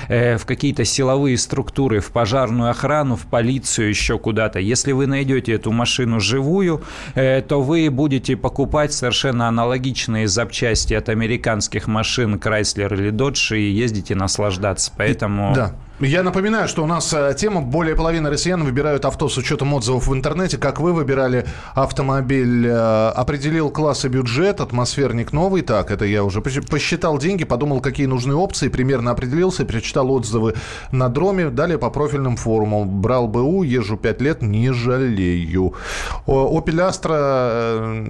э, 0.08 0.36
в 0.36 0.46
какие-то 0.46 0.84
силовые 0.84 1.38
структуры 1.38 2.00
в 2.00 2.10
пожарную 2.12 2.70
охрану, 2.70 3.16
в 3.16 3.26
полицию, 3.26 3.88
еще 3.88 4.18
куда-то. 4.18 4.58
Если 4.58 4.92
вы 4.92 5.06
найдете 5.06 5.52
эту 5.52 5.72
машину 5.72 6.20
живую, 6.20 6.82
э, 7.14 7.42
то 7.42 7.62
вы 7.62 7.90
будете 7.90 8.36
покупать 8.36 8.92
совершенно 8.92 9.48
аналогичные 9.48 10.28
запчасти 10.28 10.94
от 10.94 11.08
американских 11.08 11.86
машин 11.86 12.36
Chrysler 12.36 12.94
или 12.94 13.10
Dodge 13.10 13.58
и 13.58 13.70
ездите 13.70 14.14
наслаждаться. 14.14 14.92
Поэтому... 14.96 15.52
Да. 15.54 15.74
Я 16.00 16.22
напоминаю, 16.22 16.66
что 16.66 16.82
у 16.82 16.86
нас 16.86 17.12
э, 17.12 17.34
тема 17.36 17.60
«Более 17.60 17.94
половины 17.94 18.30
россиян 18.30 18.64
выбирают 18.64 19.04
авто 19.04 19.28
с 19.28 19.36
учетом 19.36 19.74
отзывов 19.74 20.06
в 20.06 20.14
интернете». 20.14 20.56
Как 20.56 20.80
вы 20.80 20.94
выбирали 20.94 21.44
автомобиль? 21.74 22.66
Э, 22.66 23.08
определил 23.10 23.68
класс 23.68 24.06
и 24.06 24.08
бюджет, 24.08 24.62
атмосферник 24.62 25.34
новый. 25.34 25.60
Так, 25.60 25.90
это 25.90 26.06
я 26.06 26.24
уже 26.24 26.40
посчитал 26.40 27.18
деньги, 27.18 27.44
подумал, 27.44 27.82
какие 27.82 28.06
нужны 28.06 28.34
опции, 28.34 28.68
примерно 28.68 29.10
определился, 29.10 29.66
перечитал 29.66 30.10
отзывы 30.10 30.54
на 30.90 31.10
дроме. 31.10 31.50
Далее 31.50 31.76
по 31.76 31.90
профильным 31.90 32.36
форумам. 32.36 33.02
Брал 33.02 33.28
БУ, 33.28 33.62
езжу 33.62 33.98
5 33.98 34.22
лет, 34.22 34.40
не 34.40 34.72
жалею. 34.72 35.74
Opel 36.26 36.88
Astra 36.88 38.04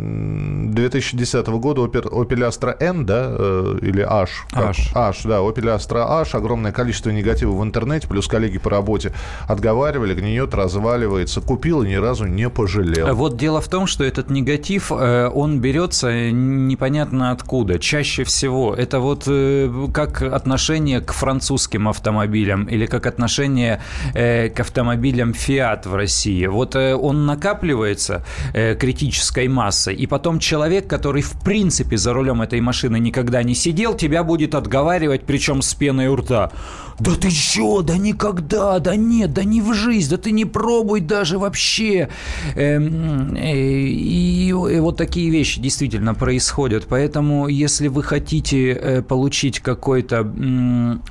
2010 0.73 1.35
э, 1.35 1.51
года, 1.57 1.81
Opel 1.81 2.49
Astra 2.49 2.77
N, 2.79 3.05
да, 3.05 3.35
или 3.83 4.07
H? 4.09 4.47
H. 4.53 4.93
H, 4.95 5.25
да, 5.25 5.39
Opel 5.39 5.77
Astra 5.77 6.23
H. 6.23 6.37
Огромное 6.37 6.71
количество 6.71 7.11
негатива 7.11 7.51
в 7.51 7.65
интернете 7.65 7.80
интернете, 7.81 8.09
плюс 8.09 8.27
коллеги 8.27 8.59
по 8.59 8.71
работе 8.71 9.13
отговаривали, 9.49 10.15
гниет, 10.15 10.55
разваливается. 10.55 11.41
Купил 11.41 11.83
и 11.83 11.89
ни 11.89 11.95
разу 11.95 12.27
не 12.27 12.49
пожалел. 12.49 13.15
Вот 13.15 13.37
дело 13.37 13.61
в 13.61 13.69
том, 13.69 13.87
что 13.87 14.05
этот 14.05 14.31
негатив, 14.31 14.93
э, 14.93 15.29
он 15.29 15.61
берется 15.61 16.31
непонятно 16.31 17.31
откуда. 17.31 17.79
Чаще 17.79 18.25
всего 18.25 18.75
это 18.75 19.01
вот 19.01 19.25
э, 19.27 19.71
как 19.93 20.23
отношение 20.23 21.01
к 21.01 21.13
французским 21.13 21.89
автомобилям 21.89 22.65
или 22.65 22.87
как 22.87 23.07
отношение 23.07 23.81
э, 24.15 24.49
к 24.49 24.61
автомобилям 24.61 25.31
Fiat 25.31 25.89
в 25.89 25.95
России. 25.95 26.47
Вот 26.47 26.77
он 26.77 27.27
накапливается 27.27 28.25
критической 28.53 29.49
массой, 29.49 29.95
и 29.95 30.07
потом 30.07 30.39
человек, 30.39 30.87
который 30.87 31.23
в 31.23 31.33
принципе 31.43 31.97
за 31.97 32.13
рулем 32.13 32.43
этой 32.43 32.61
машины 32.61 32.99
никогда 32.99 33.43
не 33.43 33.55
сидел, 33.55 33.97
тебя 33.97 34.23
будет 34.23 34.55
отговаривать, 34.55 35.23
причем 35.27 35.63
с 35.63 35.75
пеной 35.75 36.09
у 36.09 36.17
рта. 36.17 36.51
Да 37.01 37.13
ты 37.15 37.31
чё? 37.31 37.81
Да 37.81 37.97
никогда, 37.97 38.79
да 38.79 38.95
нет, 38.95 39.33
да 39.33 39.43
не 39.43 39.63
в 39.63 39.73
жизнь, 39.73 40.11
да 40.11 40.19
ты 40.19 40.33
не 40.33 40.45
пробуй 40.45 41.01
даже 41.01 41.39
вообще. 41.39 42.11
Эм, 42.57 43.35
э, 43.37 43.57
и, 43.57 44.53
вот 44.53 44.99
такие 44.99 45.31
вещи 45.31 45.61
действительно 45.61 46.15
происходят. 46.15 46.87
Поэтому, 46.89 47.49
если 47.49 47.89
вы 47.89 48.03
хотите 48.03 48.73
э, 48.73 49.03
получить 49.03 49.61
какой-то 49.61 50.31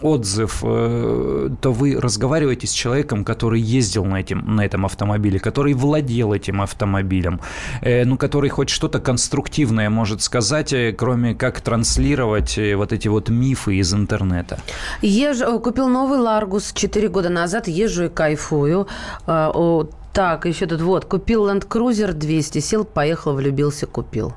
отзыв, 0.02 0.60
э, 0.64 1.50
то 1.60 1.72
вы 1.72 2.00
разговариваете 2.00 2.68
с 2.68 2.72
человеком, 2.72 3.26
который 3.26 3.60
ездил 3.60 4.06
на, 4.06 4.18
этим, 4.18 4.56
на 4.56 4.66
этом 4.66 4.86
автомобиле, 4.86 5.40
который 5.40 5.74
владел 5.74 6.34
этим 6.34 6.62
автомобилем, 6.62 7.40
ну, 7.82 8.18
который 8.18 8.50
хоть 8.50 8.70
что-то 8.70 9.00
конструктивное 9.00 9.90
может 9.90 10.22
сказать, 10.22 10.74
кроме 10.98 11.34
как 11.34 11.62
транслировать 11.62 12.60
вот 12.76 12.94
эти 12.94 13.08
вот 13.08 13.30
мифы 13.30 13.78
из 13.78 13.94
интернета. 13.94 14.60
Еж... 15.02 15.40
Купил 15.64 15.79
купил 15.80 15.94
новый 15.94 16.20
Ларгус 16.20 16.74
4 16.74 17.08
года 17.08 17.30
назад, 17.30 17.70
езжу 17.70 18.04
и 18.04 18.10
кайфую. 18.10 18.88
А, 19.26 19.86
так, 20.12 20.46
еще 20.46 20.66
тут 20.66 20.82
вот, 20.82 21.06
купил 21.06 21.48
Land 21.48 21.70
Cruiser 21.70 22.12
200, 22.12 22.60
сел, 22.60 22.84
поехал, 22.84 23.34
влюбился, 23.34 23.88
купил. 23.88 24.34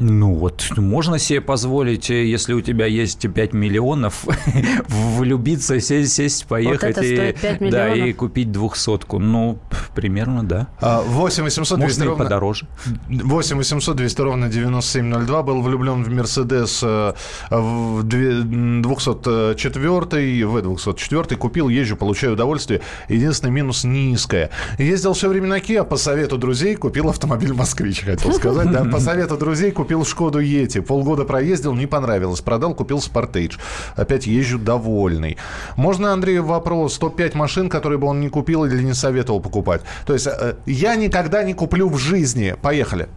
Ну 0.00 0.34
вот, 0.34 0.72
можно 0.76 1.18
себе 1.18 1.40
позволить, 1.40 2.10
э, 2.10 2.26
если 2.26 2.52
у 2.52 2.60
тебя 2.60 2.86
есть 2.86 3.32
5 3.32 3.52
миллионов, 3.52 4.26
влюбиться, 4.88 5.78
сесть, 5.78 6.12
сесть 6.12 6.46
поехать 6.46 6.96
вот 6.96 7.04
и, 7.04 7.36
да, 7.70 7.94
и 7.94 8.12
купить 8.12 8.50
двухсотку. 8.50 9.20
Ну, 9.20 9.58
примерно, 9.94 10.42
да. 10.42 10.66
8 10.80 11.44
800 11.44 11.78
200 11.78 11.78
можно 11.78 12.04
ровно, 12.06 12.24
подороже. 12.24 12.66
8 13.08 13.56
800 13.56 13.96
200 13.96 14.20
ровно 14.20 14.48
9702. 14.48 15.42
Был 15.44 15.62
влюблен 15.62 16.02
в 16.02 16.12
Мерседес 16.12 16.80
э, 16.82 17.14
в 17.50 18.02
204 18.02 20.46
в 20.46 20.62
204 20.62 21.36
купил, 21.36 21.68
езжу, 21.68 21.96
получаю 21.96 22.32
удовольствие. 22.32 22.80
Единственный 23.08 23.52
минус 23.52 23.84
низкое. 23.84 24.50
Ездил 24.78 25.12
все 25.12 25.28
время 25.28 25.46
на 25.46 25.58
Kia, 25.58 25.84
по 25.84 25.96
совету 25.96 26.36
друзей 26.36 26.74
купил 26.74 27.10
автомобиль 27.10 27.52
«Москвич», 27.52 28.00
хотел 28.00 28.32
сказать. 28.32 28.72
Да, 28.72 28.84
по 28.84 28.98
совету 29.00 29.36
друзей 29.36 29.70
купил 29.70 29.83
купил 29.84 30.06
Шкоду 30.06 30.38
Ети. 30.38 30.80
Полгода 30.80 31.24
проездил, 31.24 31.74
не 31.74 31.86
понравилось. 31.86 32.40
Продал, 32.40 32.74
купил 32.74 33.02
Спортейдж. 33.02 33.58
Опять 33.96 34.26
езжу 34.26 34.58
довольный. 34.58 35.36
Можно 35.76 36.14
Андрею 36.14 36.42
вопрос? 36.42 36.96
Топ-5 36.96 37.36
машин, 37.36 37.68
которые 37.68 37.98
бы 37.98 38.06
он 38.06 38.18
не 38.18 38.30
купил 38.30 38.64
или 38.64 38.82
не 38.82 38.94
советовал 38.94 39.40
покупать. 39.40 39.82
То 40.06 40.14
есть 40.14 40.26
э, 40.26 40.54
я 40.64 40.96
никогда 40.96 41.42
не 41.42 41.52
куплю 41.52 41.90
в 41.90 41.98
жизни. 41.98 42.56
Поехали. 42.62 43.08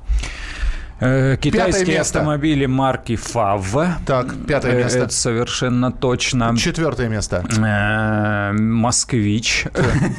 Э, 1.00 1.38
китайские 1.40 2.02
автомобили 2.02 2.66
марки 2.66 3.14
FAV. 3.14 3.92
Так, 4.06 4.36
пятое 4.46 4.74
э, 4.74 4.84
место. 4.84 5.00
Это 5.00 5.14
совершенно 5.14 5.94
точно. 5.94 6.54
Четвертое 6.58 7.08
место. 7.08 7.46
Москвич. 8.60 9.68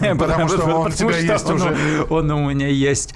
Потому 0.00 0.48
что 0.48 0.62
он 0.62 0.86
у 0.86 0.90
тебя 0.90 1.18
есть 1.18 1.50
уже. 1.50 1.76
Он 2.08 2.30
у 2.30 2.48
меня 2.48 2.68
есть. 2.68 3.14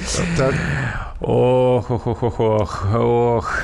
Ох, 1.24 1.88
ох, 1.88 2.06
ох, 2.06 2.22
ох, 2.22 2.40
ох, 2.40 2.86
ох. 2.94 3.60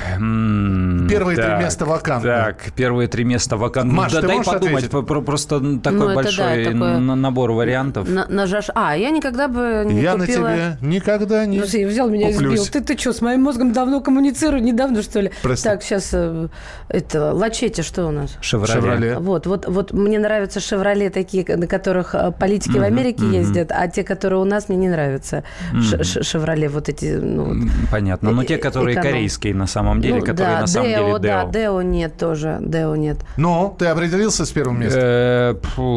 Первые 1.09 1.35
так, 1.35 1.57
три 1.57 1.65
места 1.65 1.85
вакантны. 1.85 2.29
Так, 2.29 2.71
первые 2.73 3.07
три 3.09 3.25
места 3.25 3.57
вакантны. 3.57 3.93
Маш, 3.93 4.13
да, 4.13 4.21
дай 4.21 4.41
подумать, 4.43 4.85
ответить? 4.85 5.25
просто 5.25 5.59
такой 5.79 6.07
ну, 6.07 6.15
большой 6.15 6.63
да, 6.63 6.71
такое... 6.71 6.99
набор 6.99 7.51
вариантов. 7.51 8.07
На, 8.07 8.25
на 8.27 8.47
жаш... 8.47 8.69
А, 8.75 8.95
я 8.95 9.09
никогда 9.09 9.49
бы 9.49 9.83
не 9.85 10.01
я 10.01 10.13
купила... 10.13 10.47
на 10.47 10.55
тебе 10.55 10.77
никогда 10.81 11.45
не 11.45 11.59
ну, 11.59 11.65
взял 11.65 12.09
меня 12.09 12.29
и 12.29 12.33
сбил. 12.33 12.65
Ты, 12.65 12.79
ты 12.79 12.97
что, 12.97 13.11
с 13.11 13.21
моим 13.21 13.43
мозгом 13.43 13.73
давно 13.73 13.99
коммуницирую? 13.99 14.63
Недавно, 14.63 15.01
что 15.01 15.19
ли? 15.19 15.31
Прости. 15.41 15.67
Так, 15.67 15.83
сейчас 15.83 16.11
э, 16.13 16.47
это, 16.87 17.33
Лачете, 17.33 17.83
что 17.83 18.07
у 18.07 18.11
нас? 18.11 18.37
Шевроле. 18.39 18.73
Шевроле. 18.73 19.17
Вот, 19.19 19.47
вот, 19.47 19.67
вот 19.67 19.91
мне 19.91 20.17
нравятся 20.17 20.61
Шевроле 20.61 21.09
такие, 21.09 21.45
на 21.57 21.67
которых 21.67 22.15
э, 22.15 22.31
политики 22.31 22.77
mm-hmm, 22.77 22.79
в 22.79 22.83
Америке 22.83 23.23
mm-hmm. 23.23 23.35
ездят, 23.35 23.71
а 23.71 23.87
те, 23.89 24.03
которые 24.03 24.39
у 24.39 24.45
нас, 24.45 24.69
мне 24.69 24.77
не 24.77 24.89
нравятся. 24.89 25.43
Mm-hmm. 25.73 26.23
Шевроле, 26.23 26.69
вот 26.69 26.87
эти, 26.87 27.15
ну, 27.15 27.48
вот. 27.49 27.69
Понятно. 27.91 28.31
Но 28.31 28.43
те, 28.43 28.57
которые 28.57 28.95
эконом. 28.95 29.11
корейские 29.11 29.55
на 29.55 29.67
самом 29.67 30.01
деле, 30.01 30.19
ну, 30.19 30.25
которые 30.25 30.55
да, 30.55 30.61
на 30.61 30.67
самом 30.67 30.89
Део, 30.89 30.97
деле 30.97 31.09
Део. 31.11 31.19
Да, 31.19 31.45
Део 31.45 31.81
нет 31.81 32.17
тоже. 32.17 32.57
Део 32.61 32.95
нет. 32.95 33.19
Ну, 33.37 33.75
ты 33.77 33.87
определился 33.87 34.45
с 34.45 34.51
первым 34.51 34.79
местом? 34.79 35.01
Э, 35.01 35.55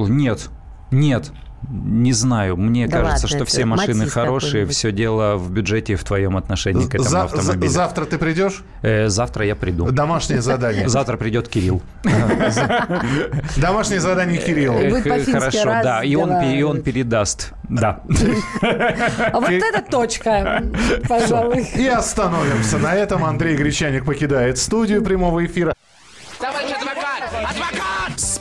нет. 0.09 0.51
Нет. 0.91 1.33
Не 1.71 2.13
знаю. 2.13 2.57
Мне 2.57 2.87
да 2.87 2.99
кажется, 3.03 3.27
ладно, 3.27 3.39
что 3.39 3.45
все 3.45 3.65
машины 3.65 4.07
хорошие. 4.07 4.67
Все 4.67 4.93
дело 4.93 5.37
в 5.37 5.51
бюджете 5.51 5.95
и 5.95 5.97
в 5.97 6.05
твоем 6.05 6.37
отношении 6.37 6.87
к 6.87 6.95
этому 6.95 7.09
за, 7.09 7.23
автомобилю. 7.23 7.69
За, 7.69 7.75
завтра 7.75 8.05
ты 8.05 8.19
придешь? 8.19 8.65
Э, 8.83 9.09
завтра 9.09 9.47
я 9.47 9.55
приду. 9.55 9.91
Домашнее 9.91 10.43
задание. 10.43 10.89
Завтра 10.89 11.17
придет 11.17 11.49
Кирилл. 11.49 11.83
Домашнее 13.57 14.01
задание 14.01 14.39
Кирилла. 14.39 15.01
Хорошо, 15.33 15.65
да. 15.65 16.03
И 16.03 16.15
он, 16.15 16.43
и 16.43 16.63
он 16.63 16.83
передаст. 16.83 17.53
Да. 17.69 18.01
А 18.61 19.41
вот 19.41 19.51
это 19.51 19.83
точка, 19.89 20.63
пожалуй. 21.09 21.67
И 21.77 21.87
остановимся. 21.87 22.79
На 22.79 22.95
этом 22.95 23.25
Андрей 23.25 23.57
Гречаник 23.57 24.05
покидает 24.05 24.59
студию 24.59 25.03
прямого 25.03 25.45
эфира. 25.45 25.75